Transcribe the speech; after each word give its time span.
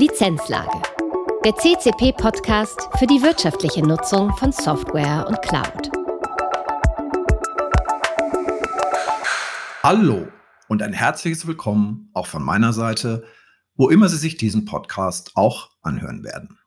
Lizenzlage. 0.00 0.80
Der 1.44 1.54
CCP-Podcast 1.56 2.88
für 2.98 3.06
die 3.06 3.20
wirtschaftliche 3.20 3.82
Nutzung 3.82 4.34
von 4.34 4.50
Software 4.50 5.26
und 5.28 5.42
Cloud. 5.42 5.90
Hallo 9.82 10.26
und 10.68 10.80
ein 10.80 10.94
herzliches 10.94 11.46
Willkommen 11.46 12.08
auch 12.14 12.26
von 12.26 12.42
meiner 12.42 12.72
Seite, 12.72 13.26
wo 13.74 13.90
immer 13.90 14.08
Sie 14.08 14.16
sich 14.16 14.38
diesen 14.38 14.64
Podcast 14.64 15.32
auch 15.34 15.68
anhören 15.82 16.24
werden. 16.24 16.58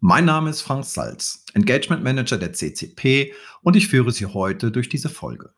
Mein 0.00 0.24
Name 0.24 0.50
ist 0.50 0.62
Frank 0.62 0.86
Salz, 0.86 1.44
Engagement 1.54 2.02
Manager 2.02 2.36
der 2.36 2.52
CCP 2.52 3.32
und 3.62 3.76
ich 3.76 3.86
führe 3.86 4.10
Sie 4.10 4.26
heute 4.26 4.72
durch 4.72 4.88
diese 4.88 5.08
Folge. 5.08 5.54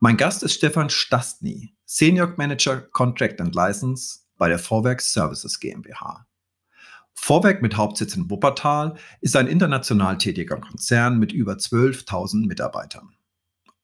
Mein 0.00 0.18
Gast 0.18 0.42
ist 0.42 0.52
Stefan 0.52 0.90
Stastny, 0.90 1.74
Senior 1.86 2.34
Manager 2.36 2.82
Contract 2.82 3.40
and 3.40 3.54
License 3.54 4.25
bei 4.36 4.48
der 4.48 4.58
Vorwerk 4.58 5.00
Services 5.00 5.60
GmbH. 5.60 6.26
Vorwerk 7.14 7.62
mit 7.62 7.76
Hauptsitz 7.76 8.14
in 8.14 8.30
Wuppertal 8.30 8.96
ist 9.20 9.36
ein 9.36 9.46
international 9.46 10.18
tätiger 10.18 10.58
Konzern 10.58 11.18
mit 11.18 11.32
über 11.32 11.54
12.000 11.54 12.46
Mitarbeitern. 12.46 13.16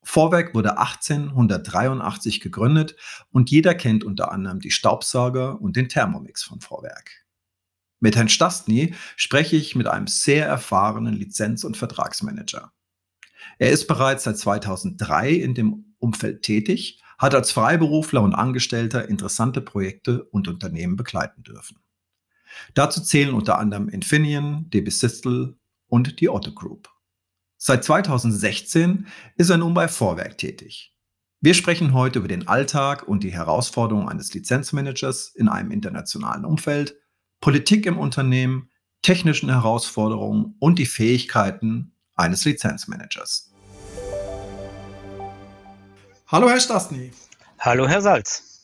Vorwerk 0.05 0.55
wurde 0.55 0.79
1883 0.79 2.41
gegründet 2.41 2.97
und 3.31 3.51
jeder 3.51 3.75
kennt 3.75 4.05
unter 4.05 4.33
anderem 4.33 4.61
die 4.61 4.71
Staubsauger 4.71 5.61
und 5.61 5.77
den 5.77 5.89
Thermomix 5.89 6.43
von 6.43 6.61
Vorwerk. 6.61 7.25
Mit 8.01 8.17
Herrn 8.17 8.29
Stastny 8.29 8.95
spreche 9.17 9.57
ich 9.57 9.77
mit 9.77 9.87
einem 9.87 10.09
sehr 10.09 10.47
erfahrenen 10.47 11.15
Lizenz- 11.15 11.63
und 11.63 11.77
Vertragsmanager. 11.77 12.73
Er 13.59 13.71
ist 13.71 13.87
bereits 13.87 14.25
seit 14.25 14.39
2003 14.39 15.31
in 15.31 15.55
dem 15.55 15.95
Umfeld 15.99 16.43
tätig, 16.43 17.02
hat 17.23 17.37
als 17.37 17.53
Freiberufler 17.53 18.21
und 18.21 18.35
Angestellter 18.35 19.09
interessante 19.09 19.61
Projekte 19.61 20.25
und 20.25 20.49
Unternehmen 20.49 20.97
begleiten 20.97 21.45
dürfen. 21.45 21.79
Dazu 22.75 23.01
zählen 23.01 23.33
unter 23.33 23.59
anderem 23.59 23.89
Infineon, 23.89 24.69
DB 24.71 24.91
Systel 24.91 25.57
und 25.87 26.21
die 26.21 26.29
Otto 26.29 26.51
Group. 26.53 26.89
Seit 27.57 27.85
2016 27.85 29.07
ist 29.37 29.51
er 29.51 29.57
nun 29.57 29.73
bei 29.73 29.87
Vorwerk 29.87 30.37
tätig. 30.37 30.97
Wir 31.41 31.55
sprechen 31.55 31.95
heute 31.95 32.19
über 32.19 32.27
den 32.27 32.49
Alltag 32.49 33.07
und 33.07 33.23
die 33.23 33.33
Herausforderungen 33.33 34.09
eines 34.09 34.35
Lizenzmanagers 34.35 35.29
in 35.29 35.49
einem 35.49 35.71
internationalen 35.71 36.45
Umfeld, 36.45 36.97
Politik 37.41 37.87
im 37.87 37.99
Unternehmen, 37.99 38.69
technischen 39.01 39.49
Herausforderungen 39.49 40.57
und 40.59 40.81
die 40.81 40.87
Fähigkeiten 40.87 41.95
eines 42.17 42.45
Lizenzmanagers. 42.45 43.52
Hallo, 46.33 46.49
Herr 46.49 46.61
Stasny. 46.61 47.13
Hallo, 47.59 47.87
Herr 47.87 48.01
Salz. 48.01 48.63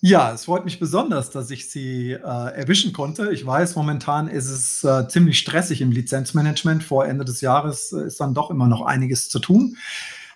Ja, 0.00 0.32
es 0.32 0.46
freut 0.46 0.64
mich 0.64 0.80
besonders, 0.80 1.30
dass 1.30 1.48
ich 1.52 1.70
Sie 1.70 2.10
äh, 2.10 2.16
erwischen 2.16 2.92
konnte. 2.92 3.32
Ich 3.32 3.46
weiß, 3.46 3.76
momentan 3.76 4.26
ist 4.26 4.48
es 4.48 4.82
äh, 4.82 5.06
ziemlich 5.06 5.38
stressig 5.38 5.80
im 5.80 5.92
Lizenzmanagement. 5.92 6.82
Vor 6.82 7.06
Ende 7.06 7.24
des 7.24 7.40
Jahres 7.40 7.92
äh, 7.92 8.08
ist 8.08 8.18
dann 8.18 8.34
doch 8.34 8.50
immer 8.50 8.66
noch 8.66 8.84
einiges 8.84 9.28
zu 9.28 9.38
tun. 9.38 9.76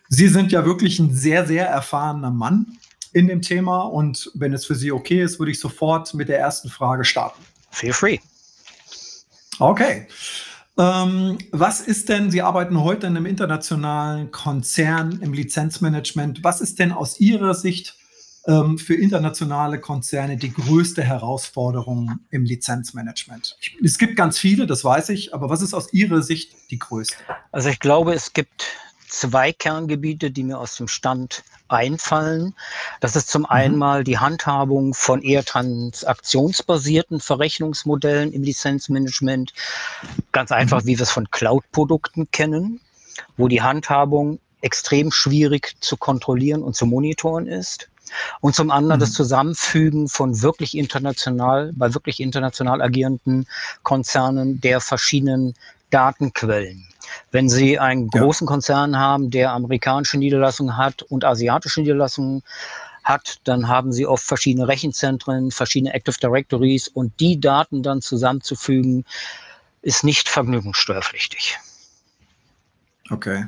Sie 0.09 0.29
sind 0.29 0.53
ja 0.53 0.65
wirklich 0.65 1.01
ein 1.01 1.13
sehr, 1.13 1.49
sehr 1.49 1.67
erfahrener 1.67 2.31
Mann 2.31 2.79
in 3.13 3.27
dem 3.27 3.43
Thema. 3.43 3.83
Und 3.83 4.31
wenn 4.35 4.53
es 4.53 4.65
für 4.65 4.77
Sie 4.77 4.93
okay 4.93 5.25
ist, 5.25 5.41
würde 5.41 5.51
ich 5.51 5.59
sofort 5.59 6.15
mit 6.15 6.29
der 6.29 6.39
ersten 6.39 6.69
Frage 6.69 7.05
starten. 7.05 7.43
Feel 7.73 7.93
free. 7.93 8.19
Okay. 9.59 10.07
Ähm, 10.79 11.39
was 11.53 11.81
ist 11.81 12.09
denn, 12.09 12.31
Sie 12.31 12.43
arbeiten 12.43 12.83
heute 12.83 13.07
in 13.07 13.17
einem 13.17 13.27
internationalen 13.27 14.31
Konzern 14.31 15.21
im 15.23 15.33
Lizenzmanagement. 15.33 16.45
Was 16.45 16.61
ist 16.61 16.79
denn 16.79 16.93
aus 16.93 17.19
Ihrer 17.19 17.55
Sicht 17.55 17.97
ähm, 18.47 18.77
für 18.77 18.95
internationale 18.95 19.81
Konzerne 19.81 20.37
die 20.37 20.53
größte 20.53 21.03
Herausforderung 21.03 22.21
im 22.31 22.45
Lizenzmanagement? 22.45 23.57
Es 23.83 23.97
gibt 23.97 24.17
ganz 24.17 24.39
viele, 24.39 24.67
das 24.67 24.85
weiß 24.85 25.09
ich, 25.11 25.33
aber 25.33 25.49
was 25.49 25.63
ist 25.63 25.73
aus 25.73 25.93
Ihrer 25.95 26.21
Sicht 26.21 26.55
die 26.71 26.79
größte? 26.79 27.17
Also 27.53 27.71
ich 27.71 27.81
glaube, 27.81 28.13
es 28.13 28.35
gibt 28.35 28.67
zwei 29.09 29.53
Kerngebiete, 29.53 30.31
die 30.31 30.43
mir 30.43 30.59
aus 30.59 30.77
dem 30.77 30.89
Stand 30.89 31.43
einfallen. 31.69 32.55
Das 33.01 33.17
ist 33.17 33.29
zum 33.29 33.43
mhm. 33.43 33.47
einen 33.47 33.77
mal 33.77 34.05
die 34.05 34.19
Handhabung 34.19 34.95
von 34.95 35.23
eher 35.23 35.45
transaktionsbasierten 35.45 37.21
Verrechnungsmodellen 37.21 38.33
im 38.33 38.43
Lizenzmanagement. 38.43 39.53
Ganz 40.33 40.53
einfach, 40.53 40.83
mhm. 40.83 40.87
wie 40.87 40.99
wir 40.99 41.03
es 41.03 41.11
von 41.11 41.31
Cloud-Produkten 41.31 42.31
kennen, 42.31 42.81
wo 43.37 43.49
die 43.49 43.63
Handhabung 43.63 44.39
extrem 44.61 45.13
schwierig 45.13 45.77
zu 45.81 45.97
kontrollieren 45.97 46.63
und 46.63 46.75
zu 46.75 46.87
monitoren 46.87 47.47
ist. 47.47 47.89
Und 48.41 48.55
zum 48.55 48.71
anderen 48.71 48.99
mhm. 48.99 49.01
das 49.01 49.13
Zusammenfügen 49.13 50.09
von 50.09 50.43
wirklich 50.43 50.77
international, 50.77 51.73
bei 51.75 51.95
wirklich 51.95 52.21
international 52.21 52.81
agierenden 52.81 53.47
Konzernen 53.83 54.61
der 54.61 54.81
verschiedenen 54.81 55.55
Datenquellen. 55.91 56.87
Wenn 57.37 57.51
Sie 57.51 57.79
einen 57.79 58.09
großen 58.09 58.47
ja. 58.47 58.51
Konzern 58.51 58.97
haben, 58.97 59.29
der 59.29 59.53
amerikanische 59.53 60.17
Niederlassungen 60.17 60.79
hat 60.79 61.03
und 61.03 61.23
asiatische 61.23 61.83
Niederlassungen 61.83 62.43
hat, 63.05 63.41
dann 63.45 63.69
haben 63.69 63.93
Sie 63.93 64.07
oft 64.07 64.25
verschiedene 64.25 64.69
Rechenzentren, 64.69 65.51
verschiedene 65.51 65.93
Active 65.93 66.17
Directories 66.19 66.89
und 66.89 67.13
die 67.21 67.39
Daten 67.39 67.83
dann 67.83 68.01
zusammenzufügen, 68.01 69.05
ist 69.83 70.03
nicht 70.03 70.31
vergnügungssteuerpflichtig. 70.31 71.59
Okay. 73.11 73.45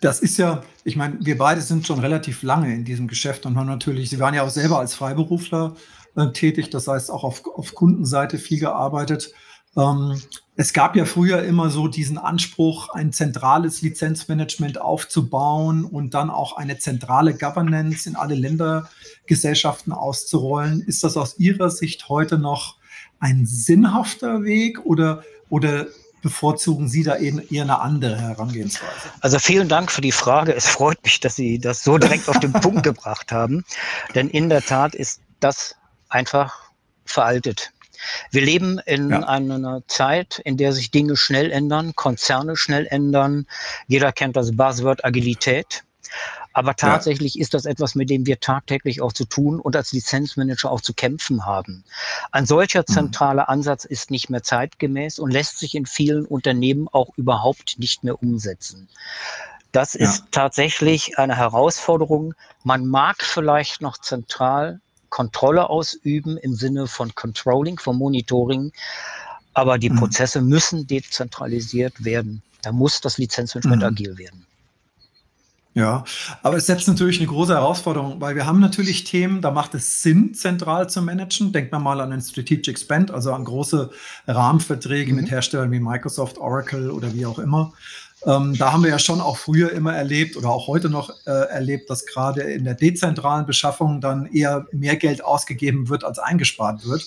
Das 0.00 0.20
ist 0.20 0.38
ja, 0.38 0.62
ich 0.84 0.94
meine, 0.94 1.18
wir 1.22 1.36
beide 1.36 1.60
sind 1.60 1.84
schon 1.84 1.98
relativ 1.98 2.44
lange 2.44 2.72
in 2.72 2.84
diesem 2.84 3.08
Geschäft 3.08 3.46
und 3.46 3.56
haben 3.56 3.66
natürlich, 3.66 4.10
Sie 4.10 4.20
waren 4.20 4.34
ja 4.34 4.44
auch 4.44 4.50
selber 4.50 4.78
als 4.78 4.94
Freiberufler 4.94 5.74
äh, 6.14 6.28
tätig, 6.28 6.70
das 6.70 6.86
heißt 6.86 7.10
auch 7.10 7.24
auf, 7.24 7.42
auf 7.52 7.74
Kundenseite 7.74 8.38
viel 8.38 8.60
gearbeitet. 8.60 9.32
Ähm, 9.76 10.20
es 10.54 10.72
gab 10.72 10.96
ja 10.96 11.06
früher 11.06 11.42
immer 11.42 11.70
so 11.70 11.88
diesen 11.88 12.18
Anspruch, 12.18 12.90
ein 12.90 13.12
zentrales 13.12 13.80
Lizenzmanagement 13.80 14.80
aufzubauen 14.80 15.84
und 15.84 16.12
dann 16.12 16.28
auch 16.28 16.56
eine 16.56 16.78
zentrale 16.78 17.34
Governance 17.34 18.08
in 18.08 18.16
alle 18.16 18.34
Ländergesellschaften 18.34 19.92
auszurollen. 19.92 20.82
Ist 20.82 21.04
das 21.04 21.16
aus 21.16 21.38
Ihrer 21.38 21.70
Sicht 21.70 22.08
heute 22.08 22.38
noch 22.38 22.76
ein 23.18 23.46
sinnhafter 23.46 24.42
Weg 24.42 24.84
oder, 24.84 25.22
oder 25.48 25.86
bevorzugen 26.20 26.88
Sie 26.88 27.02
da 27.02 27.16
eher 27.16 27.62
eine 27.62 27.80
andere 27.80 28.20
Herangehensweise? 28.20 29.08
Also 29.20 29.38
vielen 29.38 29.68
Dank 29.68 29.90
für 29.90 30.02
die 30.02 30.12
Frage. 30.12 30.54
Es 30.54 30.66
freut 30.66 31.02
mich, 31.02 31.20
dass 31.20 31.34
Sie 31.34 31.58
das 31.58 31.82
so 31.82 31.96
direkt 31.96 32.28
auf 32.28 32.38
den 32.40 32.52
Punkt 32.52 32.82
gebracht 32.82 33.32
haben. 33.32 33.64
Denn 34.14 34.28
in 34.28 34.50
der 34.50 34.62
Tat 34.62 34.94
ist 34.94 35.20
das 35.40 35.76
einfach 36.10 36.54
veraltet. 37.06 37.72
Wir 38.30 38.42
leben 38.42 38.78
in 38.86 39.10
ja. 39.10 39.20
einer 39.20 39.82
Zeit, 39.86 40.40
in 40.44 40.56
der 40.56 40.72
sich 40.72 40.90
Dinge 40.90 41.16
schnell 41.16 41.50
ändern, 41.50 41.94
Konzerne 41.94 42.56
schnell 42.56 42.86
ändern. 42.86 43.46
Jeder 43.86 44.12
kennt 44.12 44.36
das 44.36 44.56
Buzzword 44.56 45.04
Agilität. 45.04 45.84
Aber 46.52 46.76
tatsächlich 46.76 47.34
ja. 47.34 47.42
ist 47.42 47.54
das 47.54 47.64
etwas, 47.64 47.94
mit 47.94 48.10
dem 48.10 48.26
wir 48.26 48.40
tagtäglich 48.40 49.00
auch 49.00 49.12
zu 49.12 49.24
tun 49.24 49.58
und 49.58 49.74
als 49.74 49.92
Lizenzmanager 49.92 50.70
auch 50.70 50.80
zu 50.80 50.92
kämpfen 50.92 51.46
haben. 51.46 51.84
Ein 52.30 52.46
solcher 52.46 52.84
mhm. 52.86 52.92
zentraler 52.92 53.48
Ansatz 53.48 53.84
ist 53.84 54.10
nicht 54.10 54.28
mehr 54.28 54.42
zeitgemäß 54.42 55.18
und 55.18 55.30
lässt 55.30 55.58
sich 55.58 55.74
in 55.74 55.86
vielen 55.86 56.26
Unternehmen 56.26 56.88
auch 56.92 57.16
überhaupt 57.16 57.78
nicht 57.78 58.04
mehr 58.04 58.22
umsetzen. 58.22 58.88
Das 59.72 59.94
ist 59.94 60.18
ja. 60.18 60.26
tatsächlich 60.30 61.18
eine 61.18 61.36
Herausforderung. 61.36 62.34
Man 62.62 62.86
mag 62.86 63.22
vielleicht 63.22 63.80
noch 63.80 63.96
zentral 63.96 64.80
Kontrolle 65.12 65.68
ausüben 65.68 66.38
im 66.38 66.54
Sinne 66.54 66.86
von 66.86 67.14
Controlling, 67.14 67.78
von 67.78 67.96
Monitoring. 67.96 68.72
Aber 69.52 69.78
die 69.78 69.90
mhm. 69.90 69.96
Prozesse 69.96 70.40
müssen 70.40 70.86
dezentralisiert 70.86 72.02
werden. 72.02 72.42
Da 72.62 72.72
muss 72.72 73.00
das 73.02 73.18
Lizenzmanagement 73.18 73.82
mhm. 73.82 73.88
agil 73.88 74.18
werden. 74.18 74.46
Ja, 75.74 76.04
aber 76.42 76.56
es 76.56 76.66
setzt 76.66 76.86
natürlich 76.88 77.18
eine 77.18 77.28
große 77.28 77.54
Herausforderung, 77.54 78.20
weil 78.20 78.36
wir 78.36 78.44
haben 78.44 78.60
natürlich 78.60 79.04
Themen, 79.04 79.40
da 79.40 79.50
macht 79.50 79.74
es 79.74 80.02
Sinn, 80.02 80.34
zentral 80.34 80.88
zu 80.90 81.00
managen. 81.00 81.52
Denkt 81.52 81.72
man 81.72 81.82
mal 81.82 82.00
an 82.00 82.10
den 82.10 82.20
Strategic 82.20 82.78
Spend, 82.78 83.10
also 83.10 83.32
an 83.32 83.44
große 83.44 83.90
Rahmenverträge 84.26 85.12
mhm. 85.12 85.20
mit 85.20 85.30
Herstellern 85.30 85.70
wie 85.72 85.80
Microsoft, 85.80 86.38
Oracle 86.38 86.90
oder 86.90 87.12
wie 87.14 87.26
auch 87.26 87.38
immer. 87.38 87.72
Ähm, 88.24 88.56
da 88.56 88.72
haben 88.72 88.82
wir 88.84 88.90
ja 88.90 88.98
schon 88.98 89.20
auch 89.20 89.36
früher 89.36 89.72
immer 89.72 89.94
erlebt 89.94 90.36
oder 90.36 90.50
auch 90.50 90.68
heute 90.68 90.88
noch 90.88 91.10
äh, 91.26 91.30
erlebt, 91.30 91.90
dass 91.90 92.06
gerade 92.06 92.42
in 92.42 92.64
der 92.64 92.74
dezentralen 92.74 93.46
Beschaffung 93.46 94.00
dann 94.00 94.26
eher 94.26 94.66
mehr 94.72 94.96
Geld 94.96 95.24
ausgegeben 95.24 95.88
wird, 95.88 96.04
als 96.04 96.18
eingespart 96.18 96.86
wird. 96.86 97.04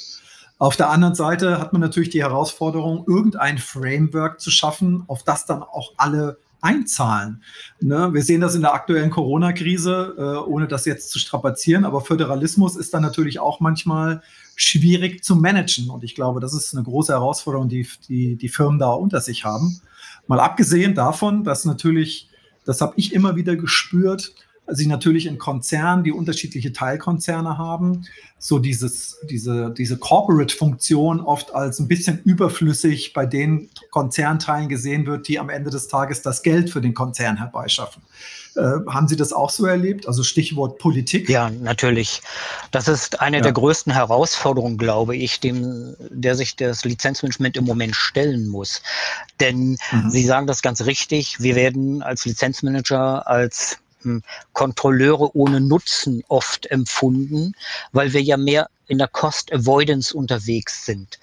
Auf 0.57 0.75
der 0.77 0.89
anderen 0.89 1.15
Seite 1.15 1.59
hat 1.59 1.73
man 1.73 1.81
natürlich 1.81 2.09
die 2.09 2.23
Herausforderung, 2.23 3.05
irgendein 3.07 3.57
Framework 3.57 4.39
zu 4.39 4.51
schaffen, 4.51 5.03
auf 5.07 5.23
das 5.23 5.45
dann 5.45 5.63
auch 5.63 5.93
alle 5.97 6.37
einzahlen. 6.61 7.43
Ne? 7.79 8.09
Wir 8.13 8.23
sehen 8.23 8.41
das 8.41 8.55
in 8.55 8.61
der 8.61 8.73
aktuellen 8.73 9.11
Corona-Krise, 9.11 10.15
äh, 10.17 10.49
ohne 10.49 10.67
das 10.67 10.85
jetzt 10.85 11.11
zu 11.11 11.19
strapazieren, 11.19 11.85
aber 11.85 12.01
Föderalismus 12.01 12.75
ist 12.75 12.93
dann 12.93 13.03
natürlich 13.03 13.39
auch 13.39 13.59
manchmal 13.59 14.23
schwierig 14.55 15.23
zu 15.23 15.35
managen. 15.35 15.89
Und 15.89 16.03
ich 16.03 16.15
glaube, 16.15 16.39
das 16.39 16.53
ist 16.53 16.73
eine 16.73 16.83
große 16.83 17.13
Herausforderung, 17.13 17.69
die 17.69 17.87
die, 18.07 18.35
die 18.35 18.49
Firmen 18.49 18.79
da 18.79 18.91
unter 18.91 19.21
sich 19.21 19.45
haben. 19.45 19.81
Mal 20.27 20.39
abgesehen 20.39 20.95
davon, 20.95 21.43
dass 21.43 21.65
natürlich, 21.65 22.29
das 22.65 22.81
habe 22.81 22.93
ich 22.95 23.13
immer 23.13 23.35
wieder 23.35 23.55
gespürt, 23.55 24.33
sie 24.67 24.87
natürlich 24.87 25.25
in 25.25 25.37
Konzernen, 25.37 26.03
die 26.03 26.11
unterschiedliche 26.11 26.73
Teilkonzerne 26.73 27.57
haben, 27.57 28.05
so 28.37 28.59
dieses, 28.59 29.17
diese, 29.29 29.73
diese 29.75 29.97
Corporate-Funktion 29.97 31.21
oft 31.21 31.53
als 31.53 31.79
ein 31.79 31.87
bisschen 31.87 32.21
überflüssig 32.23 33.13
bei 33.13 33.25
den 33.25 33.69
Konzernteilen 33.91 34.69
gesehen 34.69 35.05
wird, 35.05 35.27
die 35.27 35.39
am 35.39 35.49
Ende 35.49 35.69
des 35.69 35.87
Tages 35.87 36.21
das 36.21 36.43
Geld 36.43 36.69
für 36.69 36.81
den 36.81 36.93
Konzern 36.93 37.37
herbeischaffen. 37.37 38.01
Äh, 38.55 38.61
haben 38.87 39.07
Sie 39.07 39.17
das 39.17 39.33
auch 39.33 39.49
so 39.49 39.65
erlebt? 39.65 40.07
Also 40.07 40.23
Stichwort 40.23 40.79
Politik? 40.79 41.29
Ja, 41.29 41.49
natürlich. 41.49 42.21
Das 42.71 42.87
ist 42.87 43.19
eine 43.19 43.37
ja. 43.37 43.43
der 43.43 43.51
größten 43.51 43.91
Herausforderungen, 43.91 44.77
glaube 44.77 45.15
ich, 45.15 45.39
dem, 45.39 45.95
der 46.09 46.35
sich 46.35 46.55
das 46.55 46.85
Lizenzmanagement 46.85 47.57
im 47.57 47.65
Moment 47.65 47.95
stellen 47.95 48.47
muss. 48.47 48.81
Denn 49.39 49.77
mhm. 49.91 50.09
Sie 50.09 50.23
sagen 50.23 50.47
das 50.47 50.61
ganz 50.61 50.85
richtig, 50.85 51.41
wir 51.41 51.55
werden 51.55 52.01
als 52.01 52.25
Lizenzmanager 52.25 53.27
als 53.27 53.79
hm, 54.05 54.23
Kontrolleure 54.53 55.35
ohne 55.35 55.59
Nutzen 55.59 56.23
oft 56.27 56.67
empfunden, 56.71 57.53
weil 57.91 58.13
wir 58.13 58.21
ja 58.21 58.37
mehr 58.37 58.69
in 58.87 58.99
der 58.99 59.07
Cost 59.07 59.51
Avoidance 59.51 60.15
unterwegs 60.15 60.85
sind. 60.85 61.19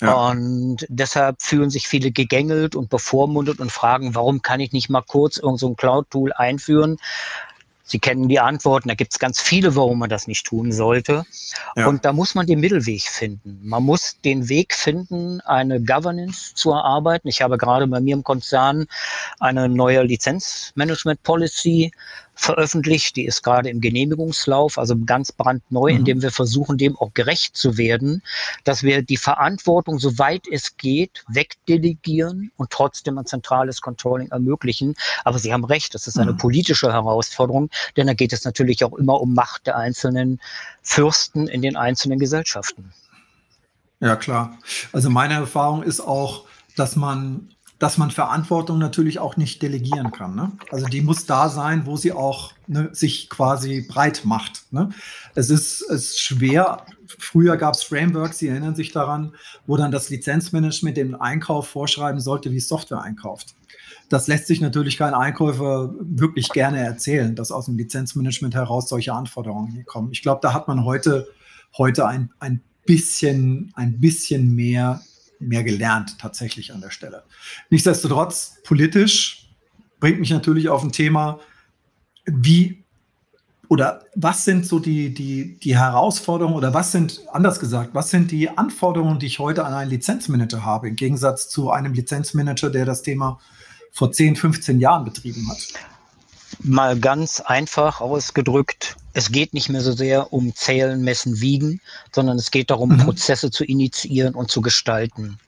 Ja. 0.00 0.28
Und 0.28 0.86
deshalb 0.88 1.42
fühlen 1.42 1.70
sich 1.70 1.86
viele 1.88 2.10
gegängelt 2.10 2.74
und 2.74 2.88
bevormundet 2.88 3.60
und 3.60 3.70
fragen, 3.70 4.14
warum 4.14 4.40
kann 4.40 4.60
ich 4.60 4.72
nicht 4.72 4.88
mal 4.88 5.02
kurz 5.02 5.36
irgendein 5.36 5.58
so 5.58 5.74
Cloud-Tool 5.74 6.32
einführen? 6.32 6.98
Sie 7.90 7.98
kennen 7.98 8.28
die 8.28 8.38
Antworten, 8.38 8.88
da 8.88 8.94
gibt 8.94 9.12
es 9.12 9.18
ganz 9.18 9.40
viele, 9.40 9.74
warum 9.74 9.98
man 9.98 10.08
das 10.08 10.28
nicht 10.28 10.46
tun 10.46 10.70
sollte. 10.70 11.24
Ja. 11.74 11.88
Und 11.88 12.04
da 12.04 12.12
muss 12.12 12.36
man 12.36 12.46
den 12.46 12.60
Mittelweg 12.60 13.02
finden. 13.02 13.58
Man 13.64 13.82
muss 13.82 14.20
den 14.24 14.48
Weg 14.48 14.74
finden, 14.74 15.40
eine 15.40 15.82
Governance 15.82 16.54
zu 16.54 16.70
erarbeiten. 16.70 17.26
Ich 17.26 17.42
habe 17.42 17.58
gerade 17.58 17.88
bei 17.88 17.98
mir 17.98 18.14
im 18.14 18.22
Konzern 18.22 18.86
eine 19.40 19.68
neue 19.68 20.04
Lizenzmanagement-Policy 20.04 21.90
veröffentlicht. 22.40 23.16
Die 23.16 23.26
ist 23.26 23.42
gerade 23.42 23.68
im 23.68 23.80
Genehmigungslauf, 23.80 24.78
also 24.78 24.96
ganz 25.04 25.30
brandneu, 25.30 25.92
mhm. 25.92 25.98
indem 25.98 26.22
wir 26.22 26.30
versuchen, 26.30 26.78
dem 26.78 26.96
auch 26.96 27.12
gerecht 27.12 27.56
zu 27.56 27.76
werden, 27.76 28.22
dass 28.64 28.82
wir 28.82 29.02
die 29.02 29.18
Verantwortung, 29.18 29.98
soweit 29.98 30.46
es 30.50 30.76
geht, 30.78 31.22
wegdelegieren 31.28 32.50
und 32.56 32.70
trotzdem 32.70 33.18
ein 33.18 33.26
zentrales 33.26 33.82
Controlling 33.82 34.30
ermöglichen. 34.30 34.94
Aber 35.24 35.38
Sie 35.38 35.52
haben 35.52 35.64
recht, 35.64 35.94
das 35.94 36.06
ist 36.06 36.18
eine 36.18 36.32
mhm. 36.32 36.38
politische 36.38 36.92
Herausforderung, 36.92 37.68
denn 37.96 38.06
da 38.06 38.14
geht 38.14 38.32
es 38.32 38.44
natürlich 38.44 38.84
auch 38.84 38.94
immer 38.94 39.20
um 39.20 39.34
Macht 39.34 39.66
der 39.66 39.76
einzelnen 39.76 40.40
Fürsten 40.82 41.46
in 41.46 41.60
den 41.60 41.76
einzelnen 41.76 42.18
Gesellschaften. 42.18 42.92
Ja, 44.00 44.16
klar. 44.16 44.56
Also 44.92 45.10
meine 45.10 45.34
Erfahrung 45.34 45.82
ist 45.82 46.00
auch, 46.00 46.46
dass 46.74 46.96
man 46.96 47.50
dass 47.80 47.96
man 47.96 48.10
Verantwortung 48.10 48.78
natürlich 48.78 49.18
auch 49.18 49.38
nicht 49.38 49.62
delegieren 49.62 50.12
kann. 50.12 50.36
Ne? 50.36 50.52
Also 50.70 50.86
die 50.86 51.00
muss 51.00 51.24
da 51.24 51.48
sein, 51.48 51.86
wo 51.86 51.96
sie 51.96 52.12
auch 52.12 52.52
ne, 52.66 52.90
sich 52.92 53.30
quasi 53.30 53.86
breit 53.88 54.20
macht. 54.24 54.70
Ne? 54.70 54.90
Es, 55.34 55.48
ist, 55.48 55.80
es 55.88 56.10
ist 56.10 56.20
schwer. 56.20 56.84
Früher 57.06 57.56
gab 57.56 57.74
es 57.74 57.82
Frameworks, 57.82 58.38
Sie 58.38 58.48
erinnern 58.48 58.74
sich 58.74 58.92
daran, 58.92 59.32
wo 59.66 59.78
dann 59.78 59.90
das 59.90 60.10
Lizenzmanagement 60.10 60.98
den 60.98 61.14
Einkauf 61.14 61.68
vorschreiben 61.68 62.20
sollte, 62.20 62.52
wie 62.52 62.60
Software 62.60 63.00
einkauft. 63.00 63.54
Das 64.10 64.28
lässt 64.28 64.46
sich 64.46 64.60
natürlich 64.60 64.98
kein 64.98 65.14
Einkäufer 65.14 65.94
wirklich 66.00 66.50
gerne 66.50 66.80
erzählen, 66.80 67.34
dass 67.34 67.50
aus 67.50 67.64
dem 67.64 67.78
Lizenzmanagement 67.78 68.54
heraus 68.54 68.90
solche 68.90 69.14
Anforderungen 69.14 69.86
kommen. 69.86 70.10
Ich 70.12 70.20
glaube, 70.20 70.40
da 70.42 70.52
hat 70.52 70.68
man 70.68 70.84
heute, 70.84 71.28
heute 71.78 72.06
ein, 72.06 72.30
ein 72.40 72.60
bisschen, 72.84 73.72
ein 73.74 74.00
bisschen 74.00 74.54
mehr 74.54 75.00
mehr 75.40 75.64
gelernt 75.64 76.18
tatsächlich 76.18 76.72
an 76.72 76.80
der 76.80 76.90
Stelle. 76.90 77.24
Nichtsdestotrotz, 77.70 78.58
politisch 78.64 79.48
bringt 79.98 80.20
mich 80.20 80.30
natürlich 80.30 80.68
auf 80.68 80.82
ein 80.82 80.92
Thema, 80.92 81.40
wie 82.26 82.84
oder 83.68 84.04
was 84.16 84.44
sind 84.44 84.66
so 84.66 84.80
die, 84.80 85.14
die, 85.14 85.56
die 85.60 85.78
Herausforderungen 85.78 86.56
oder 86.56 86.74
was 86.74 86.90
sind, 86.90 87.20
anders 87.30 87.60
gesagt, 87.60 87.94
was 87.94 88.10
sind 88.10 88.32
die 88.32 88.48
Anforderungen, 88.48 89.20
die 89.20 89.26
ich 89.26 89.38
heute 89.38 89.64
an 89.64 89.72
einen 89.72 89.90
Lizenzmanager 89.90 90.64
habe, 90.64 90.88
im 90.88 90.96
Gegensatz 90.96 91.48
zu 91.48 91.70
einem 91.70 91.92
Lizenzmanager, 91.94 92.68
der 92.68 92.84
das 92.84 93.02
Thema 93.02 93.38
vor 93.92 94.10
10, 94.10 94.34
15 94.34 94.80
Jahren 94.80 95.04
betrieben 95.04 95.48
hat? 95.48 95.68
Mal 96.64 96.98
ganz 96.98 97.38
einfach 97.38 98.00
ausgedrückt, 98.00 98.96
es 99.12 99.32
geht 99.32 99.54
nicht 99.54 99.68
mehr 99.68 99.80
so 99.80 99.92
sehr 99.92 100.32
um 100.32 100.54
Zählen, 100.54 101.02
Messen, 101.02 101.40
Wiegen, 101.40 101.80
sondern 102.12 102.38
es 102.38 102.50
geht 102.50 102.70
darum, 102.70 102.90
mhm. 102.90 102.98
Prozesse 102.98 103.50
zu 103.50 103.64
initiieren 103.64 104.34
und 104.34 104.50
zu 104.50 104.60
gestalten. 104.60 105.38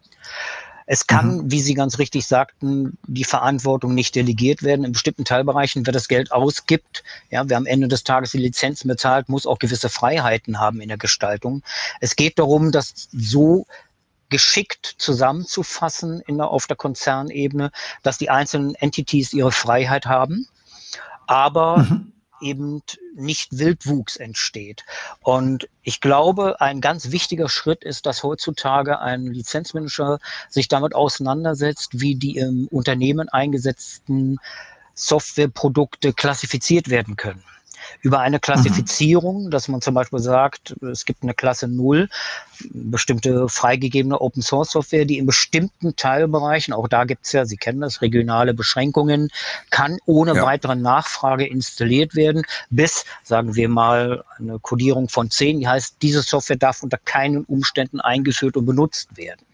Es 0.86 1.06
kann, 1.06 1.36
mhm. 1.36 1.50
wie 1.50 1.60
Sie 1.60 1.74
ganz 1.74 1.98
richtig 1.98 2.26
sagten, 2.26 2.98
die 3.06 3.24
Verantwortung 3.24 3.94
nicht 3.94 4.14
delegiert 4.14 4.62
werden. 4.62 4.84
In 4.84 4.92
bestimmten 4.92 5.24
Teilbereichen, 5.24 5.86
wer 5.86 5.92
das 5.92 6.08
Geld 6.08 6.32
ausgibt, 6.32 7.04
ja, 7.30 7.48
wer 7.48 7.56
am 7.56 7.66
Ende 7.66 7.88
des 7.88 8.04
Tages 8.04 8.32
die 8.32 8.38
Lizenzen 8.38 8.88
bezahlt, 8.88 9.28
muss 9.28 9.46
auch 9.46 9.58
gewisse 9.58 9.88
Freiheiten 9.88 10.58
haben 10.58 10.80
in 10.80 10.88
der 10.88 10.98
Gestaltung. 10.98 11.62
Es 12.00 12.16
geht 12.16 12.38
darum, 12.38 12.72
das 12.72 13.08
so 13.12 13.66
geschickt 14.28 14.94
zusammenzufassen 14.98 16.20
in 16.26 16.38
der, 16.38 16.48
auf 16.48 16.66
der 16.66 16.76
Konzernebene, 16.76 17.70
dass 18.02 18.18
die 18.18 18.30
einzelnen 18.30 18.74
Entities 18.74 19.32
ihre 19.34 19.52
Freiheit 19.52 20.06
haben, 20.06 20.48
aber 21.26 21.78
mhm 21.78 22.11
eben 22.42 22.82
nicht 23.14 23.58
Wildwuchs 23.58 24.16
entsteht. 24.16 24.84
Und 25.20 25.68
ich 25.82 26.00
glaube, 26.00 26.60
ein 26.60 26.80
ganz 26.80 27.10
wichtiger 27.10 27.48
Schritt 27.48 27.84
ist, 27.84 28.06
dass 28.06 28.22
heutzutage 28.22 29.00
ein 29.00 29.26
Lizenzmanager 29.26 30.18
sich 30.48 30.68
damit 30.68 30.94
auseinandersetzt, 30.94 32.00
wie 32.00 32.14
die 32.14 32.36
im 32.36 32.68
Unternehmen 32.68 33.28
eingesetzten 33.28 34.38
Softwareprodukte 34.94 36.12
klassifiziert 36.12 36.90
werden 36.90 37.16
können 37.16 37.42
über 38.00 38.20
eine 38.20 38.40
Klassifizierung, 38.40 39.44
mhm. 39.44 39.50
dass 39.50 39.68
man 39.68 39.80
zum 39.80 39.94
Beispiel 39.94 40.18
sagt, 40.18 40.74
es 40.82 41.04
gibt 41.04 41.22
eine 41.22 41.34
Klasse 41.34 41.68
0, 41.68 42.08
bestimmte 42.70 43.48
freigegebene 43.48 44.20
Open 44.20 44.42
Source 44.42 44.72
Software, 44.72 45.04
die 45.04 45.18
in 45.18 45.26
bestimmten 45.26 45.96
Teilbereichen, 45.96 46.74
auch 46.74 46.88
da 46.88 47.04
gibt 47.04 47.26
es 47.26 47.32
ja, 47.32 47.44
Sie 47.44 47.56
kennen 47.56 47.80
das, 47.80 48.02
regionale 48.02 48.54
Beschränkungen, 48.54 49.30
kann 49.70 49.98
ohne 50.06 50.34
ja. 50.34 50.42
weitere 50.42 50.76
Nachfrage 50.76 51.46
installiert 51.46 52.14
werden, 52.14 52.42
bis, 52.70 53.04
sagen 53.22 53.54
wir 53.54 53.68
mal, 53.68 54.24
eine 54.38 54.58
Codierung 54.58 55.08
von 55.08 55.30
10, 55.30 55.60
die 55.60 55.68
heißt, 55.68 55.96
diese 56.02 56.22
Software 56.22 56.56
darf 56.56 56.82
unter 56.82 56.98
keinen 56.98 57.44
Umständen 57.44 58.00
eingeführt 58.00 58.56
und 58.56 58.66
benutzt 58.66 59.16
werden. 59.16 59.44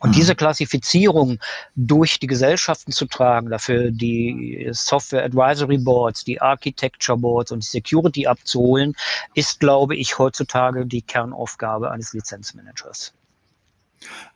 Und 0.00 0.14
diese 0.14 0.32
mhm. 0.32 0.36
Klassifizierung 0.36 1.38
durch 1.74 2.20
die 2.20 2.28
Gesellschaften 2.28 2.92
zu 2.92 3.06
tragen, 3.06 3.50
dafür 3.50 3.90
die 3.90 4.68
Software 4.70 5.24
Advisory 5.24 5.78
Boards, 5.78 6.24
die 6.24 6.40
Architecture 6.40 7.18
Boards 7.18 7.50
und 7.50 7.64
die 7.64 7.68
Security 7.68 8.26
abzuholen, 8.26 8.94
ist, 9.34 9.58
glaube 9.58 9.96
ich, 9.96 10.18
heutzutage 10.18 10.86
die 10.86 11.02
Kernaufgabe 11.02 11.90
eines 11.90 12.12
Lizenzmanagers. 12.12 13.12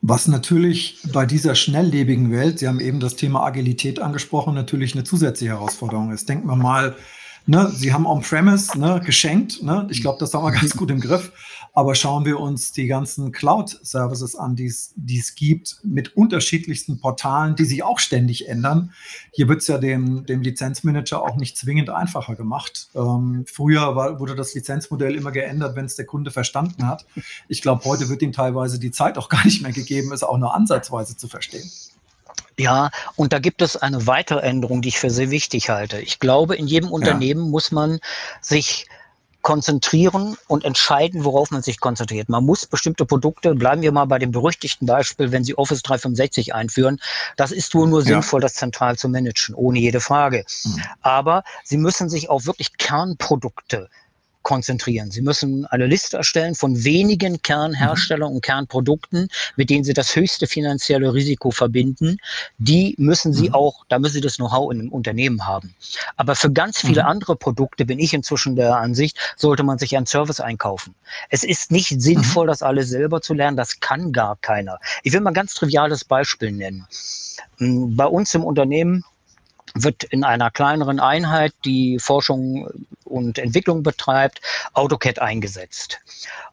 Was 0.00 0.26
natürlich 0.26 0.98
bei 1.12 1.26
dieser 1.26 1.54
schnelllebigen 1.54 2.32
Welt, 2.32 2.58
Sie 2.58 2.66
haben 2.66 2.80
eben 2.80 2.98
das 2.98 3.14
Thema 3.14 3.44
Agilität 3.44 4.00
angesprochen, 4.00 4.54
natürlich 4.54 4.94
eine 4.94 5.04
zusätzliche 5.04 5.52
Herausforderung 5.52 6.10
ist. 6.10 6.28
Denken 6.28 6.48
wir 6.48 6.56
mal, 6.56 6.96
ne, 7.46 7.70
Sie 7.72 7.92
haben 7.92 8.06
On-Premise 8.06 8.78
ne, 8.78 9.00
geschenkt. 9.04 9.62
Ne? 9.62 9.86
Ich 9.90 10.00
glaube, 10.00 10.18
das 10.18 10.34
haben 10.34 10.44
wir 10.44 10.50
ganz 10.60 10.76
gut 10.76 10.90
im 10.90 11.00
Griff. 11.00 11.32
Aber 11.74 11.94
schauen 11.94 12.26
wir 12.26 12.38
uns 12.38 12.72
die 12.72 12.86
ganzen 12.86 13.32
Cloud-Services 13.32 14.36
an, 14.36 14.56
die 14.56 14.66
es 14.66 15.34
gibt, 15.34 15.78
mit 15.82 16.16
unterschiedlichsten 16.16 17.00
Portalen, 17.00 17.56
die 17.56 17.64
sich 17.64 17.82
auch 17.82 17.98
ständig 17.98 18.48
ändern. 18.48 18.92
Hier 19.32 19.48
wird 19.48 19.62
es 19.62 19.68
ja 19.68 19.78
dem, 19.78 20.26
dem 20.26 20.42
Lizenzmanager 20.42 21.22
auch 21.22 21.36
nicht 21.36 21.56
zwingend 21.56 21.88
einfacher 21.88 22.36
gemacht. 22.36 22.88
Ähm, 22.94 23.46
früher 23.46 23.96
war, 23.96 24.20
wurde 24.20 24.34
das 24.34 24.54
Lizenzmodell 24.54 25.14
immer 25.14 25.32
geändert, 25.32 25.74
wenn 25.74 25.86
es 25.86 25.96
der 25.96 26.04
Kunde 26.04 26.30
verstanden 26.30 26.86
hat. 26.86 27.06
Ich 27.48 27.62
glaube, 27.62 27.84
heute 27.86 28.10
wird 28.10 28.20
ihm 28.20 28.32
teilweise 28.32 28.78
die 28.78 28.90
Zeit 28.90 29.16
auch 29.16 29.28
gar 29.30 29.44
nicht 29.44 29.62
mehr 29.62 29.72
gegeben, 29.72 30.12
es 30.12 30.22
auch 30.22 30.36
nur 30.36 30.54
ansatzweise 30.54 31.16
zu 31.16 31.26
verstehen. 31.26 31.70
Ja, 32.58 32.90
und 33.16 33.32
da 33.32 33.38
gibt 33.38 33.62
es 33.62 33.76
eine 33.76 34.06
weitere 34.06 34.40
Änderung, 34.40 34.82
die 34.82 34.90
ich 34.90 34.98
für 34.98 35.10
sehr 35.10 35.30
wichtig 35.30 35.70
halte. 35.70 36.00
Ich 36.00 36.18
glaube, 36.18 36.54
in 36.54 36.66
jedem 36.66 36.90
Unternehmen 36.90 37.46
ja. 37.46 37.50
muss 37.50 37.72
man 37.72 37.98
sich 38.40 38.86
konzentrieren 39.42 40.36
und 40.46 40.64
entscheiden, 40.64 41.24
worauf 41.24 41.50
man 41.50 41.62
sich 41.62 41.80
konzentriert. 41.80 42.28
Man 42.28 42.44
muss 42.44 42.66
bestimmte 42.66 43.04
Produkte, 43.04 43.54
bleiben 43.54 43.82
wir 43.82 43.92
mal 43.92 44.04
bei 44.04 44.18
dem 44.18 44.30
berüchtigten 44.30 44.86
Beispiel, 44.86 45.32
wenn 45.32 45.44
Sie 45.44 45.58
Office 45.58 45.82
365 45.82 46.54
einführen, 46.54 47.00
das 47.36 47.50
ist 47.50 47.74
wohl 47.74 47.88
nur 47.88 48.00
ja. 48.00 48.06
sinnvoll, 48.06 48.40
das 48.40 48.54
zentral 48.54 48.96
zu 48.96 49.08
managen, 49.08 49.54
ohne 49.54 49.80
jede 49.80 50.00
Frage. 50.00 50.44
Mhm. 50.64 50.82
Aber 51.02 51.42
Sie 51.64 51.76
müssen 51.76 52.08
sich 52.08 52.30
auf 52.30 52.46
wirklich 52.46 52.78
Kernprodukte 52.78 53.88
konzentrieren. 54.42 55.10
Sie 55.10 55.22
müssen 55.22 55.66
eine 55.66 55.86
Liste 55.86 56.16
erstellen 56.16 56.54
von 56.54 56.84
wenigen 56.84 57.42
Kernherstellern 57.42 58.30
mhm. 58.30 58.36
und 58.36 58.42
Kernprodukten, 58.42 59.28
mit 59.56 59.70
denen 59.70 59.84
Sie 59.84 59.94
das 59.94 60.14
höchste 60.14 60.46
finanzielle 60.46 61.14
Risiko 61.14 61.50
verbinden. 61.50 62.18
Die 62.58 62.94
müssen 62.98 63.32
Sie 63.32 63.48
mhm. 63.48 63.54
auch, 63.54 63.84
da 63.88 63.98
müssen 63.98 64.14
Sie 64.14 64.20
das 64.20 64.36
Know-how 64.36 64.72
in 64.72 64.80
einem 64.80 64.92
Unternehmen 64.92 65.46
haben. 65.46 65.74
Aber 66.16 66.34
für 66.34 66.50
ganz 66.50 66.80
viele 66.80 67.02
mhm. 67.02 67.08
andere 67.08 67.36
Produkte 67.36 67.84
bin 67.84 67.98
ich 67.98 68.14
inzwischen 68.14 68.56
der 68.56 68.76
Ansicht, 68.76 69.18
sollte 69.36 69.62
man 69.62 69.78
sich 69.78 69.96
einen 69.96 70.06
Service 70.06 70.40
einkaufen. 70.40 70.94
Es 71.28 71.44
ist 71.44 71.70
nicht 71.70 72.00
sinnvoll, 72.00 72.46
mhm. 72.46 72.50
das 72.50 72.62
alles 72.62 72.88
selber 72.88 73.20
zu 73.20 73.34
lernen. 73.34 73.56
Das 73.56 73.80
kann 73.80 74.12
gar 74.12 74.36
keiner. 74.40 74.78
Ich 75.02 75.12
will 75.12 75.20
mal 75.20 75.30
ein 75.30 75.34
ganz 75.34 75.54
triviales 75.54 76.04
Beispiel 76.04 76.52
nennen. 76.52 76.86
Hm, 77.58 77.96
bei 77.96 78.06
uns 78.06 78.34
im 78.34 78.44
Unternehmen 78.44 79.04
wird 79.74 80.04
in 80.04 80.24
einer 80.24 80.50
kleineren 80.50 81.00
Einheit, 81.00 81.54
die 81.64 81.98
Forschung 81.98 82.68
und 83.12 83.38
Entwicklung 83.38 83.82
betreibt, 83.82 84.40
AutoCAD 84.72 85.20
eingesetzt. 85.20 86.00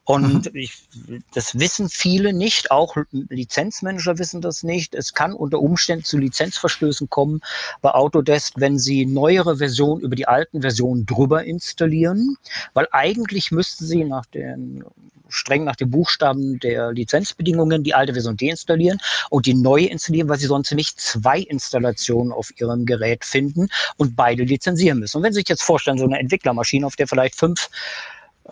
Und 0.03 0.53
mhm. 0.53 0.59
ich, 0.59 0.87
das 1.33 1.57
wissen 1.57 1.89
viele 1.89 2.33
nicht, 2.33 2.71
auch 2.71 2.95
Lizenzmanager 3.11 4.17
wissen 4.17 4.41
das 4.41 4.63
nicht. 4.63 4.95
Es 4.95 5.13
kann 5.13 5.33
unter 5.33 5.59
Umständen 5.59 6.03
zu 6.03 6.17
Lizenzverstößen 6.17 7.09
kommen 7.09 7.41
bei 7.81 7.91
Autodesk, 7.91 8.55
wenn 8.57 8.77
sie 8.77 9.05
neuere 9.05 9.57
Versionen 9.57 10.01
über 10.01 10.15
die 10.15 10.27
alten 10.27 10.61
Versionen 10.61 11.05
drüber 11.05 11.43
installieren, 11.43 12.37
weil 12.73 12.87
eigentlich 12.91 13.51
müssten 13.51 13.85
sie 13.85 14.03
nach 14.03 14.25
den 14.25 14.83
streng 15.29 15.63
nach 15.63 15.75
den 15.75 15.89
Buchstaben 15.89 16.59
der 16.59 16.91
Lizenzbedingungen 16.91 17.83
die 17.83 17.93
alte 17.93 18.13
Version 18.13 18.35
deinstallieren 18.35 18.99
und 19.29 19.45
die 19.45 19.53
neue 19.53 19.85
installieren, 19.85 20.27
weil 20.27 20.39
sie 20.39 20.47
sonst 20.47 20.71
nicht 20.73 20.99
zwei 20.99 21.39
Installationen 21.39 22.33
auf 22.33 22.51
ihrem 22.59 22.85
Gerät 22.85 23.23
finden 23.23 23.69
und 23.97 24.15
beide 24.15 24.43
lizenzieren 24.43 24.99
müssen. 24.99 25.17
Und 25.17 25.23
wenn 25.23 25.33
Sie 25.33 25.39
sich 25.39 25.49
jetzt 25.49 25.63
vorstellen, 25.63 25.97
so 25.97 26.05
eine 26.05 26.19
Entwicklermaschine, 26.49 26.85
auf 26.85 26.95
der 26.95 27.07
vielleicht 27.07 27.35
fünf 27.35 27.69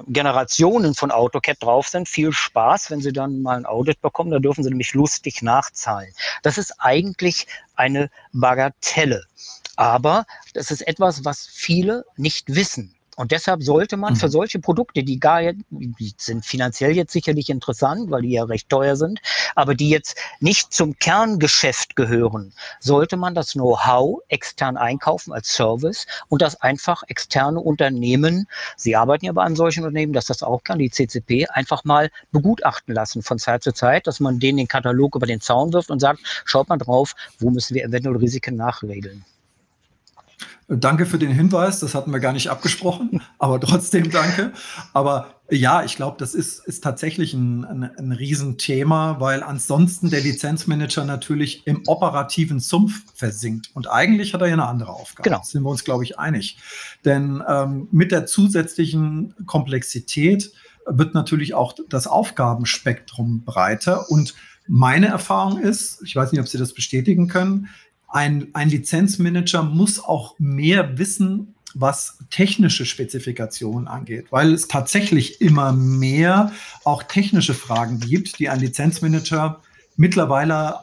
Generationen 0.08 0.94
von 0.94 1.10
AutoCAD 1.10 1.58
drauf 1.60 1.88
sind. 1.88 2.08
Viel 2.08 2.32
Spaß, 2.32 2.92
wenn 2.92 3.01
Sie 3.01 3.12
dann 3.12 3.42
mal 3.42 3.58
ein 3.58 3.66
Audit 3.66 4.01
bekommen, 4.01 4.32
da 4.32 4.39
dürfen 4.39 4.63
Sie 4.63 4.70
nämlich 4.70 4.94
lustig 4.94 5.42
nachzahlen. 5.42 6.13
Das 6.44 6.58
ist 6.58 6.74
eigentlich 6.80 7.48
eine 7.75 8.10
Bagatelle. 8.32 9.24
Aber 9.75 10.25
das 10.54 10.72
ist 10.72 10.88
etwas, 10.88 11.25
was 11.25 11.48
viele 11.48 12.06
nicht 12.16 12.54
wissen. 12.54 12.94
Und 13.17 13.31
deshalb 13.31 13.63
sollte 13.63 13.97
man 13.97 14.15
für 14.15 14.27
mhm. 14.27 14.31
solche 14.31 14.59
Produkte, 14.59 15.03
die 15.03 15.19
gar 15.19 15.41
die 15.41 16.13
sind 16.17 16.45
finanziell 16.45 16.95
jetzt 16.95 17.12
sicherlich 17.12 17.50
interessant, 17.50 18.12
weil 18.12 18.21
die 18.21 18.31
ja 18.31 18.43
recht 18.43 18.69
teuer 18.69 18.95
sind, 18.95 19.19
aber 19.55 19.74
die 19.74 19.89
jetzt 19.89 20.17
nicht 20.39 20.71
zum 20.71 20.97
Kerngeschäft 21.00 21.95
gehören, 21.95 22.53
sollte 22.79 23.17
man 23.17 23.33
das 23.33 23.53
Know-how 23.53 24.19
extern 24.27 24.77
einkaufen 24.77 25.33
als 25.33 25.51
Service 25.51 26.05
und 26.27 26.43
das 26.43 26.62
einfach 26.62 27.01
externe 27.07 27.59
Unternehmen, 27.59 28.47
Sie 28.75 28.95
arbeiten 28.95 29.25
ja 29.25 29.31
bei 29.31 29.43
einem 29.43 29.55
solchen 29.55 29.83
Unternehmen, 29.83 30.13
dass 30.13 30.25
das 30.25 30.43
auch 30.43 30.63
kann, 30.63 30.77
die 30.77 30.91
CCP, 30.91 31.47
einfach 31.47 31.83
mal 31.83 32.12
begutachten 32.31 32.93
lassen 32.93 33.24
von 33.24 33.39
Zeit 33.39 33.63
zu 33.63 33.74
Zeit, 33.74 34.05
dass 34.05 34.19
man 34.19 34.39
denen 34.39 34.59
den 34.59 34.67
Katalog 34.67 35.15
über 35.15 35.25
den 35.25 35.41
Zaun 35.41 35.74
wirft 35.74 35.89
und 35.89 36.00
sagt, 36.00 36.19
schaut 36.45 36.69
mal 36.69 36.77
drauf, 36.77 37.15
wo 37.39 37.50
müssen 37.50 37.74
wir 37.74 37.83
eventuell 37.83 38.15
Risiken 38.15 38.55
nachregeln. 38.55 39.25
Danke 40.67 41.06
für 41.06 41.17
den 41.17 41.32
Hinweis, 41.32 41.79
das 41.79 41.96
hatten 41.96 42.12
wir 42.12 42.20
gar 42.20 42.34
nicht 42.34 42.50
abgesprochen, 42.50 43.22
aber 43.39 43.60
trotzdem 43.60 44.12
danke. 44.12 44.51
Aber 44.94 45.41
ja, 45.50 45.84
ich 45.84 45.96
glaube, 45.96 46.17
das 46.20 46.36
ist, 46.36 46.60
ist 46.67 46.84
tatsächlich 46.84 47.34
ein, 47.34 47.63
ein, 47.63 47.84
ein 47.84 48.12
Riesenthema, 48.12 49.20
weil 49.20 49.44
ansonsten 49.44 50.10
der 50.10 50.20
Lizenzmanager 50.20 51.06
natürlich 51.06 51.65
im 51.65 51.84
operativen 51.88 52.60
Sumpf 52.60 53.03
versinkt. 53.15 53.70
Und 53.74 53.89
eigentlich 53.89 54.34
hat 54.34 54.41
er 54.41 54.48
ja 54.48 54.53
eine 54.53 54.67
andere 54.67 54.91
Aufgabe. 54.91 55.29
Genau. 55.29 55.38
Da 55.38 55.44
sind 55.46 55.63
wir 55.63 55.70
uns, 55.70 55.86
glaube 55.86 56.03
ich, 56.03 56.20
einig. 56.20 56.58
Denn 57.06 57.41
ähm, 57.48 57.88
mit 57.91 58.12
der 58.12 58.25
zusätzlichen 58.25 59.34
Komplexität 59.46 60.51
wird 60.86 61.13
natürlich 61.13 61.53
auch 61.53 61.75
das 61.88 62.08
Aufgabenspektrum 62.08 63.44
breiter. 63.44 64.10
Und 64.12 64.36
meine 64.67 65.08
Erfahrung 65.08 65.60
ist, 65.60 66.01
ich 66.03 66.15
weiß 66.15 66.32
nicht, 66.32 66.41
ob 66.41 66.48
Sie 66.48 66.58
das 66.58 66.74
bestätigen 66.74 67.27
können, 67.29 67.70
ein, 68.07 68.49
ein 68.53 68.69
Lizenzmanager 68.69 69.63
muss 69.63 70.03
auch 70.03 70.35
mehr 70.39 70.97
wissen, 70.97 71.55
was 71.73 72.17
technische 72.29 72.85
Spezifikationen 72.85 73.87
angeht, 73.87 74.27
weil 74.31 74.53
es 74.53 74.67
tatsächlich 74.67 75.41
immer 75.41 75.73
mehr 75.73 76.51
auch 76.83 77.03
technische 77.03 77.53
Fragen 77.53 77.99
gibt, 77.99 78.39
die 78.39 78.49
ein 78.49 78.59
Lizenzmanager 78.59 79.61
mittlerweile 79.95 80.79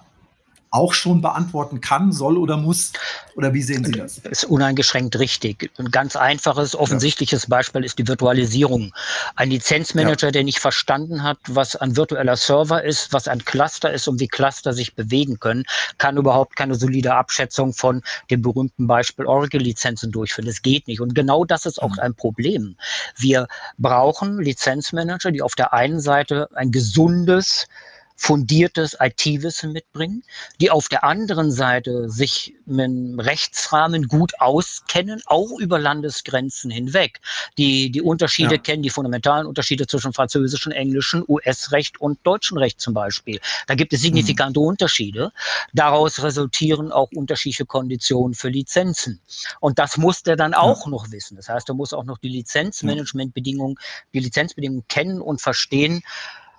auch 0.74 0.92
schon 0.92 1.22
beantworten 1.22 1.80
kann, 1.80 2.10
soll 2.10 2.36
oder 2.36 2.56
muss? 2.56 2.92
Oder 3.36 3.54
wie 3.54 3.62
sehen 3.62 3.84
Sie 3.84 3.92
das? 3.92 4.20
Das 4.22 4.32
ist 4.32 4.44
uneingeschränkt 4.44 5.18
richtig. 5.18 5.70
Ein 5.78 5.90
ganz 5.90 6.16
einfaches, 6.16 6.74
offensichtliches 6.74 7.44
ja. 7.44 7.48
Beispiel 7.48 7.84
ist 7.84 7.98
die 7.98 8.08
Virtualisierung. 8.08 8.92
Ein 9.36 9.50
Lizenzmanager, 9.50 10.28
ja. 10.28 10.32
der 10.32 10.44
nicht 10.44 10.58
verstanden 10.58 11.22
hat, 11.22 11.38
was 11.48 11.76
ein 11.76 11.96
virtueller 11.96 12.36
Server 12.36 12.82
ist, 12.82 13.12
was 13.12 13.28
ein 13.28 13.44
Cluster 13.44 13.92
ist 13.92 14.08
und 14.08 14.18
wie 14.18 14.26
Cluster 14.26 14.72
sich 14.72 14.94
bewegen 14.96 15.38
können, 15.38 15.64
kann 15.98 16.16
überhaupt 16.16 16.56
keine 16.56 16.74
solide 16.74 17.14
Abschätzung 17.14 17.72
von 17.72 18.02
dem 18.30 18.42
berühmten 18.42 18.88
Beispiel 18.88 19.26
Oracle-Lizenzen 19.26 20.10
durchführen. 20.10 20.46
Das 20.46 20.60
geht 20.60 20.88
nicht. 20.88 21.00
Und 21.00 21.14
genau 21.14 21.44
das 21.44 21.66
ist 21.66 21.80
auch 21.80 21.96
mhm. 21.96 22.00
ein 22.00 22.14
Problem. 22.14 22.76
Wir 23.16 23.46
brauchen 23.78 24.40
Lizenzmanager, 24.40 25.30
die 25.30 25.42
auf 25.42 25.54
der 25.54 25.72
einen 25.72 26.00
Seite 26.00 26.48
ein 26.54 26.72
gesundes, 26.72 27.68
fundiertes 28.16 28.96
IT-Wissen 29.00 29.72
mitbringen, 29.72 30.22
die 30.60 30.70
auf 30.70 30.88
der 30.88 31.04
anderen 31.04 31.50
Seite 31.50 32.08
sich 32.08 32.54
mit 32.64 32.84
dem 32.84 33.18
Rechtsrahmen 33.18 34.06
gut 34.08 34.40
auskennen, 34.40 35.20
auch 35.26 35.58
über 35.58 35.78
Landesgrenzen 35.78 36.70
hinweg, 36.70 37.20
die 37.58 37.90
die 37.90 38.02
Unterschiede 38.02 38.54
ja. 38.54 38.60
kennen, 38.60 38.82
die 38.82 38.90
fundamentalen 38.90 39.46
Unterschiede 39.46 39.86
zwischen 39.86 40.12
französischem, 40.12 40.72
englischen, 40.72 41.24
US-Recht 41.26 42.00
und 42.00 42.18
deutschem 42.22 42.58
Recht 42.58 42.80
zum 42.80 42.94
Beispiel. 42.94 43.40
Da 43.66 43.74
gibt 43.74 43.92
es 43.92 44.00
signifikante 44.00 44.60
mhm. 44.60 44.66
Unterschiede. 44.66 45.32
Daraus 45.72 46.22
resultieren 46.22 46.92
auch 46.92 47.10
unterschiedliche 47.12 47.66
Konditionen 47.66 48.34
für 48.34 48.48
Lizenzen. 48.48 49.20
Und 49.60 49.78
das 49.78 49.96
muss 49.96 50.22
der 50.22 50.36
dann 50.36 50.54
auch 50.54 50.84
ja. 50.84 50.90
noch 50.90 51.10
wissen. 51.10 51.36
Das 51.36 51.48
heißt, 51.48 51.68
er 51.68 51.74
muss 51.74 51.92
auch 51.92 52.04
noch 52.04 52.18
die 52.18 52.28
Lizenzmanagementbedingungen, 52.28 53.76
die 54.12 54.20
Lizenzbedingungen 54.20 54.86
kennen 54.88 55.20
und 55.20 55.40
verstehen, 55.40 56.02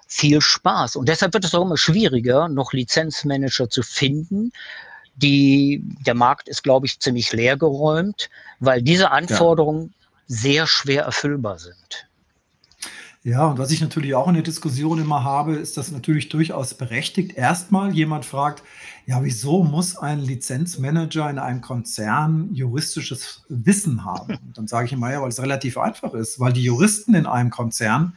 viel 0.07 0.41
Spaß. 0.41 0.95
Und 0.95 1.09
deshalb 1.09 1.33
wird 1.33 1.45
es 1.45 1.55
auch 1.55 1.63
immer 1.63 1.77
schwieriger, 1.77 2.47
noch 2.47 2.73
Lizenzmanager 2.73 3.69
zu 3.69 3.83
finden. 3.83 4.51
Die, 5.15 5.81
der 6.05 6.13
Markt 6.13 6.49
ist, 6.49 6.63
glaube 6.63 6.85
ich, 6.85 6.99
ziemlich 6.99 7.31
leergeräumt, 7.31 8.29
weil 8.59 8.81
diese 8.81 9.11
Anforderungen 9.11 9.93
ja. 10.27 10.35
sehr 10.35 10.67
schwer 10.67 11.03
erfüllbar 11.03 11.59
sind. 11.59 12.07
Ja, 13.25 13.47
und 13.47 13.57
was 13.57 13.71
ich 13.71 13.81
natürlich 13.81 14.13
auch 14.13 14.27
in 14.27 14.35
der 14.35 14.43
Diskussion 14.43 15.01
immer 15.01 15.23
habe, 15.23 15.55
ist 15.55 15.77
das 15.77 15.91
natürlich 15.91 16.29
durchaus 16.29 16.75
berechtigt. 16.75 17.35
Erstmal 17.35 17.91
jemand 17.91 18.23
fragt, 18.23 18.61
ja, 19.07 19.23
wieso 19.23 19.63
muss 19.63 19.97
ein 19.97 20.19
Lizenzmanager 20.19 21.27
in 21.31 21.39
einem 21.39 21.61
Konzern 21.61 22.53
juristisches 22.53 23.43
Wissen 23.49 24.05
haben? 24.05 24.35
Und 24.45 24.55
dann 24.59 24.67
sage 24.67 24.85
ich 24.85 24.93
immer, 24.93 25.11
ja, 25.11 25.23
weil 25.23 25.29
es 25.29 25.41
relativ 25.41 25.79
einfach 25.79 26.13
ist, 26.13 26.39
weil 26.39 26.53
die 26.53 26.63
Juristen 26.63 27.15
in 27.15 27.25
einem 27.25 27.49
Konzern 27.49 28.15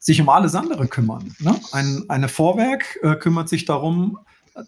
sich 0.00 0.20
um 0.20 0.28
alles 0.30 0.54
andere 0.54 0.88
kümmern. 0.88 1.36
Ne? 1.38 1.54
Ein 1.72 2.04
eine 2.08 2.28
Vorwerk 2.28 2.98
äh, 3.02 3.14
kümmert 3.14 3.48
sich 3.48 3.66
darum, 3.66 4.18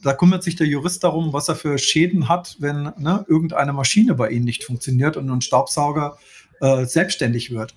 da 0.02 0.12
kümmert 0.12 0.44
sich 0.44 0.56
der 0.56 0.66
Jurist 0.66 1.02
darum, 1.02 1.32
was 1.32 1.48
er 1.48 1.56
für 1.56 1.78
Schäden 1.78 2.28
hat, 2.28 2.56
wenn 2.60 2.92
ne, 2.98 3.24
irgendeine 3.26 3.72
Maschine 3.72 4.14
bei 4.14 4.30
ihnen 4.30 4.44
nicht 4.44 4.62
funktioniert 4.62 5.16
und 5.16 5.28
ein 5.28 5.40
Staubsauger 5.40 6.18
äh, 6.60 6.84
selbstständig 6.84 7.50
wird. 7.50 7.74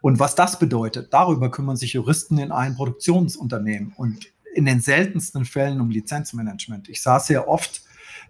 Und 0.00 0.18
was 0.18 0.34
das 0.34 0.58
bedeutet, 0.58 1.12
darüber 1.12 1.50
kümmern 1.50 1.76
sich 1.76 1.92
Juristen 1.92 2.38
in 2.38 2.50
einem 2.50 2.74
Produktionsunternehmen 2.74 3.92
und 3.96 4.26
in 4.54 4.64
den 4.64 4.80
seltensten 4.80 5.44
Fällen 5.44 5.80
um 5.80 5.90
Lizenzmanagement. 5.90 6.88
Ich 6.88 7.02
saß 7.02 7.26
sehr 7.26 7.48
oft 7.48 7.82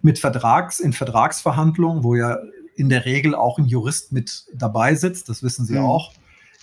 mit 0.02 0.19
Vertrags, 0.19 0.81
in 0.81 0.93
Vertragsverhandlungen, 0.93 2.02
wo 2.02 2.16
ja 2.16 2.38
in 2.76 2.88
der 2.88 3.04
Regel 3.04 3.35
auch 3.35 3.59
ein 3.59 3.66
Jurist 3.66 4.12
mit 4.12 4.45
dabei 4.52 4.95
sitzt, 4.95 5.28
das 5.28 5.43
wissen 5.43 5.64
Sie 5.64 5.75
mhm. 5.75 5.85
auch. 5.85 6.12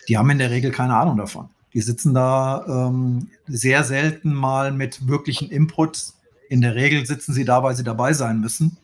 Die 0.09 0.17
haben 0.17 0.29
in 0.29 0.39
der 0.39 0.51
Regel 0.51 0.71
keine 0.71 0.95
Ahnung 0.95 1.17
davon. 1.17 1.49
Die 1.73 1.81
sitzen 1.81 2.13
da 2.13 2.65
ähm, 2.67 3.29
sehr 3.47 3.83
selten 3.83 4.33
mal 4.33 4.71
mit 4.71 5.07
wirklichen 5.07 5.49
Input. 5.49 6.13
In 6.49 6.61
der 6.61 6.75
Regel 6.75 7.05
sitzen 7.05 7.33
sie 7.33 7.45
da, 7.45 7.63
weil 7.63 7.75
sie 7.75 7.83
dabei 7.83 8.13
sein 8.13 8.39
müssen. 8.41 8.77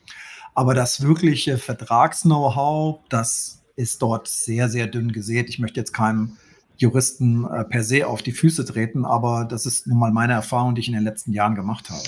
Aber 0.56 0.74
das 0.74 1.01
wirkliche 1.01 1.58
Vertrags-Know-how, 1.58 3.01
das 3.10 3.60
ist 3.75 4.01
dort 4.01 4.27
sehr, 4.27 4.70
sehr 4.70 4.88
dünn 4.88 5.12
gesät. 5.12 5.50
Ich 5.50 5.60
möchte 5.60 5.79
jetzt 5.79 5.94
keinem 5.94 6.38
Juristen 6.77 7.46
äh, 7.46 7.63
per 7.63 7.84
se 7.84 8.08
auf 8.08 8.22
die 8.22 8.32
Füße 8.32 8.65
treten, 8.65 9.06
aber 9.06 9.46
das 9.46 9.65
ist 9.65 9.88
nun 9.88 10.00
mal 10.00 10.12
meine 10.12 10.34
Erfahrung, 10.34 10.75
die 10.75 10.82
ich 10.82 10.88
in 10.88 10.94
den 10.94 11.03
letzten 11.03 11.34
Jahren 11.34 11.56
gemacht 11.56 11.89
habe. 11.89 12.03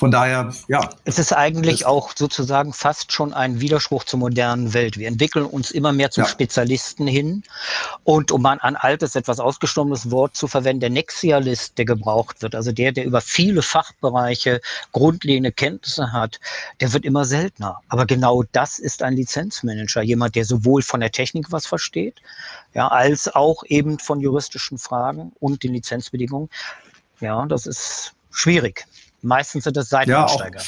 Von 0.00 0.10
daher, 0.10 0.50
ja. 0.66 0.88
Es 1.04 1.18
ist 1.18 1.34
eigentlich 1.34 1.84
auch 1.84 2.12
sozusagen 2.16 2.72
fast 2.72 3.12
schon 3.12 3.34
ein 3.34 3.60
Widerspruch 3.60 4.04
zur 4.04 4.18
modernen 4.18 4.72
Welt. 4.72 4.96
Wir 4.96 5.06
entwickeln 5.08 5.44
uns 5.44 5.70
immer 5.70 5.92
mehr 5.92 6.10
zum 6.10 6.24
ja. 6.24 6.30
Spezialisten 6.30 7.06
hin. 7.06 7.42
Und 8.02 8.32
um 8.32 8.46
ein, 8.46 8.58
ein 8.60 8.76
altes, 8.76 9.14
etwas 9.14 9.40
ausgestorbenes 9.40 10.10
Wort 10.10 10.36
zu 10.36 10.48
verwenden, 10.48 10.80
der 10.80 10.88
Nexialist, 10.88 11.76
der 11.76 11.84
gebraucht 11.84 12.40
wird, 12.40 12.54
also 12.54 12.72
der, 12.72 12.92
der 12.92 13.04
über 13.04 13.20
viele 13.20 13.60
Fachbereiche 13.60 14.62
grundlegende 14.92 15.52
Kenntnisse 15.52 16.12
hat, 16.12 16.40
der 16.80 16.94
wird 16.94 17.04
immer 17.04 17.26
seltener. 17.26 17.82
Aber 17.90 18.06
genau 18.06 18.42
das 18.52 18.78
ist 18.78 19.02
ein 19.02 19.12
Lizenzmanager. 19.12 20.00
Jemand, 20.00 20.34
der 20.34 20.46
sowohl 20.46 20.80
von 20.80 21.00
der 21.00 21.12
Technik 21.12 21.52
was 21.52 21.66
versteht, 21.66 22.22
ja, 22.72 22.88
als 22.88 23.28
auch 23.34 23.64
eben 23.66 23.98
von 23.98 24.20
juristischen 24.20 24.78
Fragen 24.78 25.32
und 25.40 25.62
den 25.62 25.74
Lizenzbedingungen. 25.74 26.48
Ja, 27.20 27.44
das 27.44 27.66
ist 27.66 28.14
schwierig. 28.30 28.86
Meistens 29.22 29.64
sind 29.64 29.76
das 29.76 29.88
Seiteneinsteiger. 29.88 30.60
Ja, 30.60 30.64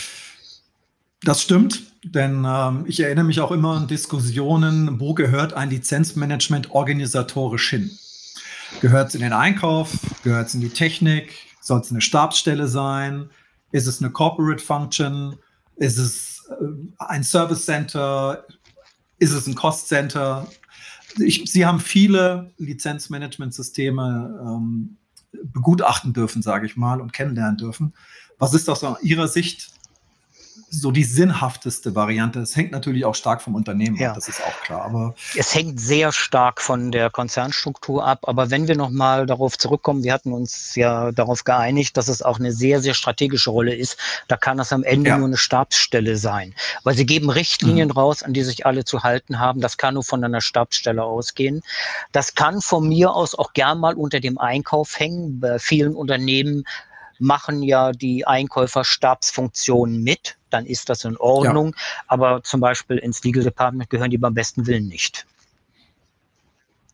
das 1.25 1.43
stimmt, 1.43 1.83
denn 2.05 2.45
ähm, 2.45 2.85
ich 2.87 3.01
erinnere 3.01 3.25
mich 3.25 3.41
auch 3.41 3.53
immer 3.53 3.77
an 3.77 3.87
Diskussionen, 3.87 4.99
wo 4.99 5.15
gehört 5.15 5.55
ein 5.55 5.71
Lizenzmanagement 5.71 6.73
organisatorisch 6.73 7.71
hin? 7.71 7.91
Gehört 8.81 9.11
es 9.11 9.15
in 9.15 9.21
den 9.21 9.33
Einkauf? 9.33 9.93
Gehört 10.25 10.49
es 10.49 10.55
in 10.55 10.61
die 10.61 10.71
Technik? 10.71 11.33
Soll 11.61 11.81
es 11.81 11.91
eine 11.91 12.01
Stabsstelle 12.01 12.67
sein? 12.67 13.31
Ist 13.71 13.87
es 13.87 14.03
eine 14.03 14.11
Corporate 14.11 14.63
Function? 14.63 15.37
Ist 15.77 15.99
es 15.99 16.43
ein 16.99 17.23
Service 17.23 17.65
Center? 17.65 18.45
Ist 19.19 19.33
es 19.33 19.47
ein 19.47 19.55
Cost 19.55 19.89
Center? 19.89 20.49
Ich, 21.19 21.45
Sie 21.51 21.65
haben 21.65 21.79
viele 21.79 22.51
Lizenzmanagementsysteme 22.59 24.41
ähm, 24.45 24.97
begutachten 25.45 26.13
dürfen, 26.13 26.43
sage 26.43 26.67
ich 26.67 26.77
mal, 26.77 27.01
und 27.01 27.13
kennenlernen 27.13 27.57
dürfen. 27.57 27.95
Was 28.43 28.55
ist 28.55 28.69
aus 28.69 28.85
Ihrer 29.03 29.29
Sicht 29.29 29.69
so 30.69 30.91
die 30.91 31.05
sinnhafteste 31.05 31.95
Variante. 31.95 32.41
Es 32.41 32.57
hängt 32.57 32.73
natürlich 32.73 33.05
auch 33.05 33.15
stark 33.15 33.41
vom 33.41 33.55
Unternehmen 33.55 33.97
ja. 33.97 34.09
ab, 34.09 34.15
das 34.17 34.27
ist 34.27 34.43
auch 34.43 34.61
klar. 34.63 34.85
Aber 34.85 35.15
es 35.37 35.55
hängt 35.55 35.79
sehr 35.79 36.11
stark 36.11 36.61
von 36.61 36.91
der 36.91 37.09
Konzernstruktur 37.11 38.05
ab. 38.05 38.21
Aber 38.23 38.51
wenn 38.51 38.67
wir 38.67 38.77
nochmal 38.77 39.27
darauf 39.27 39.57
zurückkommen, 39.59 40.03
wir 40.03 40.13
hatten 40.13 40.33
uns 40.33 40.75
ja 40.75 41.13
darauf 41.13 41.45
geeinigt, 41.45 41.97
dass 41.97 42.09
es 42.09 42.23
auch 42.23 42.41
eine 42.41 42.53
sehr, 42.53 42.81
sehr 42.81 42.95
strategische 42.95 43.51
Rolle 43.51 43.77
ist. 43.77 43.97
Da 44.27 44.37
kann 44.37 44.59
es 44.59 44.73
am 44.73 44.83
Ende 44.83 45.11
ja. 45.11 45.19
nur 45.19 45.29
eine 45.29 45.37
Stabsstelle 45.37 46.17
sein. 46.17 46.53
Weil 46.83 46.97
sie 46.97 47.07
geben 47.07 47.31
Richtlinien 47.31 47.89
mhm. 47.89 47.93
raus, 47.93 48.25
an 48.25 48.33
die 48.33 48.43
sich 48.43 48.67
alle 48.67 48.85
zu 48.85 49.05
halten 49.05 49.39
haben. 49.39 49.61
Das 49.61 49.77
kann 49.77 49.95
nur 49.95 50.05
von 50.05 50.25
einer 50.25 50.41
Stabsstelle 50.41 51.05
ausgehen. 51.05 51.63
Das 52.11 52.35
kann 52.35 52.61
von 52.61 52.89
mir 52.89 53.13
aus 53.13 53.37
auch 53.37 53.53
gern 53.53 53.79
mal 53.79 53.95
unter 53.95 54.21
dem 54.21 54.39
Einkauf 54.39 54.99
hängen. 54.99 55.39
Bei 55.39 55.61
vielen 55.61 55.95
Unternehmen 55.95 56.65
machen 57.23 57.63
ja 57.63 57.93
die 57.93 58.27
Einkäuferstabsfunktionen 58.27 60.03
mit, 60.03 60.37
dann 60.51 60.67
ist 60.67 60.89
das 60.89 61.05
in 61.05 61.17
Ordnung. 61.17 61.69
Ja. 61.69 61.83
Aber 62.09 62.43
zum 62.43 62.61
Beispiel 62.61 62.99
ins 62.99 63.23
Legal 63.25 63.43
Department 63.43 63.89
gehören 63.91 64.11
die 64.11 64.19
beim 64.19 64.35
besten 64.35 64.67
Willen 64.67 64.89
nicht. 64.89 65.27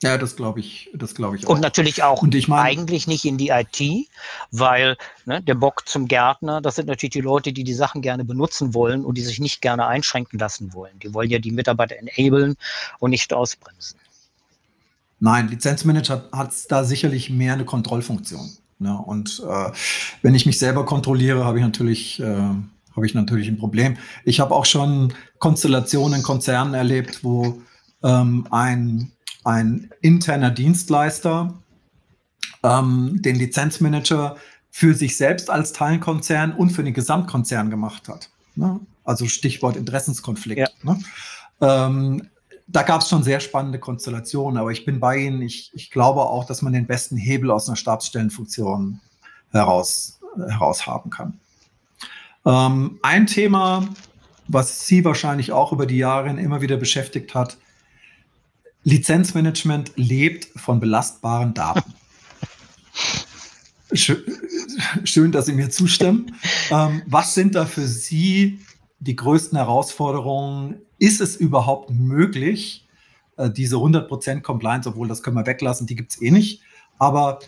Ja, 0.00 0.16
das 0.16 0.36
glaube 0.36 0.60
ich, 0.60 0.90
das 0.94 1.16
glaube 1.16 1.36
ich 1.36 1.46
auch. 1.46 1.50
Und 1.50 1.60
natürlich 1.60 2.04
auch 2.04 2.22
Und 2.22 2.34
ich 2.36 2.46
mein, 2.46 2.64
eigentlich 2.64 3.08
nicht 3.08 3.24
in 3.24 3.36
die 3.36 3.48
IT, 3.48 4.08
weil 4.52 4.96
ne, 5.24 5.42
der 5.42 5.56
Bock 5.56 5.88
zum 5.88 6.06
Gärtner, 6.06 6.60
das 6.60 6.76
sind 6.76 6.86
natürlich 6.86 7.14
die 7.14 7.20
Leute, 7.20 7.52
die 7.52 7.64
die 7.64 7.74
Sachen 7.74 8.00
gerne 8.00 8.24
benutzen 8.24 8.74
wollen 8.74 9.04
und 9.04 9.18
die 9.18 9.22
sich 9.22 9.40
nicht 9.40 9.60
gerne 9.60 9.86
einschränken 9.86 10.38
lassen 10.38 10.72
wollen. 10.72 10.96
Die 11.00 11.12
wollen 11.14 11.30
ja 11.30 11.40
die 11.40 11.50
Mitarbeiter 11.50 11.96
enablen 11.96 12.56
und 13.00 13.10
nicht 13.10 13.32
ausbremsen. 13.32 13.98
Nein, 15.18 15.48
Lizenzmanager 15.48 16.28
hat 16.30 16.52
da 16.70 16.84
sicherlich 16.84 17.28
mehr 17.28 17.54
eine 17.54 17.64
Kontrollfunktion. 17.64 18.56
Ne? 18.78 18.96
Und 18.96 19.42
äh, 19.48 19.70
wenn 20.22 20.34
ich 20.34 20.46
mich 20.46 20.58
selber 20.58 20.84
kontrolliere, 20.84 21.44
habe 21.44 21.58
ich 21.58 21.64
natürlich, 21.64 22.20
äh, 22.20 22.24
habe 22.26 23.06
ich 23.06 23.14
natürlich 23.14 23.48
ein 23.48 23.58
Problem. 23.58 23.96
Ich 24.24 24.40
habe 24.40 24.54
auch 24.54 24.64
schon 24.64 25.12
Konstellationen 25.38 26.18
in 26.18 26.22
Konzernen 26.24 26.74
erlebt, 26.74 27.24
wo 27.24 27.60
ähm, 28.02 28.46
ein, 28.50 29.12
ein 29.44 29.90
interner 30.00 30.50
Dienstleister 30.50 31.54
ähm, 32.62 33.20
den 33.20 33.36
Lizenzmanager 33.36 34.36
für 34.70 34.94
sich 34.94 35.16
selbst 35.16 35.50
als 35.50 35.72
Teilkonzern 35.72 36.52
und 36.52 36.70
für 36.70 36.84
den 36.84 36.94
Gesamtkonzern 36.94 37.70
gemacht 37.70 38.08
hat. 38.08 38.30
Ne? 38.54 38.80
Also 39.04 39.26
Stichwort 39.26 39.76
Interessenskonflikt. 39.76 40.60
Ja. 40.60 40.68
Ne? 40.82 41.00
Ähm, 41.60 42.28
da 42.68 42.82
gab 42.82 43.00
es 43.00 43.08
schon 43.08 43.22
sehr 43.22 43.40
spannende 43.40 43.78
Konstellationen, 43.78 44.58
aber 44.58 44.70
ich 44.70 44.84
bin 44.84 45.00
bei 45.00 45.16
Ihnen. 45.16 45.40
Ich, 45.40 45.70
ich 45.72 45.90
glaube 45.90 46.20
auch, 46.20 46.44
dass 46.44 46.60
man 46.60 46.74
den 46.74 46.86
besten 46.86 47.16
Hebel 47.16 47.50
aus 47.50 47.66
einer 47.66 47.76
Stabsstellenfunktion 47.76 49.00
heraus, 49.50 50.20
heraus 50.36 50.86
haben 50.86 51.08
kann. 51.08 51.40
Ähm, 52.44 52.98
ein 53.02 53.26
Thema, 53.26 53.88
was 54.46 54.86
Sie 54.86 55.04
wahrscheinlich 55.04 55.50
auch 55.50 55.72
über 55.72 55.86
die 55.86 55.96
Jahre 55.96 56.28
immer 56.28 56.60
wieder 56.60 56.76
beschäftigt 56.76 57.34
hat, 57.34 57.56
Lizenzmanagement 58.84 59.92
lebt 59.96 60.48
von 60.58 60.78
belastbaren 60.78 61.54
Daten. 61.54 61.94
Schön, 63.92 65.32
dass 65.32 65.46
Sie 65.46 65.54
mir 65.54 65.70
zustimmen. 65.70 66.36
Ähm, 66.70 67.02
was 67.06 67.32
sind 67.32 67.54
da 67.54 67.64
für 67.64 67.86
Sie 67.86 68.60
die 69.00 69.16
größten 69.16 69.56
Herausforderungen 69.56 70.82
ist 70.98 71.20
es 71.20 71.36
überhaupt 71.36 71.90
möglich, 71.90 72.86
äh, 73.36 73.50
diese 73.50 73.76
100% 73.76 74.42
Compliance, 74.42 74.88
obwohl 74.88 75.08
das 75.08 75.22
können 75.22 75.36
wir 75.36 75.46
weglassen, 75.46 75.86
die 75.86 75.96
gibt 75.96 76.12
es 76.12 76.22
eh 76.22 76.30
nicht. 76.30 76.62
Aber 76.98 77.38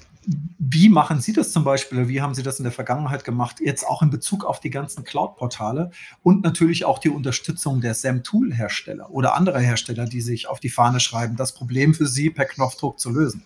wie 0.59 0.89
machen 0.89 1.21
Sie 1.21 1.33
das 1.33 1.51
zum 1.53 1.65
Beispiel? 1.65 2.09
Wie 2.09 2.21
haben 2.21 2.35
Sie 2.35 2.43
das 2.43 2.59
in 2.59 2.65
der 2.65 2.73
Vergangenheit 2.73 3.25
gemacht? 3.25 3.57
Jetzt 3.61 3.87
auch 3.87 4.03
in 4.03 4.11
Bezug 4.11 4.45
auf 4.45 4.61
die 4.61 4.71
ganzen 4.71 5.03
Cloud-Portale 5.03 5.91
und 6.23 6.45
natürlich 6.45 6.85
auch 6.85 6.99
die 6.99 7.09
Unterstützung 7.09 7.81
der 7.81 7.95
SAM-Tool-Hersteller 7.95 9.11
oder 9.11 9.35
anderer 9.35 9.61
Hersteller, 9.61 10.05
die 10.05 10.21
sich 10.21 10.47
auf 10.47 10.61
die 10.61 10.69
Fahne 10.69 11.01
schreiben, 11.01 11.37
das 11.37 11.55
Problem 11.55 11.95
für 11.95 12.07
Sie 12.07 12.31
per 12.31 12.45
Knopfdruck 12.45 13.01
zu 13.01 13.11
lösen. 13.11 13.43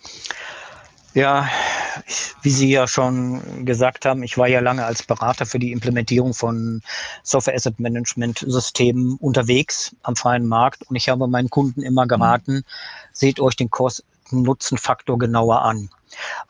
Ja, 1.15 1.47
wie 2.41 2.49
Sie 2.49 2.69
ja 2.69 2.89
schon 2.89 3.65
gesagt 3.65 4.05
haben, 4.05 4.21
ich 4.21 4.37
war 4.37 4.49
ja 4.49 4.59
lange 4.59 4.85
als 4.85 5.01
Berater 5.01 5.45
für 5.45 5.59
die 5.59 5.71
Implementierung 5.71 6.33
von 6.33 6.81
Software 7.23 7.55
Asset 7.55 7.79
Management 7.79 8.43
Systemen 8.45 9.15
unterwegs 9.21 9.95
am 10.03 10.17
freien 10.17 10.45
Markt 10.45 10.83
und 10.89 10.97
ich 10.97 11.07
habe 11.07 11.29
meinen 11.29 11.49
Kunden 11.49 11.83
immer 11.83 12.05
geraten, 12.05 12.55
mhm. 12.55 12.63
seht 13.13 13.39
euch 13.39 13.55
den 13.55 13.69
Kosten-Nutzen-Faktor 13.69 15.17
genauer 15.17 15.61
an. 15.61 15.89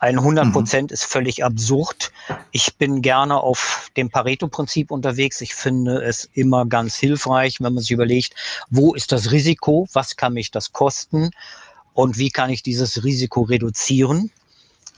Ein 0.00 0.18
100 0.18 0.52
Prozent 0.52 0.90
mhm. 0.90 0.94
ist 0.94 1.04
völlig 1.04 1.44
absurd. 1.44 2.10
Ich 2.50 2.74
bin 2.76 3.02
gerne 3.02 3.38
auf 3.38 3.92
dem 3.96 4.10
Pareto-Prinzip 4.10 4.90
unterwegs. 4.90 5.40
Ich 5.42 5.54
finde 5.54 6.02
es 6.02 6.28
immer 6.32 6.66
ganz 6.66 6.96
hilfreich, 6.96 7.60
wenn 7.60 7.74
man 7.74 7.82
sich 7.82 7.92
überlegt, 7.92 8.34
wo 8.68 8.94
ist 8.94 9.12
das 9.12 9.30
Risiko, 9.30 9.86
was 9.92 10.16
kann 10.16 10.32
mich 10.32 10.50
das 10.50 10.72
kosten 10.72 11.30
und 11.94 12.18
wie 12.18 12.30
kann 12.30 12.50
ich 12.50 12.64
dieses 12.64 13.04
Risiko 13.04 13.42
reduzieren. 13.42 14.32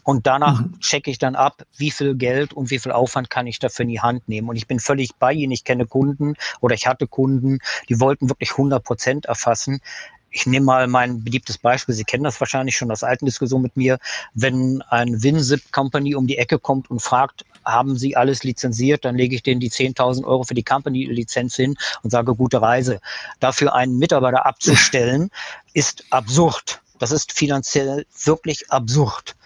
Und 0.09 0.27
danach 0.27 0.63
mhm. 0.63 0.81
checke 0.81 1.11
ich 1.11 1.19
dann 1.19 1.37
ab, 1.37 1.67
wie 1.77 1.91
viel 1.91 2.15
Geld 2.15 2.55
und 2.55 2.71
wie 2.71 2.79
viel 2.79 2.93
Aufwand 2.93 3.29
kann 3.29 3.47
ich 3.47 3.59
dafür 3.59 3.83
in 3.83 3.91
die 3.91 4.01
Hand 4.01 4.27
nehmen. 4.27 4.49
Und 4.49 4.57
ich 4.57 4.67
bin 4.67 4.81
völlig 4.81 5.15
bei 5.17 5.35
Ihnen. 5.35 5.53
Ich 5.53 5.65
kenne 5.65 5.85
Kunden 5.85 6.33
oder 6.63 6.75
ich 6.75 6.87
hatte 6.87 7.07
Kunden, 7.07 7.59
die 7.91 8.01
wollten 8.01 8.31
wirklich 8.31 8.53
100 8.53 8.83
Prozent 8.83 9.27
erfassen. 9.27 9.83
Ich 10.31 10.47
nehme 10.47 10.65
mal 10.65 10.87
mein 10.87 11.23
beliebtes 11.25 11.59
Beispiel. 11.59 11.95
Sie 11.95 12.05
kennen 12.05 12.25
das 12.25 12.41
wahrscheinlich 12.41 12.75
schon 12.75 12.91
aus 12.91 13.03
alten 13.03 13.27
Diskussionen 13.27 13.65
mit 13.65 13.77
mir. 13.77 13.99
Wenn 14.33 14.81
ein 14.89 15.23
WinZip 15.23 15.73
Company 15.73 16.15
um 16.15 16.27
die 16.27 16.39
Ecke 16.39 16.59
kommt 16.59 16.91
und 16.91 17.03
fragt, 17.03 17.45
haben 17.67 17.99
Sie 17.99 18.17
alles 18.17 18.45
lizenziert, 18.45 19.05
dann 19.05 19.15
lege 19.15 19.35
ich 19.35 19.43
denen 19.43 19.61
die 19.61 19.71
10.000 19.71 20.25
Euro 20.25 20.43
für 20.43 20.55
die 20.55 20.65
Company-Lizenz 20.65 21.55
hin 21.57 21.77
und 22.03 22.09
sage, 22.09 22.35
gute 22.35 22.63
Reise. 22.63 23.01
Dafür 23.41 23.75
einen 23.75 23.99
Mitarbeiter 23.99 24.47
abzustellen, 24.47 25.29
ist 25.75 26.03
absurd. 26.09 26.81
Das 26.99 27.13
ist 27.13 27.33
finanziell 27.33 28.07
wirklich 28.25 28.71
absurd. 28.71 29.37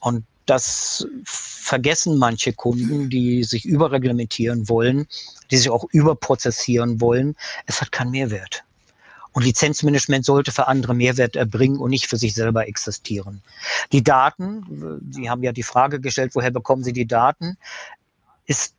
Und 0.00 0.24
das 0.46 1.06
vergessen 1.24 2.18
manche 2.18 2.52
Kunden, 2.52 3.10
die 3.10 3.44
sich 3.44 3.64
überreglementieren 3.64 4.68
wollen, 4.68 5.06
die 5.50 5.58
sich 5.58 5.68
auch 5.68 5.84
überprozessieren 5.90 7.00
wollen. 7.00 7.36
Es 7.66 7.80
hat 7.80 7.92
keinen 7.92 8.12
Mehrwert. 8.12 8.64
Und 9.32 9.44
Lizenzmanagement 9.44 10.24
sollte 10.24 10.50
für 10.50 10.66
andere 10.66 10.94
Mehrwert 10.94 11.36
erbringen 11.36 11.78
und 11.78 11.90
nicht 11.90 12.06
für 12.06 12.16
sich 12.16 12.34
selber 12.34 12.66
existieren. 12.66 13.42
Die 13.92 14.02
Daten, 14.02 15.00
Sie 15.12 15.28
haben 15.28 15.42
ja 15.42 15.52
die 15.52 15.62
Frage 15.62 16.00
gestellt, 16.00 16.32
woher 16.34 16.50
bekommen 16.50 16.82
Sie 16.82 16.94
die 16.94 17.06
Daten, 17.06 17.58
ist 18.46 18.74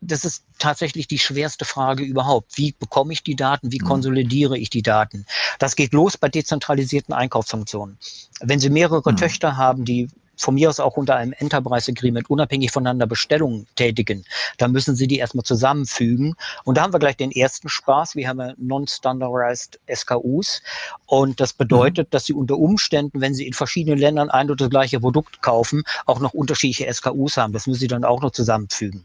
das 0.00 0.24
ist 0.24 0.44
tatsächlich 0.58 1.08
die 1.08 1.18
schwerste 1.18 1.64
Frage 1.64 2.04
überhaupt. 2.04 2.56
Wie 2.56 2.72
bekomme 2.72 3.12
ich 3.12 3.22
die 3.22 3.36
Daten? 3.36 3.72
Wie 3.72 3.80
mhm. 3.80 3.86
konsolidiere 3.86 4.56
ich 4.56 4.70
die 4.70 4.82
Daten? 4.82 5.26
Das 5.58 5.76
geht 5.76 5.92
los 5.92 6.16
bei 6.16 6.28
dezentralisierten 6.28 7.14
Einkaufsfunktionen. 7.14 7.98
Wenn 8.40 8.60
Sie 8.60 8.70
mehrere 8.70 9.10
mhm. 9.10 9.16
Töchter 9.16 9.56
haben, 9.56 9.84
die 9.84 10.08
von 10.36 10.54
mir 10.54 10.68
aus 10.68 10.78
auch 10.78 10.96
unter 10.96 11.16
einem 11.16 11.32
Enterprise 11.32 11.90
Agreement 11.90 12.30
unabhängig 12.30 12.70
voneinander 12.70 13.08
Bestellungen 13.08 13.66
tätigen, 13.74 14.24
dann 14.56 14.70
müssen 14.70 14.94
Sie 14.94 15.08
die 15.08 15.18
erstmal 15.18 15.44
zusammenfügen. 15.44 16.36
Und 16.64 16.78
da 16.78 16.82
haben 16.82 16.92
wir 16.92 17.00
gleich 17.00 17.16
den 17.16 17.32
ersten 17.32 17.68
Spaß. 17.68 18.14
Wir 18.14 18.28
haben 18.28 18.54
Non-Standardized 18.56 19.80
SKUs. 19.92 20.62
Und 21.06 21.40
das 21.40 21.52
bedeutet, 21.52 22.08
mhm. 22.08 22.10
dass 22.10 22.26
Sie 22.26 22.34
unter 22.34 22.56
Umständen, 22.56 23.20
wenn 23.20 23.34
Sie 23.34 23.48
in 23.48 23.52
verschiedenen 23.52 23.98
Ländern 23.98 24.30
ein 24.30 24.46
oder 24.46 24.66
das 24.66 24.70
gleiche 24.70 25.00
Produkt 25.00 25.42
kaufen, 25.42 25.82
auch 26.06 26.20
noch 26.20 26.34
unterschiedliche 26.34 26.92
SKUs 26.92 27.36
haben. 27.36 27.52
Das 27.52 27.66
müssen 27.66 27.80
Sie 27.80 27.88
dann 27.88 28.04
auch 28.04 28.22
noch 28.22 28.30
zusammenfügen. 28.30 29.04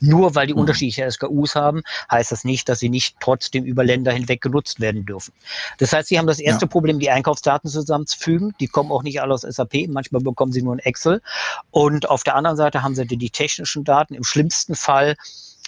Nur 0.00 0.34
weil 0.34 0.46
die 0.46 0.54
mhm. 0.54 0.60
unterschiedliche 0.60 1.10
SKUs 1.10 1.54
haben, 1.54 1.82
heißt 2.10 2.32
das 2.32 2.44
nicht, 2.44 2.68
dass 2.68 2.78
sie 2.78 2.88
nicht 2.88 3.16
trotzdem 3.20 3.64
über 3.64 3.84
Länder 3.84 4.12
hinweg 4.12 4.40
genutzt 4.40 4.80
werden 4.80 5.06
dürfen. 5.06 5.32
Das 5.78 5.92
heißt, 5.92 6.08
sie 6.08 6.18
haben 6.18 6.26
das 6.26 6.38
erste 6.38 6.66
ja. 6.66 6.68
Problem, 6.68 6.98
die 6.98 7.10
Einkaufsdaten 7.10 7.70
zusammenzufügen. 7.70 8.54
Die 8.60 8.68
kommen 8.68 8.92
auch 8.92 9.02
nicht 9.02 9.20
alle 9.20 9.34
aus 9.34 9.42
SAP. 9.42 9.88
Manchmal 9.88 10.22
bekommen 10.22 10.52
sie 10.52 10.62
nur 10.62 10.74
ein 10.74 10.80
Excel. 10.80 11.22
Und 11.70 12.08
auf 12.08 12.24
der 12.24 12.34
anderen 12.34 12.56
Seite 12.56 12.82
haben 12.82 12.94
sie 12.94 13.06
die, 13.06 13.16
die 13.16 13.30
technischen 13.30 13.84
Daten. 13.84 14.14
Im 14.14 14.24
schlimmsten 14.24 14.74
Fall 14.74 15.16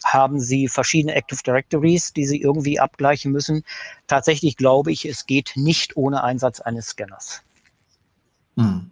haben 0.04 0.40
sie 0.40 0.68
verschiedene 0.68 1.14
Active 1.14 1.42
Directories, 1.42 2.12
die 2.12 2.26
sie 2.26 2.40
irgendwie 2.40 2.78
abgleichen 2.78 3.32
müssen. 3.32 3.64
Tatsächlich 4.06 4.56
glaube 4.56 4.92
ich, 4.92 5.06
es 5.06 5.26
geht 5.26 5.52
nicht 5.56 5.96
ohne 5.96 6.22
Einsatz 6.22 6.60
eines 6.60 6.88
Scanners. 6.88 7.42
Hm. 8.56 8.90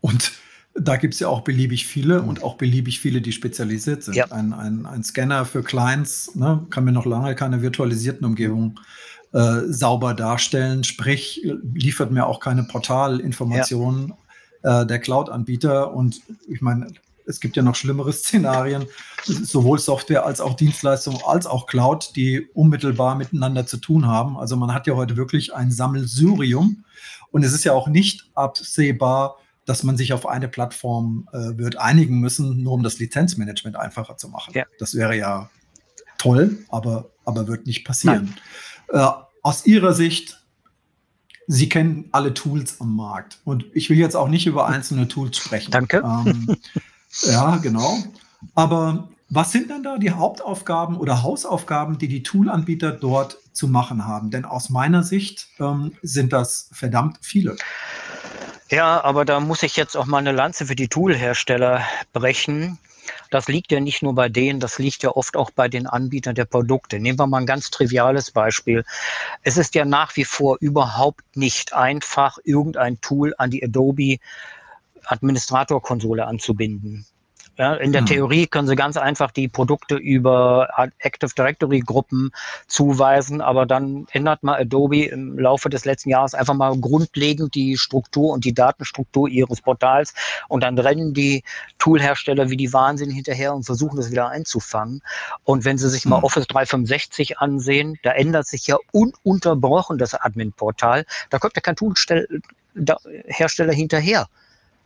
Und 0.00 0.32
da 0.74 0.96
gibt 0.96 1.14
es 1.14 1.20
ja 1.20 1.28
auch 1.28 1.42
beliebig 1.42 1.86
viele 1.86 2.22
und 2.22 2.42
auch 2.42 2.56
beliebig 2.56 3.00
viele, 3.00 3.20
die 3.20 3.32
spezialisiert 3.32 4.04
sind. 4.04 4.14
Ja. 4.14 4.26
Ein, 4.26 4.52
ein, 4.52 4.86
ein 4.86 5.02
Scanner 5.02 5.44
für 5.44 5.62
Clients 5.62 6.34
ne, 6.34 6.64
kann 6.70 6.84
mir 6.84 6.92
noch 6.92 7.06
lange 7.06 7.34
keine 7.34 7.62
virtualisierten 7.62 8.24
Umgebungen 8.24 8.78
äh, 9.32 9.62
sauber 9.66 10.14
darstellen, 10.14 10.84
sprich 10.84 11.46
liefert 11.74 12.10
mir 12.10 12.26
auch 12.26 12.40
keine 12.40 12.64
Portalinformationen 12.64 14.14
ja. 14.62 14.82
äh, 14.82 14.86
der 14.86 14.98
Cloud-Anbieter. 15.00 15.92
Und 15.92 16.20
ich 16.48 16.60
meine, 16.60 16.88
es 17.26 17.40
gibt 17.40 17.56
ja 17.56 17.62
noch 17.62 17.74
schlimmere 17.74 18.12
Szenarien, 18.12 18.86
sowohl 19.24 19.78
Software 19.78 20.24
als 20.24 20.40
auch 20.40 20.54
Dienstleistung 20.54 21.20
als 21.24 21.46
auch 21.46 21.66
Cloud, 21.66 22.12
die 22.16 22.48
unmittelbar 22.54 23.16
miteinander 23.16 23.66
zu 23.66 23.76
tun 23.76 24.06
haben. 24.06 24.36
Also 24.36 24.56
man 24.56 24.72
hat 24.72 24.86
ja 24.86 24.94
heute 24.94 25.16
wirklich 25.16 25.54
ein 25.54 25.70
Sammelsurium 25.70 26.84
und 27.30 27.44
es 27.44 27.52
ist 27.52 27.64
ja 27.64 27.72
auch 27.72 27.88
nicht 27.88 28.30
absehbar, 28.34 29.36
dass 29.70 29.84
man 29.84 29.96
sich 29.96 30.12
auf 30.12 30.26
eine 30.26 30.48
Plattform 30.48 31.28
äh, 31.32 31.56
wird 31.56 31.76
einigen 31.76 32.18
müssen, 32.18 32.64
nur 32.64 32.72
um 32.72 32.82
das 32.82 32.98
Lizenzmanagement 32.98 33.76
einfacher 33.76 34.16
zu 34.16 34.28
machen. 34.28 34.52
Ja. 34.52 34.64
Das 34.80 34.96
wäre 34.96 35.16
ja 35.16 35.48
toll, 36.18 36.58
aber, 36.70 37.10
aber 37.24 37.46
wird 37.46 37.66
nicht 37.66 37.84
passieren. 37.84 38.34
Äh, 38.88 39.06
aus 39.42 39.66
Ihrer 39.66 39.92
Sicht, 39.92 40.44
Sie 41.46 41.68
kennen 41.68 42.08
alle 42.10 42.34
Tools 42.34 42.80
am 42.80 42.96
Markt. 42.96 43.38
Und 43.44 43.64
ich 43.72 43.88
will 43.90 43.96
jetzt 43.96 44.16
auch 44.16 44.26
nicht 44.26 44.48
über 44.48 44.66
einzelne 44.66 45.06
Tools 45.06 45.36
sprechen. 45.36 45.70
Danke. 45.70 45.98
Ähm, 45.98 46.56
ja, 47.22 47.58
genau. 47.58 47.98
Aber 48.56 49.08
was 49.28 49.52
sind 49.52 49.70
denn 49.70 49.84
da 49.84 49.98
die 49.98 50.10
Hauptaufgaben 50.10 50.96
oder 50.96 51.22
Hausaufgaben, 51.22 51.96
die 51.98 52.08
die 52.08 52.24
Toolanbieter 52.24 52.90
dort 52.90 53.38
zu 53.52 53.68
machen 53.68 54.04
haben? 54.04 54.32
Denn 54.32 54.44
aus 54.44 54.68
meiner 54.68 55.04
Sicht 55.04 55.46
ähm, 55.60 55.92
sind 56.02 56.32
das 56.32 56.70
verdammt 56.72 57.18
viele. 57.22 57.56
Ja, 58.70 59.02
aber 59.02 59.24
da 59.24 59.40
muss 59.40 59.64
ich 59.64 59.76
jetzt 59.76 59.96
auch 59.96 60.06
mal 60.06 60.18
eine 60.18 60.30
Lanze 60.30 60.66
für 60.66 60.76
die 60.76 60.86
Toolhersteller 60.86 61.84
brechen. 62.12 62.78
Das 63.28 63.48
liegt 63.48 63.72
ja 63.72 63.80
nicht 63.80 64.00
nur 64.00 64.14
bei 64.14 64.28
denen, 64.28 64.60
das 64.60 64.78
liegt 64.78 65.02
ja 65.02 65.10
oft 65.10 65.36
auch 65.36 65.50
bei 65.50 65.68
den 65.68 65.88
Anbietern 65.88 66.36
der 66.36 66.44
Produkte. 66.44 67.00
Nehmen 67.00 67.18
wir 67.18 67.26
mal 67.26 67.38
ein 67.38 67.46
ganz 67.46 67.70
triviales 67.70 68.30
Beispiel. 68.30 68.84
Es 69.42 69.56
ist 69.56 69.74
ja 69.74 69.84
nach 69.84 70.14
wie 70.14 70.24
vor 70.24 70.56
überhaupt 70.60 71.36
nicht 71.36 71.72
einfach, 71.72 72.38
irgendein 72.44 73.00
Tool 73.00 73.34
an 73.38 73.50
die 73.50 73.64
Adobe 73.64 74.18
Administrator-Konsole 75.04 76.24
anzubinden. 76.24 77.06
Ja, 77.60 77.74
in 77.74 77.92
der 77.92 78.00
hm. 78.00 78.06
Theorie 78.06 78.46
können 78.46 78.66
Sie 78.66 78.74
ganz 78.74 78.96
einfach 78.96 79.32
die 79.32 79.46
Produkte 79.46 79.96
über 79.96 80.70
Active 80.98 81.30
Directory 81.36 81.80
Gruppen 81.80 82.30
zuweisen, 82.68 83.42
aber 83.42 83.66
dann 83.66 84.06
ändert 84.12 84.42
mal 84.42 84.58
Adobe 84.58 85.04
im 85.04 85.38
Laufe 85.38 85.68
des 85.68 85.84
letzten 85.84 86.08
Jahres 86.08 86.32
einfach 86.32 86.54
mal 86.54 86.74
grundlegend 86.80 87.54
die 87.54 87.76
Struktur 87.76 88.32
und 88.32 88.46
die 88.46 88.54
Datenstruktur 88.54 89.28
Ihres 89.28 89.60
Portals 89.60 90.14
und 90.48 90.62
dann 90.62 90.78
rennen 90.78 91.12
die 91.12 91.44
Toolhersteller 91.78 92.48
wie 92.48 92.56
die 92.56 92.72
Wahnsinn 92.72 93.10
hinterher 93.10 93.52
und 93.52 93.64
versuchen 93.64 93.98
das 93.98 94.10
wieder 94.10 94.30
einzufangen. 94.30 95.02
Und 95.44 95.66
wenn 95.66 95.76
Sie 95.76 95.90
sich 95.90 96.06
mal 96.06 96.24
Office 96.24 96.46
365 96.46 97.40
ansehen, 97.40 97.98
da 98.02 98.12
ändert 98.12 98.46
sich 98.46 98.68
ja 98.68 98.78
ununterbrochen 98.90 99.98
das 99.98 100.14
Admin-Portal. 100.14 101.04
Da 101.28 101.38
kommt 101.38 101.56
ja 101.56 101.60
kein 101.60 101.76
Toolhersteller 101.76 103.74
hinterher. 103.74 104.28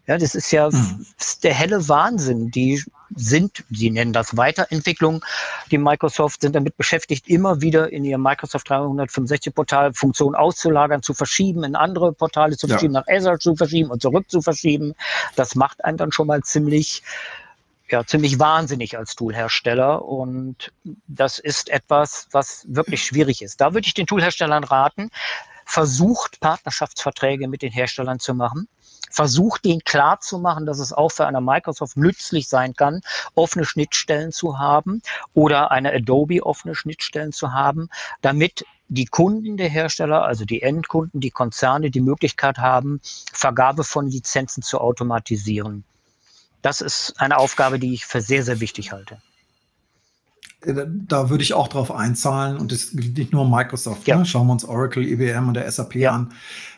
Ja, 0.07 0.19
das 0.19 0.35
ist 0.35 0.51
ja 0.51 0.69
mhm. 0.71 1.07
der 1.43 1.55
helle 1.55 1.89
Wahnsinn. 1.89 2.51
Die 2.51 2.83
sind, 3.15 3.65
sie 3.71 3.91
nennen 3.91 4.13
das 4.13 4.37
Weiterentwicklung. 4.37 5.25
Die 5.71 5.79
Microsoft 5.79 6.43
sind 6.43 6.55
damit 6.55 6.77
beschäftigt, 6.77 7.29
immer 7.29 7.63
wieder 7.63 7.91
in 7.91 8.05
ihr 8.05 8.19
Microsoft 8.19 8.69
365 8.69 9.55
Portal 9.55 9.95
Funktionen 9.95 10.35
auszulagern, 10.35 11.03
zu 11.03 11.15
verschieben, 11.15 11.65
in 11.65 11.75
andere 11.75 12.13
Portale 12.13 12.57
zu 12.57 12.69
verschieben, 12.69 12.95
ja. 12.95 13.01
nach 13.01 13.09
Azure 13.09 13.39
zu 13.39 13.57
verschieben 13.57 13.91
und 13.91 14.03
zurück 14.03 14.31
zu 14.31 14.43
verschieben. 14.43 14.95
Das 15.37 15.55
macht 15.55 15.85
einen 15.85 15.97
dann 15.97 16.13
schon 16.13 16.27
mal 16.27 16.43
ziemlich, 16.43 17.03
ja, 17.89 18.05
ziemlich 18.05 18.39
wahnsinnig 18.39 18.99
als 18.99 19.15
Toolhersteller. 19.15 20.05
Und 20.05 20.71
das 21.07 21.39
ist 21.39 21.71
etwas, 21.71 22.29
was 22.33 22.67
wirklich 22.69 23.03
schwierig 23.05 23.41
ist. 23.41 23.61
Da 23.61 23.73
würde 23.73 23.87
ich 23.87 23.95
den 23.95 24.07
Toolherstellern 24.07 24.65
raten, 24.65 25.11
versucht 25.65 26.41
Partnerschaftsverträge 26.41 27.49
mit 27.49 27.63
den 27.63 27.73
Herstellern 27.73 28.19
zu 28.19 28.35
machen 28.35 28.69
versucht, 29.15 29.65
denen 29.65 29.85
klarzumachen, 29.85 30.67
dass 30.67 30.81
es 30.81 30.93
auch 30.93 31.11
für 31.11 31.27
eine 31.27 31.41
Microsoft 31.41 31.97
nützlich 31.97 32.49
sein 32.49 32.75
kann, 32.75 33.01
offene 33.35 33.65
Schnittstellen 33.65 34.33
zu 34.33 34.59
haben 34.59 35.03
oder 35.35 35.71
eine 35.71 35.93
Adobe 35.93 36.45
offene 36.45 36.75
Schnittstellen 36.75 37.33
zu 37.33 37.53
haben, 37.53 37.89
damit 38.23 38.65
die 38.89 39.07
Kunden 39.07 39.57
der 39.57 39.69
Hersteller, 39.69 40.25
also 40.25 40.45
die 40.45 40.63
Endkunden, 40.63 41.21
die 41.21 41.31
Konzerne, 41.31 41.91
die 41.91 42.01
Möglichkeit 42.01 42.59
haben, 42.59 43.01
Vergabe 43.33 43.85
von 43.85 44.09
Lizenzen 44.09 44.63
zu 44.63 44.81
automatisieren. 44.81 45.85
Das 46.61 46.81
ist 46.81 47.15
eine 47.19 47.39
Aufgabe, 47.39 47.79
die 47.79 47.95
ich 47.95 48.07
für 48.07 48.21
sehr, 48.21 48.43
sehr 48.43 48.61
wichtig 48.61 48.93
halte. 48.93 49.19
Äh, 50.65 50.87
da 50.87 51.31
würde 51.31 51.43
ich 51.43 51.55
auch 51.55 51.69
drauf 51.69 51.91
einzahlen 51.91 52.57
und 52.57 52.73
das 52.73 52.91
gilt 52.93 53.17
nicht 53.17 53.33
nur 53.33 53.49
Microsoft. 53.49 54.07
Ja. 54.07 54.19
Ne? 54.19 54.27
Schauen 54.27 54.47
wir 54.47 54.53
uns 54.53 54.65
Oracle, 54.65 55.03
IBM 55.03 55.49
und 55.49 55.55
der 55.55 55.71
SAP 55.71 55.97
ja. 55.97 56.13
an, 56.13 56.33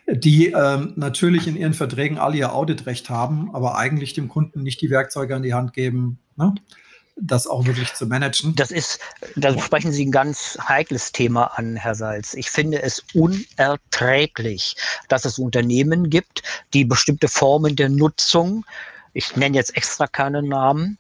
die 0.09 0.49
ähm, 0.49 0.93
natürlich 0.97 1.47
in 1.47 1.57
ihren 1.57 1.75
Verträgen 1.75 2.19
alle 2.19 2.37
ihr 2.37 2.53
Auditrecht 2.53 3.11
haben, 3.11 3.55
aber 3.55 3.77
eigentlich 3.77 4.15
dem 4.15 4.29
Kunden 4.29 4.63
nicht 4.63 4.81
die 4.81 4.91
Werkzeuge 4.91 5.35
an 5.35 5.43
die 5.43 5.55
Hand 5.55 5.73
geben, 5.73 6.19
ne? 6.37 6.55
das 7.19 7.47
auch 7.47 7.65
wirklich 7.65 7.95
zu 7.95 8.07
managen. 8.07 8.55
Das 8.57 8.71
ist, 8.71 9.01
da 9.37 9.59
sprechen 9.59 9.91
Sie 9.91 10.05
ein 10.05 10.11
ganz 10.11 10.59
heikles 10.69 11.13
Thema 11.13 11.45
an, 11.57 11.75
Herr 11.75 11.95
Salz. 11.95 12.35
Ich 12.35 12.51
finde 12.51 12.83
es 12.83 13.03
unerträglich, 13.15 14.77
dass 15.09 15.25
es 15.25 15.39
Unternehmen 15.39 16.11
gibt, 16.11 16.43
die 16.75 16.85
bestimmte 16.85 17.29
Formen 17.29 17.75
der 17.75 17.89
Nutzung, 17.89 18.67
ich 19.15 19.35
nenne 19.35 19.57
jetzt 19.57 19.75
extra 19.79 20.07
keine 20.07 20.43
Namen, 20.43 20.99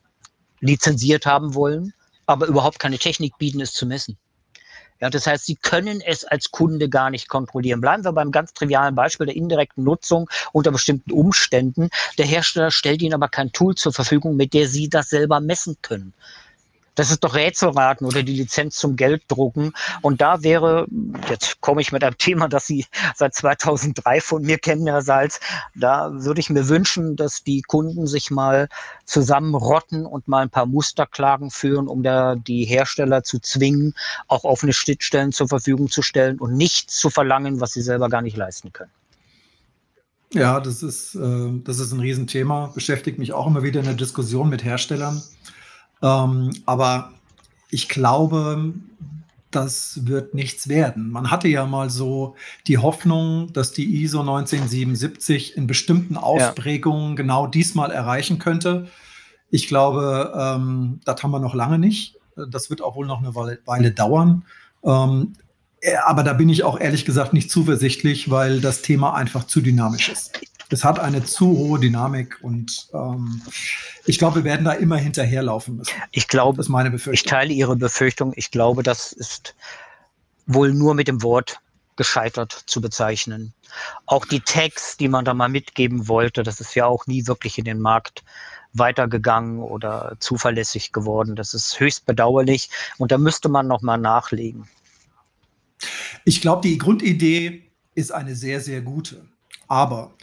lizenziert 0.60 1.26
haben 1.26 1.54
wollen 1.54 1.92
aber 2.26 2.46
überhaupt 2.46 2.78
keine 2.78 2.98
Technik 2.98 3.38
bieten, 3.38 3.60
es 3.60 3.72
zu 3.72 3.86
messen. 3.86 4.18
Ja, 5.00 5.10
das 5.10 5.26
heißt, 5.26 5.44
Sie 5.44 5.56
können 5.56 6.00
es 6.00 6.24
als 6.24 6.50
Kunde 6.50 6.88
gar 6.88 7.10
nicht 7.10 7.28
kontrollieren. 7.28 7.82
Bleiben 7.82 8.04
wir 8.04 8.12
beim 8.12 8.32
ganz 8.32 8.54
trivialen 8.54 8.94
Beispiel 8.94 9.26
der 9.26 9.36
indirekten 9.36 9.84
Nutzung 9.84 10.28
unter 10.52 10.70
bestimmten 10.70 11.12
Umständen. 11.12 11.90
Der 12.16 12.24
Hersteller 12.24 12.70
stellt 12.70 13.02
Ihnen 13.02 13.14
aber 13.14 13.28
kein 13.28 13.52
Tool 13.52 13.74
zur 13.74 13.92
Verfügung, 13.92 14.36
mit 14.36 14.54
der 14.54 14.68
Sie 14.68 14.88
das 14.88 15.10
selber 15.10 15.40
messen 15.40 15.76
können. 15.82 16.14
Das 16.96 17.10
ist 17.10 17.22
doch 17.22 17.34
Rätselraten 17.34 18.06
oder 18.06 18.22
die 18.22 18.34
Lizenz 18.34 18.76
zum 18.76 18.96
Gelddrucken. 18.96 19.72
Und 20.02 20.20
da 20.20 20.42
wäre, 20.42 20.86
jetzt 21.28 21.60
komme 21.60 21.80
ich 21.80 21.92
mit 21.92 22.02
einem 22.02 22.18
Thema, 22.18 22.48
das 22.48 22.66
Sie 22.66 22.86
seit 23.14 23.34
2003 23.34 24.20
von 24.20 24.42
mir 24.42 24.58
kennen, 24.58 24.86
Herr 24.86 25.02
Salz, 25.02 25.38
da 25.74 26.10
würde 26.12 26.40
ich 26.40 26.50
mir 26.50 26.68
wünschen, 26.68 27.14
dass 27.14 27.44
die 27.44 27.62
Kunden 27.62 28.06
sich 28.06 28.30
mal 28.30 28.68
zusammenrotten 29.04 30.06
und 30.06 30.26
mal 30.26 30.42
ein 30.42 30.50
paar 30.50 30.66
Musterklagen 30.66 31.50
führen, 31.50 31.86
um 31.86 32.02
da 32.02 32.34
die 32.34 32.64
Hersteller 32.64 33.22
zu 33.22 33.38
zwingen, 33.38 33.94
auch 34.26 34.44
offene 34.44 34.72
Schnittstellen 34.72 35.32
zur 35.32 35.48
Verfügung 35.48 35.90
zu 35.90 36.02
stellen 36.02 36.38
und 36.38 36.56
nichts 36.56 36.96
zu 36.98 37.10
verlangen, 37.10 37.60
was 37.60 37.72
sie 37.72 37.82
selber 37.82 38.08
gar 38.08 38.22
nicht 38.22 38.36
leisten 38.36 38.72
können. 38.72 38.90
Ja, 40.32 40.60
das 40.60 40.82
ist, 40.82 41.14
äh, 41.14 41.50
das 41.64 41.78
ist 41.78 41.92
ein 41.92 42.00
Riesenthema. 42.00 42.72
Beschäftigt 42.74 43.18
mich 43.18 43.32
auch 43.32 43.46
immer 43.46 43.62
wieder 43.62 43.80
in 43.80 43.86
der 43.86 43.94
Diskussion 43.94 44.48
mit 44.48 44.64
Herstellern. 44.64 45.22
Ähm, 46.02 46.50
aber 46.66 47.12
ich 47.70 47.88
glaube, 47.88 48.74
das 49.50 50.06
wird 50.06 50.34
nichts 50.34 50.68
werden. 50.68 51.10
Man 51.10 51.30
hatte 51.30 51.48
ja 51.48 51.66
mal 51.66 51.88
so 51.88 52.36
die 52.66 52.78
Hoffnung, 52.78 53.52
dass 53.52 53.72
die 53.72 54.02
ISO 54.02 54.20
1977 54.20 55.56
in 55.56 55.66
bestimmten 55.66 56.16
Ausprägungen 56.16 57.10
ja. 57.10 57.14
genau 57.16 57.46
diesmal 57.46 57.90
erreichen 57.90 58.38
könnte. 58.38 58.88
Ich 59.50 59.68
glaube, 59.68 60.32
ähm, 60.36 61.00
das 61.04 61.22
haben 61.22 61.30
wir 61.30 61.40
noch 61.40 61.54
lange 61.54 61.78
nicht. 61.78 62.16
Das 62.34 62.68
wird 62.68 62.82
auch 62.82 62.96
wohl 62.96 63.06
noch 63.06 63.20
eine 63.20 63.34
Weile 63.34 63.92
dauern. 63.92 64.44
Ähm, 64.84 65.34
äh, 65.80 65.96
aber 66.04 66.22
da 66.22 66.34
bin 66.34 66.48
ich 66.48 66.64
auch 66.64 66.78
ehrlich 66.78 67.04
gesagt 67.04 67.32
nicht 67.32 67.50
zuversichtlich, 67.50 68.30
weil 68.30 68.60
das 68.60 68.82
Thema 68.82 69.14
einfach 69.14 69.44
zu 69.44 69.60
dynamisch 69.60 70.10
ist 70.10 70.40
es 70.70 70.84
hat 70.84 70.98
eine 70.98 71.24
zu 71.24 71.46
hohe 71.46 71.78
Dynamik 71.78 72.38
und 72.42 72.88
ähm, 72.92 73.42
ich 74.04 74.18
glaube, 74.18 74.36
wir 74.36 74.44
werden 74.44 74.64
da 74.64 74.72
immer 74.72 74.96
hinterherlaufen 74.96 75.76
müssen. 75.76 75.94
Ich 76.10 76.28
glaube, 76.28 76.56
das 76.56 76.66
ist 76.66 76.70
meine 76.70 76.90
Befürchtung. 76.90 77.14
Ich 77.14 77.22
teile 77.22 77.52
Ihre 77.52 77.76
Befürchtung. 77.76 78.32
Ich 78.36 78.50
glaube, 78.50 78.82
das 78.82 79.12
ist 79.12 79.54
wohl 80.46 80.72
nur 80.72 80.94
mit 80.94 81.08
dem 81.08 81.22
Wort 81.22 81.60
gescheitert 81.96 82.52
zu 82.66 82.80
bezeichnen. 82.80 83.54
Auch 84.06 84.24
die 84.26 84.40
Tags, 84.40 84.96
die 84.96 85.08
man 85.08 85.24
da 85.24 85.34
mal 85.34 85.48
mitgeben 85.48 86.08
wollte, 86.08 86.42
das 86.42 86.60
ist 86.60 86.74
ja 86.74 86.86
auch 86.86 87.06
nie 87.06 87.26
wirklich 87.26 87.58
in 87.58 87.64
den 87.64 87.80
Markt 87.80 88.22
weitergegangen 88.72 89.60
oder 89.60 90.16
zuverlässig 90.18 90.92
geworden. 90.92 91.36
Das 91.36 91.54
ist 91.54 91.80
höchst 91.80 92.06
bedauerlich 92.06 92.70
und 92.98 93.12
da 93.12 93.18
müsste 93.18 93.48
man 93.48 93.66
noch 93.66 93.82
mal 93.82 93.96
nachlegen. 93.96 94.68
Ich 96.24 96.40
glaube, 96.40 96.68
die 96.68 96.78
Grundidee 96.78 97.70
ist 97.94 98.12
eine 98.12 98.34
sehr, 98.34 98.60
sehr 98.60 98.82
gute. 98.82 99.24
Aber 99.68 100.14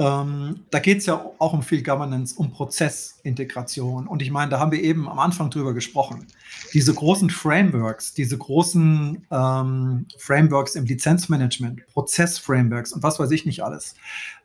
ähm, 0.00 0.60
da 0.70 0.78
geht 0.78 0.98
es 0.98 1.06
ja 1.06 1.22
auch 1.38 1.52
um 1.52 1.62
viel 1.62 1.82
Governance, 1.82 2.34
um 2.34 2.50
Prozessintegration. 2.50 4.06
Und 4.06 4.22
ich 4.22 4.30
meine, 4.30 4.50
da 4.50 4.58
haben 4.58 4.72
wir 4.72 4.82
eben 4.82 5.06
am 5.06 5.18
Anfang 5.18 5.50
drüber 5.50 5.74
gesprochen. 5.74 6.26
Diese 6.72 6.94
großen 6.94 7.28
Frameworks, 7.28 8.14
diese 8.14 8.38
großen 8.38 9.26
ähm, 9.30 10.06
Frameworks 10.16 10.74
im 10.74 10.86
Lizenzmanagement, 10.86 11.86
Prozessframeworks 11.92 12.94
und 12.94 13.02
was 13.02 13.20
weiß 13.20 13.30
ich 13.32 13.44
nicht 13.44 13.62
alles. 13.62 13.94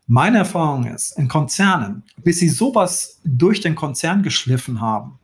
Meine 0.08 0.40
Erfahrung 0.40 0.88
ist, 0.88 1.18
in 1.18 1.30
Konzernen, 1.30 2.04
bis 2.18 2.40
sie 2.40 2.50
sowas 2.50 3.22
durch 3.24 3.62
den 3.62 3.76
Konzern 3.76 4.24
geschliffen 4.24 4.82
haben, 4.82 5.18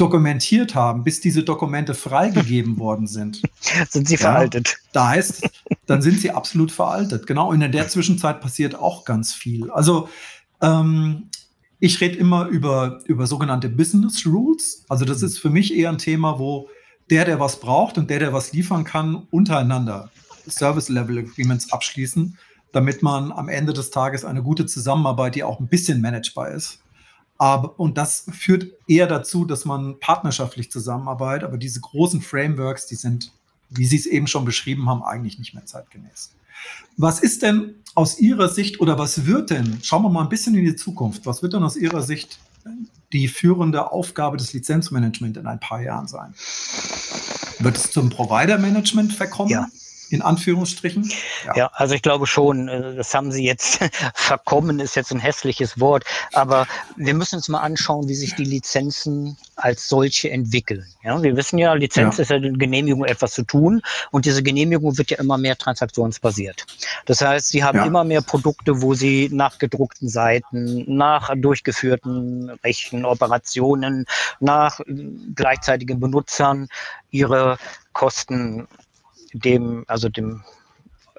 dokumentiert 0.00 0.74
haben, 0.74 1.04
bis 1.04 1.20
diese 1.20 1.42
Dokumente 1.42 1.94
freigegeben 1.94 2.78
worden 2.78 3.06
sind. 3.06 3.42
sind 3.90 4.08
sie 4.08 4.16
veraltet. 4.16 4.68
Ja, 4.68 4.74
da 4.92 5.08
heißt, 5.08 5.48
dann 5.86 6.02
sind 6.02 6.20
sie 6.20 6.30
absolut 6.30 6.72
veraltet. 6.72 7.26
Genau, 7.26 7.50
und 7.50 7.60
in 7.60 7.72
der 7.72 7.88
Zwischenzeit 7.88 8.40
passiert 8.40 8.74
auch 8.74 9.04
ganz 9.04 9.34
viel. 9.34 9.70
Also 9.70 10.08
ähm, 10.62 11.28
ich 11.78 12.00
rede 12.00 12.16
immer 12.16 12.46
über, 12.46 13.00
über 13.06 13.26
sogenannte 13.26 13.68
Business 13.68 14.26
Rules. 14.26 14.84
Also 14.88 15.04
das 15.04 15.22
ist 15.22 15.38
für 15.38 15.50
mich 15.50 15.74
eher 15.74 15.90
ein 15.90 15.98
Thema, 15.98 16.38
wo 16.38 16.68
der, 17.10 17.24
der 17.24 17.40
was 17.40 17.60
braucht 17.60 17.98
und 17.98 18.08
der, 18.10 18.20
der 18.20 18.32
was 18.32 18.52
liefern 18.52 18.84
kann, 18.84 19.26
untereinander 19.30 20.10
Service 20.48 20.88
Level 20.88 21.18
Agreements 21.18 21.72
abschließen, 21.72 22.38
damit 22.72 23.02
man 23.02 23.32
am 23.32 23.48
Ende 23.48 23.72
des 23.72 23.90
Tages 23.90 24.24
eine 24.24 24.42
gute 24.42 24.66
Zusammenarbeit, 24.66 25.34
die 25.34 25.44
auch 25.44 25.60
ein 25.60 25.68
bisschen 25.68 26.00
managebar 26.00 26.50
ist. 26.50 26.79
Aber, 27.40 27.80
und 27.80 27.96
das 27.96 28.26
führt 28.30 28.66
eher 28.86 29.06
dazu, 29.06 29.46
dass 29.46 29.64
man 29.64 29.98
partnerschaftlich 29.98 30.70
zusammenarbeitet. 30.70 31.48
Aber 31.48 31.56
diese 31.56 31.80
großen 31.80 32.20
Frameworks, 32.20 32.86
die 32.86 32.96
sind, 32.96 33.32
wie 33.70 33.86
Sie 33.86 33.96
es 33.96 34.04
eben 34.04 34.26
schon 34.26 34.44
beschrieben 34.44 34.90
haben, 34.90 35.02
eigentlich 35.02 35.38
nicht 35.38 35.54
mehr 35.54 35.64
zeitgemäß. 35.64 36.32
Was 36.98 37.20
ist 37.20 37.40
denn 37.40 37.76
aus 37.94 38.18
Ihrer 38.18 38.50
Sicht 38.50 38.78
oder 38.78 38.98
was 38.98 39.24
wird 39.24 39.48
denn, 39.48 39.78
schauen 39.82 40.02
wir 40.02 40.10
mal 40.10 40.20
ein 40.20 40.28
bisschen 40.28 40.54
in 40.54 40.66
die 40.66 40.76
Zukunft, 40.76 41.24
was 41.24 41.42
wird 41.42 41.54
denn 41.54 41.62
aus 41.62 41.76
Ihrer 41.76 42.02
Sicht 42.02 42.38
die 43.10 43.26
führende 43.26 43.90
Aufgabe 43.90 44.36
des 44.36 44.52
Lizenzmanagement 44.52 45.38
in 45.38 45.46
ein 45.46 45.60
paar 45.60 45.80
Jahren 45.80 46.08
sein? 46.08 46.34
Wird 47.58 47.78
es 47.78 47.90
zum 47.90 48.10
Provider-Management 48.10 49.14
verkommen? 49.14 49.48
Ja 49.48 49.66
in 50.10 50.22
Anführungsstrichen? 50.22 51.10
Ja. 51.46 51.56
ja. 51.56 51.70
also 51.74 51.94
ich 51.94 52.02
glaube 52.02 52.26
schon, 52.26 52.68
äh, 52.68 52.94
das 52.96 53.14
haben 53.14 53.32
Sie 53.32 53.44
jetzt 53.44 53.80
verkommen, 54.14 54.80
ist 54.80 54.96
jetzt 54.96 55.12
ein 55.12 55.20
hässliches 55.20 55.80
Wort, 55.80 56.04
aber 56.32 56.66
wir 56.96 57.14
müssen 57.14 57.36
uns 57.36 57.48
mal 57.48 57.60
anschauen, 57.60 58.08
wie 58.08 58.14
sich 58.14 58.34
die 58.34 58.44
Lizenzen 58.44 59.36
als 59.56 59.88
solche 59.88 60.30
entwickeln. 60.30 60.84
Ja, 61.02 61.22
wir 61.22 61.36
wissen 61.36 61.58
ja, 61.58 61.72
Lizenz 61.74 62.16
ja. 62.16 62.22
ist 62.22 62.30
ja 62.30 62.36
eine 62.36 62.52
Genehmigung, 62.52 63.04
etwas 63.04 63.32
zu 63.32 63.42
tun 63.42 63.82
und 64.10 64.24
diese 64.24 64.42
Genehmigung 64.42 64.98
wird 64.98 65.10
ja 65.10 65.18
immer 65.18 65.38
mehr 65.38 65.56
transaktionsbasiert. 65.56 66.66
Das 67.06 67.20
heißt, 67.20 67.48
Sie 67.48 67.62
haben 67.62 67.78
ja. 67.78 67.86
immer 67.86 68.04
mehr 68.04 68.22
Produkte, 68.22 68.82
wo 68.82 68.94
Sie 68.94 69.28
nach 69.32 69.58
gedruckten 69.58 70.08
Seiten, 70.08 70.84
nach 70.86 71.30
durchgeführten 71.36 72.50
Rechenoperationen, 72.64 74.06
nach 74.40 74.80
gleichzeitigen 75.34 76.00
Benutzern 76.00 76.68
Ihre 77.10 77.58
Kosten 77.92 78.66
dem, 79.32 79.84
also 79.88 80.08
dem 80.08 80.42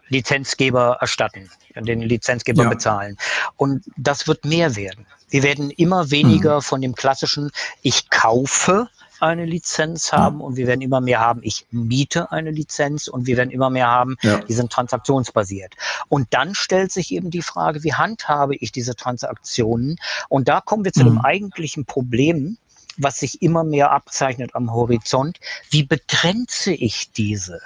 Lizenzgeber 0.09 0.97
erstatten, 0.99 1.49
den 1.75 2.01
Lizenzgeber 2.01 2.63
ja. 2.63 2.69
bezahlen. 2.69 3.17
Und 3.55 3.85
das 3.97 4.27
wird 4.27 4.45
mehr 4.45 4.75
werden. 4.75 5.05
Wir 5.29 5.43
werden 5.43 5.69
immer 5.71 6.11
weniger 6.11 6.57
mhm. 6.57 6.61
von 6.61 6.81
dem 6.81 6.95
klassischen, 6.95 7.51
ich 7.81 8.09
kaufe 8.09 8.89
eine 9.21 9.45
Lizenz 9.45 10.11
haben 10.11 10.37
mhm. 10.37 10.41
und 10.41 10.55
wir 10.57 10.67
werden 10.67 10.81
immer 10.81 10.99
mehr 10.99 11.19
haben, 11.19 11.41
ich 11.43 11.65
miete 11.71 12.31
eine 12.31 12.51
Lizenz 12.51 13.07
und 13.07 13.27
wir 13.27 13.37
werden 13.37 13.51
immer 13.51 13.69
mehr 13.69 13.87
haben, 13.87 14.17
ja. 14.21 14.39
die 14.39 14.53
sind 14.53 14.71
transaktionsbasiert. 14.71 15.75
Und 16.09 16.27
dann 16.31 16.55
stellt 16.55 16.91
sich 16.91 17.11
eben 17.11 17.29
die 17.29 17.41
Frage, 17.41 17.83
wie 17.83 17.93
handhabe 17.93 18.55
ich 18.55 18.71
diese 18.71 18.95
Transaktionen? 18.95 19.97
Und 20.27 20.49
da 20.49 20.59
kommen 20.59 20.83
wir 20.83 20.91
zu 20.91 21.01
mhm. 21.01 21.05
dem 21.05 21.17
eigentlichen 21.19 21.85
Problem, 21.85 22.57
was 22.97 23.19
sich 23.19 23.41
immer 23.41 23.63
mehr 23.63 23.91
abzeichnet 23.91 24.53
am 24.53 24.73
Horizont. 24.73 25.39
Wie 25.69 25.83
begrenze 25.83 26.73
ich 26.73 27.11
diese? 27.11 27.61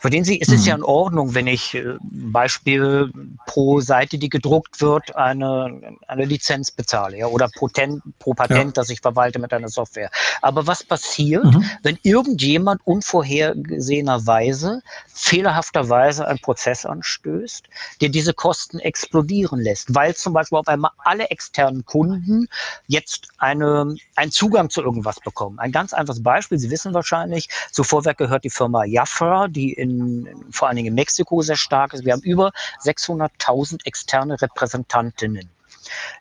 Verstehen 0.00 0.24
Sie, 0.24 0.40
es 0.40 0.48
ist 0.48 0.62
mhm. 0.62 0.66
ja 0.66 0.74
in 0.76 0.82
Ordnung, 0.82 1.34
wenn 1.34 1.46
ich 1.46 1.74
äh, 1.74 1.96
Beispiel 2.00 3.10
pro 3.46 3.80
Seite, 3.80 4.18
die 4.18 4.28
gedruckt 4.28 4.80
wird, 4.80 5.14
eine, 5.16 5.96
eine 6.06 6.24
Lizenz 6.24 6.70
bezahle 6.70 7.18
ja, 7.18 7.26
oder 7.26 7.48
Potent, 7.48 8.02
pro 8.18 8.34
Patent, 8.34 8.58
ja. 8.58 8.72
das 8.72 8.90
ich 8.90 9.00
verwalte 9.00 9.38
mit 9.38 9.52
einer 9.52 9.68
Software. 9.68 10.10
Aber 10.42 10.66
was 10.66 10.82
passiert, 10.84 11.44
mhm. 11.44 11.64
wenn 11.82 11.98
irgendjemand 12.02 12.80
unvorhergesehenerweise, 12.84 14.82
fehlerhafterweise 15.06 16.26
einen 16.26 16.40
Prozess 16.40 16.84
anstößt, 16.84 17.64
der 18.00 18.08
diese 18.10 18.34
Kosten 18.34 18.78
explodieren 18.78 19.60
lässt, 19.60 19.94
weil 19.94 20.14
zum 20.14 20.32
Beispiel 20.32 20.58
auf 20.58 20.68
einmal 20.68 20.90
alle 20.98 21.30
externen 21.30 21.84
Kunden 21.84 22.48
jetzt 22.86 23.28
eine, 23.38 23.94
einen 24.14 24.30
Zugang 24.30 24.70
zu 24.70 24.82
irgendwas 24.82 25.20
bekommen. 25.20 25.58
Ein 25.58 25.72
ganz 25.72 25.92
einfaches 25.92 26.22
Beispiel, 26.22 26.58
Sie 26.58 26.70
wissen 26.70 26.94
wahrscheinlich, 26.94 27.48
zu 27.72 27.84
Vorwerk 27.84 28.18
gehört 28.18 28.44
die 28.44 28.50
Firma 28.50 28.84
Jafra, 28.84 29.48
die 29.56 29.72
in, 29.72 30.28
vor 30.50 30.68
allen 30.68 30.76
Dingen 30.76 30.88
in 30.88 30.94
Mexiko 30.94 31.42
sehr 31.42 31.56
stark 31.56 31.94
ist. 31.94 32.04
Wir 32.04 32.12
haben 32.12 32.22
über 32.22 32.52
600.000 32.84 33.84
externe 33.84 34.40
Repräsentantinnen. 34.40 35.50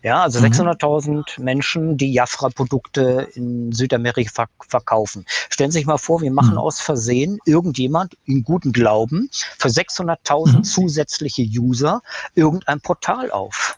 Ja, 0.03 0.21
also 0.23 0.39
mhm. 0.39 0.45
600.000 0.45 1.41
Menschen, 1.41 1.97
die 1.97 2.13
Jafra-Produkte 2.13 3.29
in 3.33 3.71
Südamerika 3.71 4.47
verkaufen. 4.67 5.25
Stellen 5.49 5.71
Sie 5.71 5.79
sich 5.79 5.87
mal 5.87 5.97
vor, 5.97 6.21
wir 6.21 6.31
machen 6.31 6.53
mhm. 6.53 6.59
aus 6.59 6.79
Versehen 6.79 7.39
irgendjemand 7.45 8.15
in 8.25 8.43
gutem 8.43 8.71
Glauben 8.71 9.29
für 9.31 9.69
600.000 9.69 10.57
mhm. 10.57 10.63
zusätzliche 10.63 11.43
User 11.43 12.01
irgendein 12.35 12.81
Portal 12.81 13.31
auf. 13.31 13.77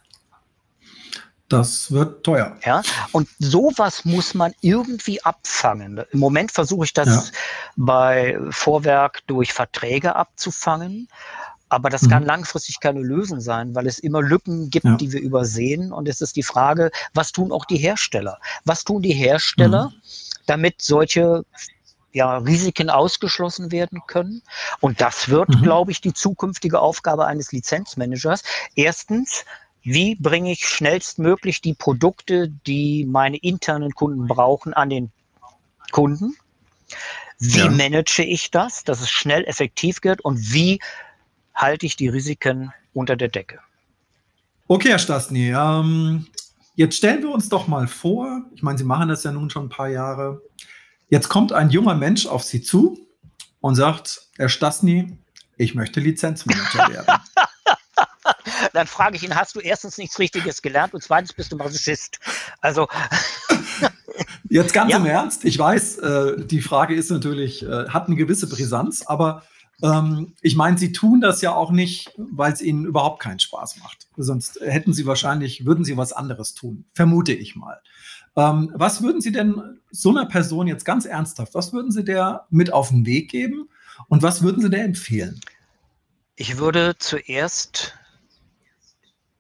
Das 1.49 1.91
wird 1.91 2.25
teuer. 2.25 2.57
Ja, 2.65 2.81
und 3.13 3.29
sowas 3.39 4.03
muss 4.03 4.33
man 4.33 4.53
irgendwie 4.62 5.23
abfangen. 5.23 6.03
Im 6.12 6.19
Moment 6.19 6.51
versuche 6.51 6.86
ich 6.86 6.93
das 6.93 7.07
ja. 7.07 7.23
bei 7.77 8.38
Vorwerk 8.49 9.25
durch 9.27 9.53
Verträge 9.53 10.15
abzufangen. 10.15 11.07
Aber 11.69 11.89
das 11.89 12.03
mhm. 12.03 12.10
kann 12.10 12.23
langfristig 12.23 12.79
keine 12.79 13.01
Lösung 13.01 13.41
sein, 13.41 13.75
weil 13.75 13.88
es 13.88 13.99
immer 13.99 14.21
Lücken 14.21 14.69
gibt, 14.69 14.86
ja. 14.86 14.95
die 14.95 15.12
wir 15.12 15.21
übersehen. 15.21 15.91
Und 15.91 16.07
es 16.07 16.21
ist 16.21 16.36
die 16.36 16.43
Frage, 16.43 16.91
was 17.13 17.31
tun 17.31 17.51
auch 17.51 17.65
die 17.65 17.77
Hersteller? 17.77 18.39
Was 18.63 18.83
tun 18.83 19.01
die 19.01 19.13
Hersteller, 19.13 19.89
mhm. 19.89 20.01
damit 20.45 20.81
solche 20.81 21.43
ja, 22.13 22.38
Risiken 22.38 22.89
ausgeschlossen 22.89 23.71
werden 23.71 24.01
können. 24.07 24.41
Und 24.79 25.01
das 25.01 25.29
wird, 25.29 25.49
mhm. 25.49 25.62
glaube 25.62 25.91
ich, 25.91 26.01
die 26.01 26.13
zukünftige 26.13 26.79
Aufgabe 26.79 27.25
eines 27.25 27.51
Lizenzmanagers. 27.51 28.43
Erstens, 28.75 29.43
wie 29.83 30.15
bringe 30.15 30.51
ich 30.51 30.67
schnellstmöglich 30.67 31.61
die 31.61 31.73
Produkte, 31.73 32.49
die 32.49 33.05
meine 33.05 33.37
internen 33.37 33.91
Kunden 33.93 34.27
brauchen, 34.27 34.73
an 34.73 34.89
den 34.89 35.11
Kunden? 35.91 36.35
Wie 37.39 37.59
ja. 37.59 37.69
manage 37.69 38.23
ich 38.23 38.51
das, 38.51 38.83
dass 38.83 39.01
es 39.01 39.09
schnell 39.09 39.43
effektiv 39.45 40.03
wird 40.03 40.21
und 40.21 40.37
wie 40.51 40.79
halte 41.53 41.85
ich 41.85 41.95
die 41.95 42.07
Risiken 42.07 42.73
unter 42.93 43.15
der 43.15 43.27
Decke? 43.27 43.59
Okay, 44.67 44.89
Herr 44.89 44.99
Stasny, 44.99 45.51
ähm, 45.51 46.27
jetzt 46.75 46.97
stellen 46.97 47.21
wir 47.21 47.29
uns 47.29 47.47
doch 47.47 47.67
mal 47.67 47.87
vor, 47.87 48.41
ich 48.55 48.63
meine, 48.63 48.77
Sie 48.77 48.83
machen 48.83 49.07
das 49.07 49.23
ja 49.23 49.31
nun 49.31 49.49
schon 49.49 49.67
ein 49.67 49.69
paar 49.69 49.87
Jahre, 49.87 50.41
jetzt 51.09 51.29
kommt 51.29 51.53
ein 51.53 51.69
junger 51.69 51.95
Mensch 51.95 52.25
auf 52.25 52.43
Sie 52.43 52.61
zu 52.61 52.99
und 53.61 53.75
sagt, 53.75 54.27
Herr 54.35 54.49
Stasny, 54.49 55.17
ich 55.57 55.75
möchte 55.75 55.99
Lizenzmanager 55.99 56.89
werden. 56.93 57.21
Dann 58.73 58.88
frage 58.88 59.15
ich 59.15 59.23
ihn, 59.23 59.36
hast 59.36 59.56
du 59.56 59.60
erstens 59.60 59.97
nichts 59.97 60.19
Richtiges 60.19 60.62
gelernt 60.62 60.93
und 60.93 61.03
zweitens 61.03 61.34
bist 61.34 61.51
du 61.51 61.58
Masochist. 61.58 62.19
Also. 62.62 62.88
Jetzt 64.49 64.73
ganz 64.73 64.91
ja. 64.91 64.97
im 64.97 65.06
Ernst, 65.06 65.45
ich 65.45 65.60
weiß, 65.60 65.97
äh, 65.99 66.45
die 66.45 66.62
Frage 66.62 66.95
ist 66.95 67.12
natürlich, 67.12 67.63
äh, 67.63 67.89
hat 67.89 68.08
eine 68.08 68.15
gewisse 68.15 68.47
Brisanz, 68.47 69.03
aber 69.06 69.43
ähm, 69.84 70.34
ich 70.41 70.56
meine, 70.56 70.77
sie 70.77 70.91
tun 70.91 71.21
das 71.21 71.41
ja 71.41 71.53
auch 71.53 71.71
nicht, 71.71 72.12
weil 72.17 72.53
es 72.53 72.62
ihnen 72.62 72.86
überhaupt 72.86 73.21
keinen 73.21 73.39
Spaß 73.39 73.77
macht. 73.77 74.08
Sonst 74.15 74.60
hätten 74.62 74.93
sie 74.93 75.06
wahrscheinlich, 75.06 75.65
würden 75.65 75.86
sie 75.86 75.97
was 75.97 76.13
anderes 76.13 76.53
tun, 76.53 76.86
vermute 76.93 77.34
ich 77.34 77.56
mal. 77.56 77.82
Ähm, 78.38 78.71
was 78.75 79.01
würden 79.01 79.19
Sie 79.19 79.32
denn 79.32 79.80
so 79.89 80.12
einer 80.12 80.25
Person 80.25 80.67
jetzt 80.67 80.86
ganz 80.86 81.06
ernsthaft, 81.06 81.56
was 81.56 81.73
würden 81.73 81.91
Sie 81.91 82.03
der 82.03 82.45
mit 82.51 82.71
auf 82.71 82.89
den 82.89 83.06
Weg 83.06 83.32
geben 83.32 83.67
und 84.10 84.21
was 84.21 84.43
würden 84.43 84.62
Sie 84.62 84.69
der 84.69 84.86
empfehlen? 84.86 85.39
Ich 86.36 86.60
würde 86.60 86.95
zuerst 86.99 87.95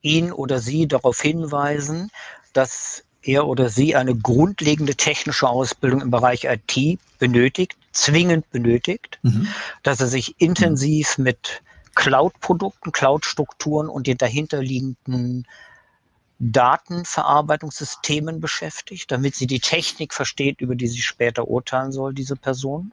ihn 0.07 0.31
oder 0.31 0.59
sie 0.59 0.87
darauf 0.87 1.21
hinweisen, 1.21 2.09
dass 2.53 3.03
er 3.21 3.47
oder 3.47 3.69
sie 3.69 3.95
eine 3.95 4.15
grundlegende 4.15 4.95
technische 4.95 5.47
Ausbildung 5.47 6.01
im 6.01 6.11
Bereich 6.11 6.45
IT 6.45 6.99
benötigt, 7.19 7.77
zwingend 7.91 8.49
benötigt, 8.51 9.19
mhm. 9.21 9.47
dass 9.83 9.99
er 9.99 10.07
sich 10.07 10.39
intensiv 10.39 11.17
mit 11.17 11.61
Cloud-Produkten, 11.95 12.91
Cloud-Strukturen 12.91 13.89
und 13.89 14.07
den 14.07 14.17
dahinterliegenden 14.17 15.47
Datenverarbeitungssystemen 16.39 18.39
beschäftigt, 18.39 19.11
damit 19.11 19.35
sie 19.35 19.47
die 19.47 19.59
Technik 19.59 20.13
versteht, 20.13 20.61
über 20.61 20.75
die 20.75 20.87
sie 20.87 21.01
später 21.01 21.47
urteilen 21.47 21.91
soll, 21.91 22.13
diese 22.13 22.35
Person. 22.35 22.91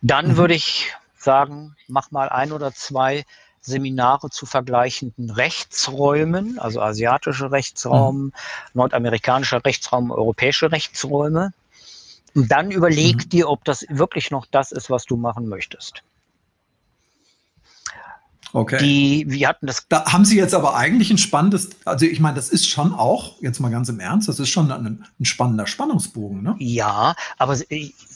Dann 0.00 0.28
mhm. 0.28 0.36
würde 0.36 0.54
ich 0.54 0.94
sagen, 1.16 1.76
mach 1.88 2.12
mal 2.12 2.28
ein 2.28 2.52
oder 2.52 2.72
zwei 2.72 3.24
Seminare 3.60 4.30
zu 4.30 4.46
vergleichenden 4.46 5.30
Rechtsräumen, 5.30 6.58
also 6.58 6.80
asiatische 6.80 7.50
Rechtsraum, 7.50 8.24
mhm. 8.24 8.32
nordamerikanischer 8.74 9.64
Rechtsraum, 9.64 10.10
europäische 10.10 10.72
Rechtsräume. 10.72 11.52
Und 12.34 12.50
dann 12.50 12.70
überleg 12.70 13.16
mhm. 13.16 13.28
dir, 13.30 13.48
ob 13.48 13.64
das 13.64 13.84
wirklich 13.88 14.30
noch 14.30 14.46
das 14.46 14.72
ist, 14.72 14.90
was 14.90 15.04
du 15.04 15.16
machen 15.16 15.48
möchtest. 15.48 16.02
Okay. 18.52 18.78
Die, 18.78 19.24
wir 19.28 19.48
hatten 19.48 19.66
das. 19.66 19.86
Da 19.88 20.10
haben 20.10 20.24
Sie 20.24 20.36
jetzt 20.36 20.54
aber 20.54 20.74
eigentlich 20.74 21.10
ein 21.10 21.18
spannendes, 21.18 21.70
also 21.84 22.06
ich 22.06 22.18
meine, 22.20 22.36
das 22.36 22.48
ist 22.48 22.66
schon 22.66 22.94
auch, 22.94 23.40
jetzt 23.42 23.60
mal 23.60 23.70
ganz 23.70 23.88
im 23.88 24.00
Ernst, 24.00 24.28
das 24.28 24.40
ist 24.40 24.48
schon 24.48 24.70
ein, 24.72 25.04
ein 25.20 25.24
spannender 25.24 25.66
Spannungsbogen, 25.66 26.42
ne? 26.42 26.56
Ja, 26.58 27.14
aber 27.36 27.58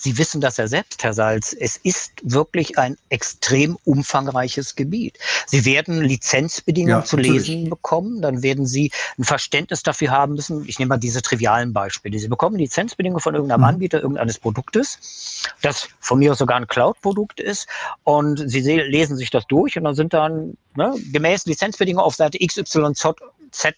Sie, 0.03 0.19
wissen 0.19 0.41
das 0.41 0.57
ja 0.57 0.67
selbst, 0.67 1.03
Herr 1.05 1.13
Salz. 1.13 1.55
Es 1.59 1.77
ist 1.77 2.13
wirklich 2.23 2.79
ein 2.79 2.97
extrem 3.11 3.77
umfangreiches 3.85 4.75
Gebiet. 4.75 5.19
Sie 5.47 5.65
werden 5.65 6.03
Lizenzbedingungen 6.03 7.01
ja, 7.01 7.05
zu 7.05 7.17
natürlich. 7.17 7.49
lesen 7.49 7.71
bekommen, 7.71 8.23
dann 8.23 8.43
werden 8.43 8.67
Sie 8.67 8.91
ein 9.19 9.25
Verständnis 9.25 9.83
dafür 9.83 10.11
haben 10.11 10.35
müssen. 10.35 10.67
Ich 10.67 10.79
nehme 10.79 10.91
mal 10.91 10.99
diese 10.99 11.23
trivialen 11.23 11.73
Beispiele. 11.73 12.19
Sie 12.19 12.29
bekommen 12.29 12.57
Lizenzbedingungen 12.57 13.21
von 13.21 13.35
irgendeinem 13.35 13.61
mhm. 13.61 13.67
Anbieter 13.67 14.01
irgendeines 14.01 14.39
Produktes, 14.39 15.43
das 15.61 15.89
von 16.01 16.19
mir 16.19 16.33
aus 16.33 16.39
sogar 16.39 16.57
ein 16.57 16.67
Cloud-Produkt 16.67 17.39
ist, 17.39 17.69
und 18.05 18.51
Sie 18.51 18.61
lesen 18.61 19.17
sich 19.17 19.31
das 19.31 19.47
durch 19.47 19.77
und 19.77 19.85
dann 19.85 19.95
sind 19.95 20.15
da 20.15 20.23
dann 20.23 20.57
ne, 20.75 20.95
gemäß 21.13 21.47
Lizenzbedingungen 21.47 22.05
auf 22.05 22.15
Seite 22.15 22.39
XYZ 22.39 23.15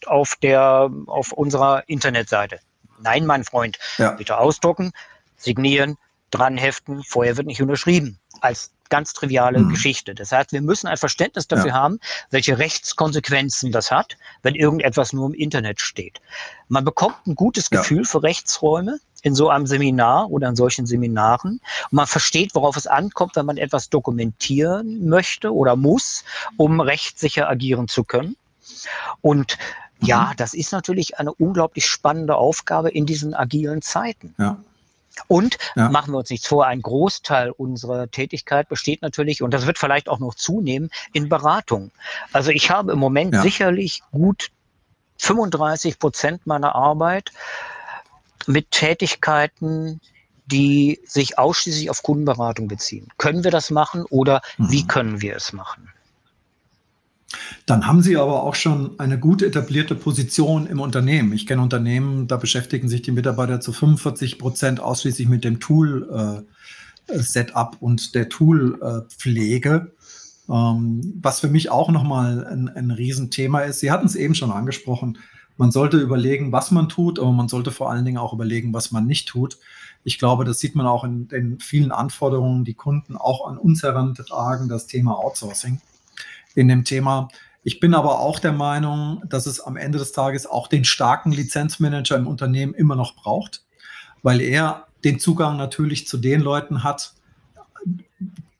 auf, 0.06 0.36
der, 0.36 0.90
auf 1.06 1.32
unserer 1.32 1.84
Internetseite. 1.88 2.60
Nein, 3.00 3.26
mein 3.26 3.44
Freund, 3.44 3.78
ja. 3.98 4.12
bitte 4.12 4.38
ausdrucken, 4.38 4.92
signieren, 5.36 5.96
dran 6.34 6.56
heften, 6.56 7.02
vorher 7.04 7.36
wird 7.36 7.46
nicht 7.46 7.62
unterschrieben. 7.62 8.18
Als 8.40 8.72
ganz 8.90 9.12
triviale 9.12 9.60
mhm. 9.60 9.70
Geschichte. 9.70 10.14
Das 10.14 10.32
heißt, 10.32 10.52
wir 10.52 10.62
müssen 10.62 10.86
ein 10.86 10.96
Verständnis 10.96 11.48
dafür 11.48 11.68
ja. 11.68 11.74
haben, 11.74 11.98
welche 12.30 12.58
Rechtskonsequenzen 12.58 13.72
das 13.72 13.90
hat, 13.90 14.16
wenn 14.42 14.54
irgendetwas 14.54 15.12
nur 15.12 15.26
im 15.26 15.34
Internet 15.34 15.80
steht. 15.80 16.20
Man 16.68 16.84
bekommt 16.84 17.26
ein 17.26 17.34
gutes 17.34 17.68
ja. 17.70 17.80
Gefühl 17.80 18.04
für 18.04 18.22
Rechtsräume 18.22 18.98
in 19.22 19.34
so 19.34 19.48
einem 19.48 19.66
Seminar 19.66 20.30
oder 20.30 20.48
in 20.48 20.56
solchen 20.56 20.86
Seminaren. 20.86 21.60
Und 21.90 21.92
man 21.92 22.06
versteht, 22.06 22.54
worauf 22.54 22.76
es 22.76 22.86
ankommt, 22.86 23.36
wenn 23.36 23.46
man 23.46 23.56
etwas 23.56 23.88
dokumentieren 23.88 25.08
möchte 25.08 25.52
oder 25.52 25.76
muss, 25.76 26.24
um 26.58 26.80
rechtssicher 26.80 27.48
agieren 27.48 27.88
zu 27.88 28.04
können. 28.04 28.36
Und 29.22 29.56
ja, 30.00 30.30
mhm. 30.30 30.36
das 30.36 30.52
ist 30.52 30.72
natürlich 30.72 31.18
eine 31.18 31.32
unglaublich 31.32 31.86
spannende 31.86 32.36
Aufgabe 32.36 32.90
in 32.90 33.06
diesen 33.06 33.34
agilen 33.34 33.80
Zeiten. 33.80 34.34
Ja. 34.38 34.58
Und 35.28 35.58
ja. 35.76 35.88
machen 35.88 36.12
wir 36.12 36.18
uns 36.18 36.30
nichts 36.30 36.46
vor, 36.46 36.66
ein 36.66 36.82
Großteil 36.82 37.50
unserer 37.50 38.10
Tätigkeit 38.10 38.68
besteht 38.68 39.02
natürlich, 39.02 39.42
und 39.42 39.52
das 39.52 39.66
wird 39.66 39.78
vielleicht 39.78 40.08
auch 40.08 40.18
noch 40.18 40.34
zunehmen, 40.34 40.90
in 41.12 41.28
Beratung. 41.28 41.90
Also 42.32 42.50
ich 42.50 42.70
habe 42.70 42.92
im 42.92 42.98
Moment 42.98 43.34
ja. 43.34 43.42
sicherlich 43.42 44.02
gut 44.10 44.50
35 45.18 45.98
Prozent 45.98 46.46
meiner 46.46 46.74
Arbeit 46.74 47.30
mit 48.46 48.70
Tätigkeiten, 48.70 50.00
die 50.46 51.00
sich 51.06 51.38
ausschließlich 51.38 51.88
auf 51.88 52.02
Kundenberatung 52.02 52.68
beziehen. 52.68 53.08
Können 53.16 53.44
wir 53.44 53.50
das 53.50 53.70
machen 53.70 54.04
oder 54.04 54.42
mhm. 54.58 54.70
wie 54.70 54.86
können 54.86 55.20
wir 55.22 55.36
es 55.36 55.52
machen? 55.52 55.93
Dann 57.66 57.86
haben 57.86 58.02
Sie 58.02 58.16
aber 58.16 58.42
auch 58.42 58.54
schon 58.54 58.98
eine 58.98 59.18
gut 59.18 59.42
etablierte 59.42 59.94
Position 59.94 60.66
im 60.66 60.80
Unternehmen. 60.80 61.32
Ich 61.32 61.46
kenne 61.46 61.62
Unternehmen, 61.62 62.26
da 62.28 62.36
beschäftigen 62.36 62.88
sich 62.88 63.02
die 63.02 63.12
Mitarbeiter 63.12 63.60
zu 63.60 63.72
45 63.72 64.38
Prozent 64.38 64.80
ausschließlich 64.80 65.28
mit 65.28 65.44
dem 65.44 65.60
Tool-Setup 65.60 66.44
äh, 67.74 67.76
und 67.80 68.14
der 68.14 68.28
Tool-Pflege. 68.28 69.92
Ähm, 70.48 71.14
was 71.22 71.40
für 71.40 71.48
mich 71.48 71.70
auch 71.70 71.90
nochmal 71.90 72.46
ein, 72.46 72.68
ein 72.68 72.90
Riesenthema 72.90 73.60
ist. 73.60 73.80
Sie 73.80 73.90
hatten 73.90 74.06
es 74.06 74.14
eben 74.14 74.34
schon 74.34 74.50
angesprochen. 74.50 75.16
Man 75.56 75.70
sollte 75.70 75.98
überlegen, 75.98 76.52
was 76.52 76.70
man 76.70 76.88
tut, 76.88 77.18
aber 77.18 77.32
man 77.32 77.48
sollte 77.48 77.70
vor 77.70 77.90
allen 77.90 78.04
Dingen 78.04 78.18
auch 78.18 78.34
überlegen, 78.34 78.74
was 78.74 78.90
man 78.90 79.06
nicht 79.06 79.28
tut. 79.28 79.58
Ich 80.02 80.18
glaube, 80.18 80.44
das 80.44 80.58
sieht 80.58 80.74
man 80.74 80.86
auch 80.86 81.04
in 81.04 81.28
den 81.28 81.60
vielen 81.60 81.92
Anforderungen, 81.92 82.64
die 82.64 82.74
Kunden 82.74 83.16
auch 83.16 83.46
an 83.48 83.56
uns 83.56 83.82
herantragen, 83.82 84.68
das 84.68 84.86
Thema 84.86 85.16
Outsourcing 85.18 85.80
in 86.54 86.68
dem 86.68 86.84
Thema. 86.84 87.28
Ich 87.62 87.80
bin 87.80 87.94
aber 87.94 88.20
auch 88.20 88.38
der 88.38 88.52
Meinung, 88.52 89.22
dass 89.26 89.46
es 89.46 89.58
am 89.58 89.76
Ende 89.76 89.98
des 89.98 90.12
Tages 90.12 90.46
auch 90.46 90.68
den 90.68 90.84
starken 90.84 91.32
Lizenzmanager 91.32 92.16
im 92.16 92.26
Unternehmen 92.26 92.74
immer 92.74 92.94
noch 92.94 93.16
braucht, 93.16 93.64
weil 94.22 94.42
er 94.42 94.86
den 95.02 95.18
Zugang 95.18 95.56
natürlich 95.56 96.06
zu 96.06 96.18
den 96.18 96.42
Leuten 96.42 96.84
hat, 96.84 97.14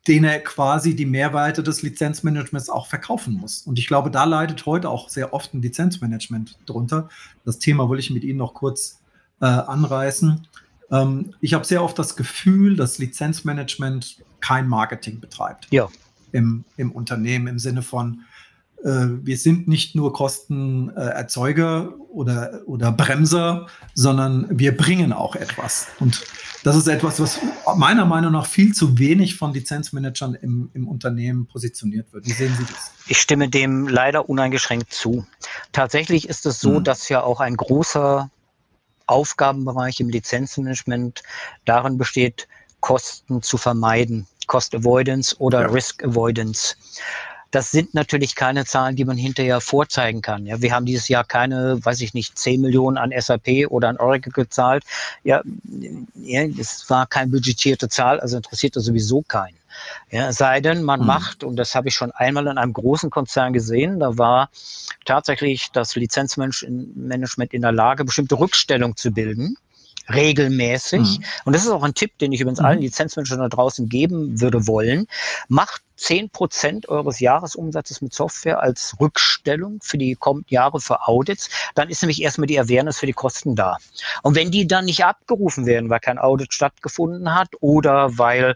denen 0.07 0.25
er 0.25 0.39
quasi 0.39 0.95
die 0.95 1.05
Mehrweite 1.05 1.61
des 1.61 1.83
Lizenzmanagements 1.83 2.69
auch 2.69 2.87
verkaufen 2.87 3.35
muss. 3.35 3.61
Und 3.61 3.77
ich 3.77 3.87
glaube, 3.87 4.09
da 4.09 4.23
leidet 4.23 4.65
heute 4.65 4.89
auch 4.89 5.09
sehr 5.09 5.33
oft 5.33 5.53
ein 5.53 5.61
Lizenzmanagement 5.61 6.57
drunter. 6.65 7.09
Das 7.43 7.59
Thema 7.59 7.89
will 7.89 7.99
ich 7.99 8.09
mit 8.09 8.23
Ihnen 8.23 8.37
noch 8.37 8.55
kurz 8.55 9.01
äh, 9.39 9.45
anreißen. 9.45 10.47
Ähm, 10.91 11.33
ich 11.41 11.53
habe 11.53 11.65
sehr 11.65 11.83
oft 11.83 11.97
das 11.97 12.15
Gefühl, 12.15 12.75
dass 12.75 12.97
Lizenzmanagement 12.97 14.17
kein 14.39 14.67
Marketing 14.67 15.19
betreibt. 15.19 15.67
Ja 15.71 15.89
im, 16.31 16.65
im 16.77 16.91
Unternehmen 16.91 17.47
im 17.47 17.59
Sinne 17.59 17.81
von, 17.81 18.21
äh, 18.83 19.07
wir 19.23 19.37
sind 19.37 19.67
nicht 19.67 19.95
nur 19.95 20.13
Kostenerzeuger 20.13 21.93
oder, 22.09 22.61
oder 22.67 22.91
Bremser, 22.91 23.67
sondern 23.93 24.47
wir 24.51 24.77
bringen 24.77 25.11
auch 25.11 25.35
etwas. 25.35 25.87
Und 25.99 26.23
das 26.63 26.75
ist 26.75 26.87
etwas, 26.87 27.19
was 27.19 27.39
meiner 27.75 28.05
Meinung 28.05 28.31
nach 28.31 28.45
viel 28.45 28.73
zu 28.73 28.97
wenig 28.97 29.35
von 29.35 29.53
Lizenzmanagern 29.53 30.35
im, 30.35 30.69
im 30.73 30.87
Unternehmen 30.87 31.47
positioniert 31.47 32.11
wird. 32.13 32.25
Wie 32.25 32.31
sehen 32.31 32.55
Sie 32.57 32.65
das? 32.65 32.91
Ich 33.07 33.19
stimme 33.19 33.49
dem 33.49 33.87
leider 33.87 34.29
uneingeschränkt 34.29 34.93
zu. 34.93 35.25
Tatsächlich 35.71 36.29
ist 36.29 36.45
es 36.45 36.59
so, 36.59 36.77
hm. 36.77 36.83
dass 36.83 37.09
ja 37.09 37.23
auch 37.23 37.39
ein 37.39 37.55
großer 37.55 38.29
Aufgabenbereich 39.07 39.99
im 39.99 40.09
Lizenzmanagement 40.09 41.23
darin 41.65 41.97
besteht, 41.97 42.47
Kosten 42.79 43.41
zu 43.41 43.57
vermeiden. 43.57 44.27
Cost 44.47 44.75
Avoidance 44.75 45.35
oder 45.39 45.61
ja. 45.61 45.67
Risk 45.67 46.03
Avoidance. 46.03 46.75
Das 47.51 47.71
sind 47.71 47.93
natürlich 47.93 48.35
keine 48.35 48.65
Zahlen, 48.65 48.97
die 48.97 49.05
man 49.05 49.15
hinterher 49.15 49.61
vorzeigen 49.61 50.21
kann. 50.21 50.45
Ja, 50.45 50.61
wir 50.61 50.73
haben 50.73 50.85
dieses 50.85 51.07
Jahr 51.07 51.23
keine, 51.23 51.83
weiß 51.83 52.01
ich 52.01 52.13
nicht, 52.13 52.37
10 52.37 52.59
Millionen 52.59 52.97
an 52.97 53.13
SAP 53.17 53.67
oder 53.69 53.87
an 53.87 53.97
Oracle 53.97 54.33
gezahlt. 54.33 54.83
Ja, 55.23 55.41
ja 56.15 56.43
es 56.59 56.89
war 56.89 57.07
keine 57.07 57.31
budgetierte 57.31 57.87
Zahl, 57.87 58.19
also 58.19 58.35
interessiert 58.35 58.75
das 58.75 58.83
sowieso 58.83 59.21
keinen. 59.21 59.55
Ja, 60.11 60.33
sei 60.33 60.59
denn, 60.59 60.83
man 60.83 60.99
mhm. 61.01 61.05
macht, 61.05 61.43
und 61.45 61.55
das 61.55 61.75
habe 61.75 61.87
ich 61.87 61.95
schon 61.95 62.11
einmal 62.11 62.47
in 62.47 62.57
einem 62.57 62.73
großen 62.73 63.09
Konzern 63.09 63.53
gesehen, 63.53 63.99
da 63.99 64.17
war 64.17 64.49
tatsächlich 65.05 65.71
das 65.71 65.95
Lizenzmanagement 65.95 67.53
in 67.53 67.61
der 67.61 67.71
Lage, 67.71 68.03
bestimmte 68.03 68.37
Rückstellung 68.37 68.97
zu 68.97 69.11
bilden 69.11 69.57
regelmäßig. 70.09 71.19
Mhm. 71.19 71.25
Und 71.45 71.53
das 71.53 71.63
ist 71.63 71.69
auch 71.69 71.83
ein 71.83 71.93
Tipp, 71.93 72.17
den 72.19 72.31
ich 72.31 72.41
übrigens 72.41 72.59
mhm. 72.59 72.65
allen 72.65 72.81
Lizenzmanagern 72.81 73.39
da 73.39 73.49
draußen 73.49 73.89
geben 73.89 74.39
würde 74.41 74.67
wollen. 74.67 75.07
Macht 75.47 75.81
10 75.97 76.29
Prozent 76.29 76.89
eures 76.89 77.19
Jahresumsatzes 77.19 78.01
mit 78.01 78.13
Software 78.13 78.59
als 78.59 78.95
Rückstellung 78.99 79.79
für 79.81 79.97
die 79.97 80.15
kommenden 80.15 80.53
Jahre 80.53 80.79
für 80.79 81.07
Audits, 81.07 81.49
dann 81.73 81.89
ist 81.89 82.01
nämlich 82.01 82.21
erstmal 82.21 82.47
die 82.47 82.59
Awareness 82.59 82.99
für 82.99 83.05
die 83.05 83.13
Kosten 83.13 83.55
da. 83.55 83.77
Und 84.23 84.35
wenn 84.35 84.51
die 84.51 84.67
dann 84.67 84.85
nicht 84.85 85.05
abgerufen 85.05 85.65
werden, 85.65 85.89
weil 85.89 85.99
kein 85.99 86.19
Audit 86.19 86.53
stattgefunden 86.53 87.33
hat 87.33 87.49
oder 87.61 88.17
weil 88.17 88.55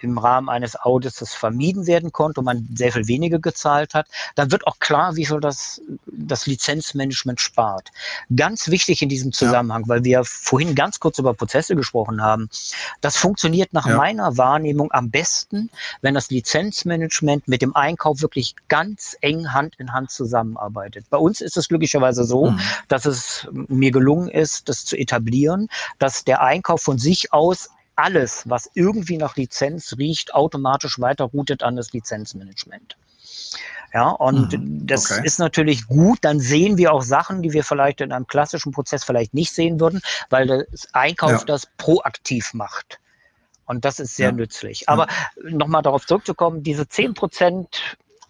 im 0.00 0.18
Rahmen 0.18 0.48
eines 0.48 0.76
Audits 0.80 1.18
das 1.18 1.34
vermieden 1.34 1.86
werden 1.86 2.12
konnte 2.12 2.40
und 2.40 2.46
man 2.46 2.68
sehr 2.74 2.92
viel 2.92 3.08
weniger 3.08 3.38
gezahlt 3.38 3.94
hat, 3.94 4.06
dann 4.34 4.50
wird 4.50 4.66
auch 4.66 4.78
klar, 4.78 5.16
wie 5.16 5.26
viel 5.26 5.40
das, 5.40 5.80
das 6.06 6.46
Lizenzmanagement 6.46 7.40
spart. 7.40 7.90
Ganz 8.34 8.68
wichtig 8.68 9.02
in 9.02 9.08
diesem 9.08 9.32
Zusammenhang, 9.32 9.82
ja. 9.82 9.88
weil 9.88 10.04
wir 10.04 10.24
vorhin 10.24 10.74
ganz 10.74 11.00
kurz 11.00 11.18
über 11.18 11.34
Prozesse 11.34 11.74
gesprochen 11.74 12.22
haben. 12.22 12.48
Das 13.00 13.16
funktioniert 13.16 13.72
nach 13.72 13.86
ja. 13.86 13.96
meiner 13.96 14.36
Wahrnehmung 14.36 14.92
am 14.92 15.10
besten, 15.10 15.70
wenn 16.02 16.14
das 16.14 16.30
Lizenz 16.30 16.59
Lizenzmanagement 16.60 17.48
mit 17.48 17.62
dem 17.62 17.74
Einkauf 17.74 18.20
wirklich 18.20 18.54
ganz 18.68 19.16
eng 19.20 19.52
Hand 19.52 19.76
in 19.78 19.92
Hand 19.92 20.10
zusammenarbeitet. 20.10 21.06
Bei 21.10 21.16
uns 21.16 21.40
ist 21.40 21.56
es 21.56 21.68
glücklicherweise 21.68 22.24
so, 22.24 22.50
mhm. 22.50 22.60
dass 22.88 23.06
es 23.06 23.48
mir 23.52 23.90
gelungen 23.90 24.28
ist, 24.28 24.68
das 24.68 24.84
zu 24.84 24.96
etablieren, 24.96 25.68
dass 25.98 26.24
der 26.24 26.42
Einkauf 26.42 26.82
von 26.82 26.98
sich 26.98 27.32
aus 27.32 27.70
alles, 27.96 28.48
was 28.48 28.70
irgendwie 28.74 29.16
nach 29.16 29.36
Lizenz 29.36 29.96
riecht, 29.98 30.34
automatisch 30.34 30.98
weiterroutet 31.00 31.62
an 31.62 31.76
das 31.76 31.92
Lizenzmanagement. 31.92 32.96
Ja, 33.92 34.10
und 34.10 34.52
mhm, 34.52 34.86
das 34.86 35.10
okay. 35.10 35.22
ist 35.24 35.38
natürlich 35.38 35.86
gut. 35.86 36.18
Dann 36.22 36.38
sehen 36.38 36.78
wir 36.78 36.92
auch 36.92 37.02
Sachen, 37.02 37.42
die 37.42 37.52
wir 37.52 37.64
vielleicht 37.64 38.00
in 38.00 38.12
einem 38.12 38.26
klassischen 38.26 38.72
Prozess 38.72 39.02
vielleicht 39.02 39.34
nicht 39.34 39.52
sehen 39.52 39.80
würden, 39.80 40.00
weil 40.28 40.46
das 40.46 40.88
Einkauf 40.92 41.32
ja. 41.32 41.44
das 41.44 41.66
proaktiv 41.76 42.54
macht. 42.54 42.99
Und 43.70 43.84
das 43.84 44.00
ist 44.00 44.16
sehr 44.16 44.30
ja. 44.30 44.32
nützlich. 44.32 44.88
Aber 44.88 45.06
ja. 45.06 45.50
nochmal 45.50 45.80
darauf 45.80 46.04
zurückzukommen, 46.04 46.64
diese 46.64 46.82
10% 46.82 47.68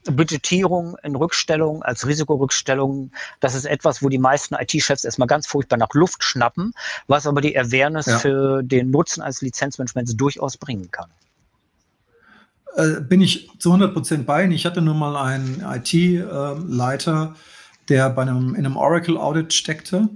Budgetierung 0.05 0.99
in 1.03 1.17
Rückstellung 1.17 1.83
als 1.83 2.07
Risikorückstellung, 2.07 3.11
das 3.41 3.55
ist 3.55 3.65
etwas, 3.65 4.03
wo 4.03 4.11
die 4.11 4.19
meisten 4.19 4.55
IT-Chefs 4.55 5.03
erstmal 5.03 5.29
ganz 5.29 5.47
furchtbar 5.47 5.79
nach 5.79 5.95
Luft 5.95 6.25
schnappen, 6.25 6.75
was 7.07 7.27
aber 7.27 7.41
die 7.41 7.59
Awareness 7.59 8.05
ja. 8.05 8.19
für 8.19 8.63
den 8.63 8.91
Nutzen 8.91 9.23
als 9.23 9.41
Lizenzmanagement 9.41 10.21
durchaus 10.21 10.59
bringen 10.59 10.91
kann. 10.91 11.09
Äh, 12.77 13.01
bin 13.01 13.23
ich 13.23 13.49
zu 13.59 13.71
100 13.71 13.95
Prozent 13.95 14.27
bei 14.27 14.45
Ihnen. 14.45 14.53
Ich 14.53 14.67
hatte 14.67 14.83
nur 14.83 14.95
mal 14.95 15.17
einen 15.17 15.63
IT-Leiter, 15.63 17.35
der 17.89 18.11
bei 18.11 18.23
einem, 18.23 18.55
in 18.55 18.67
einem 18.67 18.77
Oracle-Audit 18.77 19.55
steckte 19.55 20.11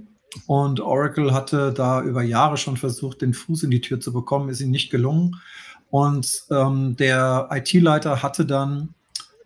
und 0.47 0.79
Oracle 0.79 1.33
hatte 1.33 1.73
da 1.73 2.01
über 2.01 2.23
Jahre 2.23 2.57
schon 2.57 2.77
versucht, 2.77 3.21
den 3.21 3.33
Fuß 3.33 3.63
in 3.63 3.71
die 3.71 3.81
Tür 3.81 3.99
zu 3.99 4.13
bekommen, 4.13 4.49
ist 4.49 4.61
ihm 4.61 4.71
nicht 4.71 4.89
gelungen. 4.89 5.41
Und 5.89 6.43
ähm, 6.51 6.95
der 6.97 7.49
IT-Leiter 7.51 8.21
hatte 8.21 8.45
dann 8.45 8.93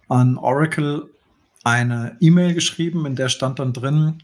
an 0.07 0.37
Oracle 0.37 1.09
eine 1.63 2.17
E-Mail 2.19 2.53
geschrieben, 2.53 3.05
in 3.05 3.15
der 3.15 3.29
stand 3.29 3.59
dann 3.59 3.73
drin, 3.73 4.23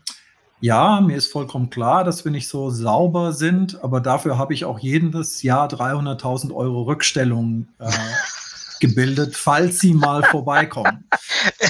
ja, 0.61 1.01
mir 1.01 1.17
ist 1.17 1.31
vollkommen 1.31 1.69
klar, 1.69 2.03
dass 2.03 2.23
wir 2.25 2.31
nicht 2.31 2.47
so 2.47 2.69
sauber 2.69 3.33
sind, 3.33 3.83
aber 3.83 3.99
dafür 4.01 4.37
habe 4.37 4.53
ich 4.53 4.65
auch 4.65 4.79
jedes 4.79 5.43
Jahr 5.43 5.67
300.000 5.67 6.53
Euro 6.55 6.83
Rückstellung 6.83 7.67
äh, 7.79 7.91
gebildet, 8.79 9.35
falls 9.35 9.79
Sie 9.79 9.93
mal 9.93 10.23
vorbeikommen. 10.23 11.07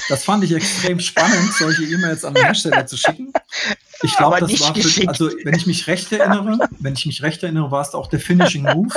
Das 0.07 0.23
fand 0.23 0.43
ich 0.43 0.53
extrem 0.53 0.99
spannend, 0.99 1.51
solche 1.53 1.83
E-Mails 1.83 2.23
an 2.23 2.35
den 2.35 2.45
Hersteller 2.45 2.85
zu 2.85 2.95
schicken. 2.95 3.33
Ich 4.01 4.15
glaube, 4.17 4.39
das 4.39 4.59
war 4.59 4.75
für, 4.75 5.07
also 5.07 5.29
wenn 5.43 5.55
ich 5.55 5.65
mich 5.65 5.87
recht 5.87 6.11
erinnere, 6.11 6.67
wenn 6.79 6.93
ich 6.93 7.05
mich 7.05 7.23
recht 7.23 7.43
erinnere, 7.43 7.71
war 7.71 7.81
es 7.81 7.93
auch 7.93 8.07
der 8.07 8.19
Finishing 8.19 8.63
Move. 8.63 8.93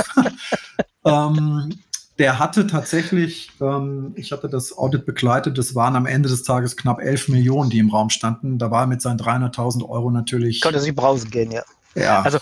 ähm, 1.05 1.79
der 2.19 2.39
hatte 2.41 2.67
tatsächlich, 2.67 3.51
ähm, 3.61 4.13
ich 4.17 4.33
hatte 4.33 4.49
das 4.49 4.77
Audit 4.77 5.07
begleitet, 5.07 5.57
das 5.57 5.75
waren 5.75 5.95
am 5.95 6.07
Ende 6.07 6.29
des 6.29 6.43
Tages 6.43 6.77
knapp 6.77 7.01
11 7.01 7.29
Millionen, 7.29 7.71
die 7.71 7.79
im 7.79 7.91
Raum 7.91 8.11
standen. 8.11 8.59
Da 8.59 8.71
war 8.71 8.83
er 8.83 8.87
mit 8.89 9.01
seinen 9.01 9.19
300.000 9.19 9.89
Euro 9.89 10.11
natürlich. 10.11 10.61
Konnte 10.61 10.81
sich 10.81 10.95
brausen 10.95 11.31
gehen, 11.31 11.53
ja. 11.53 11.63
Ja. 11.95 12.23
Also, 12.23 12.39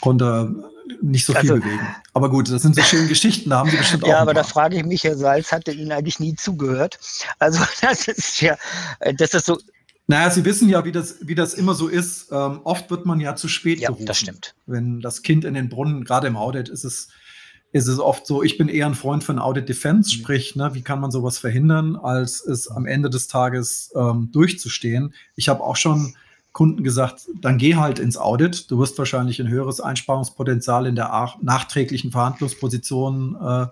konnte 0.00 0.54
nicht 1.02 1.24
so 1.24 1.32
viel 1.32 1.52
also, 1.52 1.62
bewegen. 1.62 1.86
Aber 2.14 2.30
gut, 2.30 2.50
das 2.50 2.62
sind 2.62 2.74
so 2.74 2.82
schöne 2.82 3.08
Geschichten, 3.08 3.50
da 3.50 3.58
haben 3.58 3.70
Sie 3.70 3.76
bestimmt 3.76 4.04
auch. 4.04 4.08
Ja, 4.08 4.20
aber 4.20 4.34
da 4.34 4.44
frage 4.44 4.76
ich 4.76 4.84
mich, 4.84 5.04
Herr 5.04 5.16
Salz 5.16 5.52
hatte 5.52 5.72
Ihnen 5.72 5.92
eigentlich 5.92 6.20
nie 6.20 6.34
zugehört. 6.34 6.98
Also, 7.38 7.64
das 7.80 8.08
ist 8.08 8.40
ja, 8.40 8.56
das 9.16 9.34
ist 9.34 9.46
so. 9.46 9.58
Naja, 10.10 10.28
Sie 10.28 10.44
wissen 10.44 10.68
ja, 10.68 10.84
wie 10.84 10.90
das, 10.90 11.18
wie 11.20 11.36
das 11.36 11.54
immer 11.54 11.74
so 11.74 11.86
ist. 11.86 12.32
Ähm, 12.32 12.62
oft 12.64 12.90
wird 12.90 13.06
man 13.06 13.20
ja 13.20 13.36
zu 13.36 13.46
spät 13.46 13.78
ja, 13.78 13.90
gerufen. 13.90 14.06
das 14.06 14.18
stimmt. 14.18 14.56
Wenn 14.66 15.00
das 15.00 15.22
Kind 15.22 15.44
in 15.44 15.54
den 15.54 15.68
Brunnen, 15.68 16.02
gerade 16.02 16.26
im 16.26 16.36
Audit, 16.36 16.68
ist 16.68 16.82
es 16.82 17.10
ist 17.72 17.86
es 17.86 18.00
oft 18.00 18.26
so, 18.26 18.42
ich 18.42 18.58
bin 18.58 18.68
eher 18.68 18.86
ein 18.86 18.96
Freund 18.96 19.22
von 19.22 19.38
Audit 19.38 19.68
Defense, 19.68 20.10
mhm. 20.10 20.20
sprich, 20.20 20.56
ne, 20.56 20.74
wie 20.74 20.82
kann 20.82 20.98
man 20.98 21.12
sowas 21.12 21.38
verhindern, 21.38 21.94
als 21.94 22.44
es 22.44 22.66
am 22.66 22.86
Ende 22.86 23.08
des 23.08 23.28
Tages 23.28 23.92
ähm, 23.94 24.30
durchzustehen. 24.32 25.14
Ich 25.36 25.48
habe 25.48 25.62
auch 25.62 25.76
schon 25.76 26.16
Kunden 26.52 26.82
gesagt, 26.82 27.28
dann 27.40 27.58
geh 27.58 27.76
halt 27.76 27.98
ins 27.98 28.16
Audit. 28.16 28.70
Du 28.70 28.78
wirst 28.78 28.98
wahrscheinlich 28.98 29.40
ein 29.40 29.48
höheres 29.48 29.80
Einsparungspotenzial 29.80 30.86
in 30.86 30.96
der 30.96 31.34
nachträglichen 31.40 32.10
Verhandlungsposition 32.10 33.36
äh, 33.40 33.66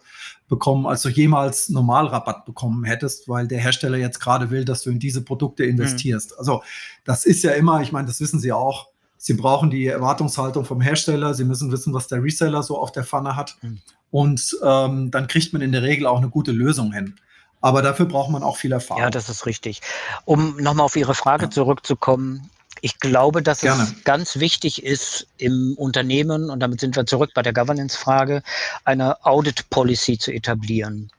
bekommen, 0.49 0.87
als 0.87 1.03
du 1.03 1.09
jemals 1.09 1.69
Normalrabatt 1.71 2.45
bekommen 2.45 2.85
hättest, 2.85 3.29
weil 3.29 3.49
der 3.49 3.59
Hersteller 3.59 3.99
jetzt 3.99 4.21
gerade 4.21 4.51
will, 4.51 4.65
dass 4.65 4.83
du 4.83 4.91
in 4.91 5.01
diese 5.01 5.23
Produkte 5.23 5.65
investierst. 5.65 6.31
Mhm. 6.31 6.37
Also 6.39 6.63
das 7.05 7.25
ist 7.25 7.43
ja 7.43 7.51
immer, 7.53 7.83
ich 7.83 7.91
meine, 7.91 8.07
das 8.07 8.21
wissen 8.21 8.39
Sie 8.39 8.53
auch, 8.53 8.87
Sie 9.21 9.35
brauchen 9.35 9.69
die 9.69 9.87
Erwartungshaltung 9.87 10.65
vom 10.65 10.81
Hersteller. 10.81 11.35
Sie 11.35 11.45
müssen 11.45 11.73
wissen, 11.73 11.93
was 11.93 12.07
der 12.07 12.23
Reseller 12.23 12.63
so 12.63 12.79
auf 12.79 12.93
der 12.93 13.05
Pfanne 13.05 13.35
hat. 13.35 13.57
Mhm. 13.63 13.81
Und 14.11 14.57
ähm, 14.63 15.11
dann 15.11 15.27
kriegt 15.27 15.53
man 15.53 15.61
in 15.61 15.73
der 15.73 15.83
Regel 15.83 16.07
auch 16.07 16.19
eine 16.19 16.29
gute 16.29 16.53
Lösung 16.53 16.93
hin. 16.93 17.17
Aber 17.61 17.83
dafür 17.83 18.07
braucht 18.07 18.31
man 18.31 18.45
auch 18.45 18.57
viel 18.57 18.71
Erfahrung. 18.71 19.03
Ja, 19.03 19.11
das 19.11 19.29
ist 19.29 19.45
richtig. 19.45 19.83
Um 20.25 20.57
nochmal 20.59 20.85
auf 20.85 20.95
Ihre 20.95 21.15
Frage 21.15 21.47
ja. 21.47 21.51
zurückzukommen, 21.51 22.49
ich 22.81 23.01
glaube, 23.01 23.43
dass 23.43 23.61
Gerne. 23.61 23.83
es 23.83 24.05
ganz 24.05 24.39
wichtig 24.39 24.83
ist, 24.83 25.27
im 25.39 25.75
Unternehmen, 25.77 26.51
und 26.51 26.61
damit 26.61 26.81
sind 26.81 26.97
wir 26.97 27.07
zurück 27.07 27.31
bei 27.35 27.43
der 27.43 27.53
Governance-Frage, 27.53 28.43
eine 28.85 29.25
Audit-Policy 29.25 30.19
zu 30.19 30.33
etablieren. 30.33 31.11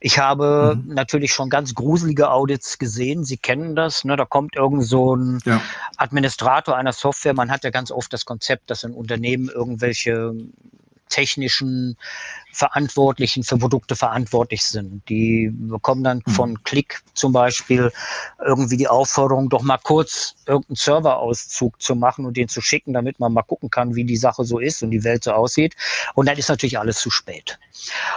Ich 0.00 0.18
habe 0.18 0.76
mhm. 0.76 0.94
natürlich 0.94 1.32
schon 1.32 1.48
ganz 1.50 1.74
gruselige 1.74 2.30
Audits 2.30 2.78
gesehen. 2.78 3.24
Sie 3.24 3.36
kennen 3.36 3.74
das. 3.74 4.04
Ne? 4.04 4.16
Da 4.16 4.24
kommt 4.24 4.56
irgend 4.56 4.84
so 4.84 5.16
ein 5.16 5.40
ja. 5.44 5.60
Administrator 5.96 6.76
einer 6.76 6.92
Software. 6.92 7.34
Man 7.34 7.50
hat 7.50 7.64
ja 7.64 7.70
ganz 7.70 7.90
oft 7.90 8.12
das 8.12 8.24
Konzept, 8.24 8.70
dass 8.70 8.84
in 8.84 8.92
Unternehmen 8.92 9.48
irgendwelche 9.48 10.34
technischen 11.08 11.96
Verantwortlichen 12.56 13.42
für 13.42 13.58
Produkte 13.58 13.96
verantwortlich 13.96 14.64
sind. 14.64 15.06
Die 15.10 15.50
bekommen 15.52 16.02
dann 16.02 16.22
mhm. 16.24 16.30
von 16.30 16.62
Klick 16.62 17.02
zum 17.12 17.32
Beispiel 17.32 17.92
irgendwie 18.42 18.78
die 18.78 18.88
Aufforderung, 18.88 19.50
doch 19.50 19.60
mal 19.60 19.76
kurz 19.76 20.36
irgendeinen 20.46 20.76
Serverauszug 20.76 21.82
zu 21.82 21.94
machen 21.94 22.24
und 22.24 22.38
den 22.38 22.48
zu 22.48 22.62
schicken, 22.62 22.94
damit 22.94 23.20
man 23.20 23.34
mal 23.34 23.42
gucken 23.42 23.68
kann, 23.68 23.94
wie 23.94 24.04
die 24.04 24.16
Sache 24.16 24.44
so 24.44 24.58
ist 24.58 24.82
und 24.82 24.90
die 24.90 25.04
Welt 25.04 25.24
so 25.24 25.32
aussieht. 25.32 25.76
Und 26.14 26.26
dann 26.26 26.38
ist 26.38 26.48
natürlich 26.48 26.78
alles 26.78 26.98
zu 26.98 27.10
spät. 27.10 27.58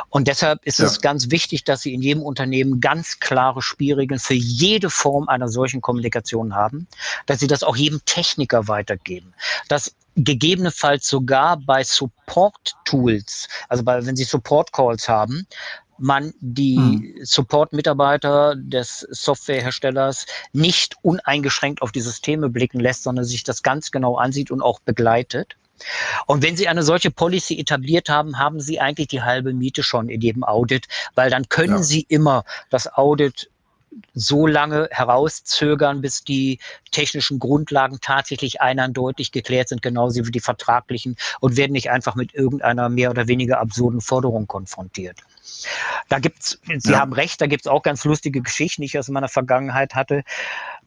Und 0.07 0.29
deshalb 0.29 0.65
ist 0.65 0.79
ja. 0.79 0.85
es 0.85 1.01
ganz 1.01 1.31
wichtig, 1.31 1.65
dass 1.65 1.81
Sie 1.81 1.93
in 1.93 2.01
jedem 2.01 2.23
Unternehmen 2.23 2.79
ganz 2.79 3.19
klare 3.19 3.61
Spielregeln 3.61 4.21
für 4.21 4.35
jede 4.35 4.89
Form 4.89 5.27
einer 5.27 5.49
solchen 5.49 5.81
Kommunikation 5.81 6.55
haben, 6.55 6.87
dass 7.25 7.39
Sie 7.39 7.47
das 7.47 7.63
auch 7.63 7.75
jedem 7.75 7.99
Techniker 8.05 8.69
weitergeben, 8.69 9.33
dass 9.67 9.93
gegebenenfalls 10.23 11.07
sogar 11.07 11.57
bei 11.57 11.83
Support-Tools, 11.83 13.47
also 13.67 13.83
bei, 13.83 14.05
wenn 14.05 14.15
Sie 14.15 14.23
Support-Calls 14.29 15.09
haben, 15.09 15.47
man 15.97 16.33
die 16.39 16.77
hm. 16.77 17.15
Support-Mitarbeiter 17.21 18.55
des 18.55 18.99
Softwareherstellers 19.11 20.25
nicht 20.53 20.95
uneingeschränkt 21.01 21.81
auf 21.81 21.91
die 21.91 22.01
Systeme 22.01 22.49
blicken 22.49 22.79
lässt, 22.79 23.03
sondern 23.03 23.25
sich 23.25 23.43
das 23.43 23.63
ganz 23.63 23.91
genau 23.91 24.15
ansieht 24.15 24.51
und 24.51 24.61
auch 24.61 24.79
begleitet. 24.79 25.55
Und 26.25 26.43
wenn 26.43 26.57
Sie 26.57 26.67
eine 26.67 26.83
solche 26.83 27.11
Policy 27.11 27.57
etabliert 27.59 28.09
haben, 28.09 28.37
haben 28.37 28.59
Sie 28.59 28.79
eigentlich 28.79 29.07
die 29.07 29.21
halbe 29.21 29.53
Miete 29.53 29.83
schon 29.83 30.09
in 30.09 30.21
jedem 30.21 30.43
Audit, 30.43 30.87
weil 31.15 31.29
dann 31.29 31.47
können 31.47 31.77
ja. 31.77 31.83
Sie 31.83 32.05
immer 32.09 32.43
das 32.69 32.91
Audit 32.93 33.49
so 34.13 34.47
lange 34.47 34.87
herauszögern, 34.91 36.01
bis 36.01 36.23
die 36.23 36.59
technischen 36.91 37.39
Grundlagen 37.39 37.99
tatsächlich 38.01 38.61
eindeutig 38.61 39.31
geklärt 39.31 39.69
sind, 39.69 39.81
genauso 39.81 40.25
wie 40.25 40.31
die 40.31 40.39
vertraglichen 40.39 41.15
und 41.39 41.57
werden 41.57 41.73
nicht 41.73 41.89
einfach 41.89 42.15
mit 42.15 42.33
irgendeiner 42.33 42.89
mehr 42.89 43.09
oder 43.09 43.27
weniger 43.27 43.59
absurden 43.59 44.01
Forderung 44.01 44.47
konfrontiert. 44.47 45.19
Da 46.09 46.19
gibt's, 46.19 46.59
Sie 46.77 46.91
ja. 46.91 46.99
haben 46.99 47.13
recht, 47.13 47.41
da 47.41 47.47
gibt 47.47 47.65
es 47.65 47.67
auch 47.67 47.83
ganz 47.83 48.05
lustige 48.05 48.41
Geschichten, 48.41 48.81
die 48.81 48.87
ich 48.87 48.99
aus 48.99 49.09
meiner 49.09 49.29
Vergangenheit 49.29 49.95
hatte. 49.95 50.23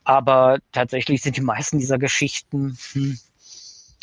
Aber 0.05 0.59
tatsächlich 0.73 1.23
sind 1.23 1.37
die 1.37 1.43
meisten 1.43 1.79
dieser 1.79 1.99
Geschichten 1.99 2.77
hm, 2.93 3.19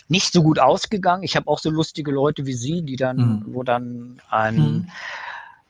nicht 0.08 0.34
so 0.34 0.44
gut 0.44 0.60
ausgegangen. 0.60 1.24
Ich 1.24 1.36
habe 1.36 1.48
auch 1.48 1.60
so 1.60 1.70
lustige 1.70 2.12
Leute 2.12 2.46
wie 2.46 2.54
Sie, 2.54 2.82
die 2.82 2.96
dann, 2.96 3.18
mhm. 3.18 3.44
wo 3.48 3.64
dann 3.64 4.22
ein 4.30 4.56
mhm 4.56 4.92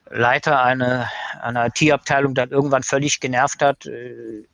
Leiter 0.10 0.62
einer, 0.62 1.10
einer 1.42 1.68
IT-Abteilung 1.68 2.36
dann 2.36 2.50
irgendwann 2.50 2.84
völlig 2.84 3.20
genervt 3.20 3.62
hat, 3.62 3.86
äh, 3.86 4.46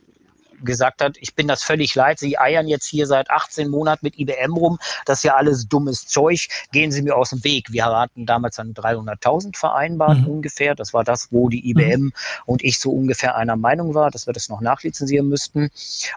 gesagt 0.64 1.02
hat, 1.02 1.18
ich 1.20 1.36
bin 1.36 1.48
das 1.48 1.64
völlig 1.64 1.96
leid, 1.96 2.20
Sie 2.20 2.38
eiern 2.38 2.68
jetzt 2.68 2.86
hier 2.86 3.08
seit 3.08 3.30
18 3.30 3.70
Monaten 3.70 4.06
mit 4.06 4.18
IBM 4.18 4.54
rum, 4.54 4.80
das 5.06 5.20
ist 5.20 5.24
ja 5.24 5.36
alles 5.36 5.68
dummes 5.68 6.08
Zeug, 6.08 6.48
gehen 6.72 6.92
Sie 6.92 7.02
mir 7.02 7.16
aus 7.16 7.30
dem 7.30 7.44
Weg. 7.44 7.72
Wir 7.72 7.86
hatten 7.86 8.26
damals 8.26 8.56
dann 8.56 8.74
300.000 8.74 9.58
vereinbart 9.58 10.20
mhm. 10.20 10.28
ungefähr, 10.28 10.76
das 10.76 10.94
war 10.94 11.04
das, 11.04 11.32
wo 11.32 11.50
die 11.50 11.70
IBM 11.70 12.02
mhm. 12.02 12.14
und 12.46 12.64
ich 12.64 12.80
so 12.80 12.92
ungefähr 12.92 13.36
einer 13.36 13.56
Meinung 13.56 13.94
war, 13.94 14.12
dass 14.12 14.28
wir 14.28 14.34
das 14.34 14.50
noch 14.50 14.62
nachlizenzieren 14.62 15.28
müssten. 15.28 15.70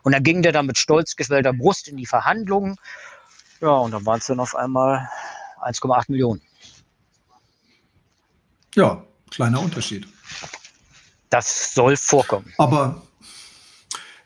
Und 0.02 0.12
dann 0.12 0.22
ging 0.22 0.42
der 0.42 0.52
dann 0.52 0.66
mit 0.66 0.78
stolz 0.78 1.16
geschwellter 1.16 1.52
Brust 1.52 1.88
in 1.88 1.96
die 1.96 2.06
Verhandlungen, 2.06 2.76
ja, 3.60 3.70
und 3.70 3.90
dann 3.90 4.06
waren 4.06 4.20
es 4.20 4.26
dann 4.26 4.38
auf 4.38 4.54
einmal 4.54 5.08
1,8 5.62 6.04
Millionen. 6.08 6.40
Ja, 8.76 9.02
Kleiner 9.30 9.60
Unterschied. 9.60 10.06
Das 11.30 11.74
soll 11.74 11.96
vorkommen. 11.96 12.52
Aber 12.58 13.02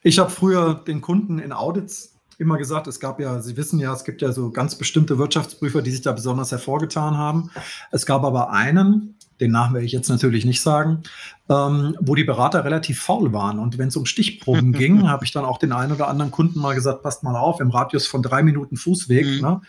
ich 0.03 0.19
habe 0.19 0.31
früher 0.31 0.75
den 0.75 1.01
Kunden 1.01 1.39
in 1.39 1.53
Audits 1.53 2.13
immer 2.39 2.59
gesagt, 2.59 2.87
es 2.87 3.01
gab 3.01 3.21
ja, 3.21 3.41
Sie 3.41 3.57
wissen 3.57 3.79
ja, 3.79 3.93
es 3.93 4.05
gibt 4.05 4.21
ja 4.21 4.33
so 4.33 4.51
ganz 4.51 4.75
bestimmte 4.77 5.19
Wirtschaftsprüfer, 5.19 5.81
die 5.83 5.91
sich 5.91 6.03
da 6.03 6.13
besonders 6.13 6.51
hervorgetan 6.51 7.17
haben. 7.17 7.51
Es 7.91 8.05
gab 8.05 8.25
aber 8.25 8.51
einen, 8.51 9.17
den 9.41 9.53
Namen 9.53 9.75
werde 9.75 9.87
ich 9.87 9.93
jetzt 9.93 10.09
natürlich 10.09 10.45
nicht 10.45 10.61
sagen, 10.61 11.03
ähm, 11.49 11.97
wo 12.01 12.15
die 12.15 12.25
Berater 12.25 12.65
relativ 12.65 13.01
faul 13.01 13.33
waren. 13.33 13.59
Und 13.59 13.79
wenn 13.79 13.89
es 13.89 13.97
um 13.97 14.07
Stichproben 14.07 14.73
ging, 14.73 15.09
habe 15.09 15.25
ich 15.25 15.33
dann 15.33 15.45
auch 15.45 15.59
den 15.59 15.73
einen 15.73 15.93
oder 15.93 16.09
anderen 16.09 16.31
Kunden 16.31 16.61
mal 16.61 16.75
gesagt, 16.75 17.03
passt 17.03 17.23
mal 17.23 17.37
auf, 17.37 17.61
im 17.61 17.71
Radius 17.71 18.07
von 18.07 18.23
drei 18.23 18.43
Minuten 18.43 18.77
Fußweg, 18.77 19.27
mhm. 19.27 19.41
ne, 19.41 19.61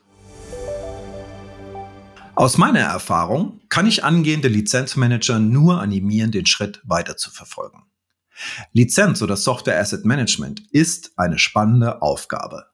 Aus 2.35 2.57
meiner 2.57 2.79
Erfahrung 2.81 3.61
kann 3.69 3.87
ich 3.87 4.03
angehende 4.03 4.47
Lizenzmanager 4.47 5.39
nur 5.39 5.81
animieren, 5.81 6.31
den 6.31 6.45
Schritt 6.45 6.81
weiter 6.83 7.17
zu 7.17 7.31
verfolgen. 7.31 7.83
Lizenz 8.73 9.21
oder 9.21 9.35
Software 9.35 9.79
Asset 9.79 10.05
Management 10.05 10.61
ist 10.71 11.13
eine 11.17 11.39
spannende 11.39 12.01
Aufgabe. 12.01 12.65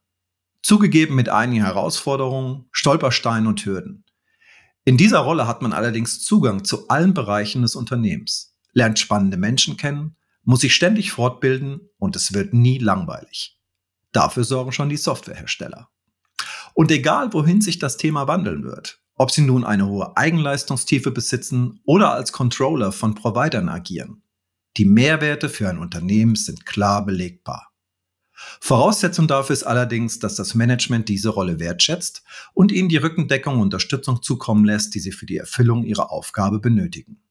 Zugegeben 0.61 1.15
mit 1.15 1.29
einigen 1.29 1.63
Herausforderungen, 1.63 2.65
Stolpersteinen 2.71 3.47
und 3.47 3.65
Hürden. 3.65 4.05
In 4.85 4.97
dieser 4.97 5.19
Rolle 5.19 5.47
hat 5.47 5.61
man 5.61 5.71
allerdings 5.71 6.21
Zugang 6.21 6.65
zu 6.65 6.89
allen 6.89 7.13
Bereichen 7.13 7.61
des 7.61 7.75
Unternehmens, 7.75 8.57
lernt 8.73 8.99
spannende 8.99 9.37
Menschen 9.37 9.77
kennen, 9.77 10.17
muss 10.43 10.59
sich 10.59 10.75
ständig 10.75 11.11
fortbilden 11.13 11.89
und 11.97 12.17
es 12.17 12.33
wird 12.33 12.53
nie 12.53 12.79
langweilig. 12.79 13.57
Dafür 14.13 14.45
sorgen 14.45 14.71
schon 14.71 14.89
die 14.89 14.97
Softwarehersteller. 14.97 15.89
Und 16.73 16.91
egal 16.91 17.33
wohin 17.33 17.61
sich 17.61 17.79
das 17.79 17.97
Thema 17.97 18.27
wandeln 18.27 18.63
wird, 18.63 19.01
ob 19.15 19.31
sie 19.31 19.41
nun 19.41 19.63
eine 19.63 19.87
hohe 19.87 20.15
Eigenleistungstiefe 20.15 21.11
besitzen 21.11 21.81
oder 21.85 22.13
als 22.13 22.31
Controller 22.31 22.91
von 22.91 23.15
Providern 23.15 23.69
agieren. 23.69 24.23
Die 24.77 24.85
Mehrwerte 24.85 25.49
für 25.49 25.69
ein 25.69 25.77
Unternehmen 25.77 26.35
sind 26.35 26.65
klar 26.65 27.05
belegbar. 27.05 27.73
Voraussetzung 28.59 29.27
dafür 29.27 29.53
ist 29.53 29.63
allerdings, 29.63 30.19
dass 30.19 30.35
das 30.35 30.55
Management 30.55 31.09
diese 31.09 31.29
Rolle 31.29 31.59
wertschätzt 31.59 32.23
und 32.53 32.71
ihnen 32.71 32.89
die 32.89 32.97
Rückendeckung 32.97 33.55
und 33.55 33.61
Unterstützung 33.61 34.21
zukommen 34.21 34.65
lässt, 34.65 34.95
die 34.95 34.99
sie 34.99 35.11
für 35.11 35.25
die 35.25 35.37
Erfüllung 35.37 35.83
ihrer 35.83 36.11
Aufgabe 36.11 36.59
benötigen. 36.59 37.21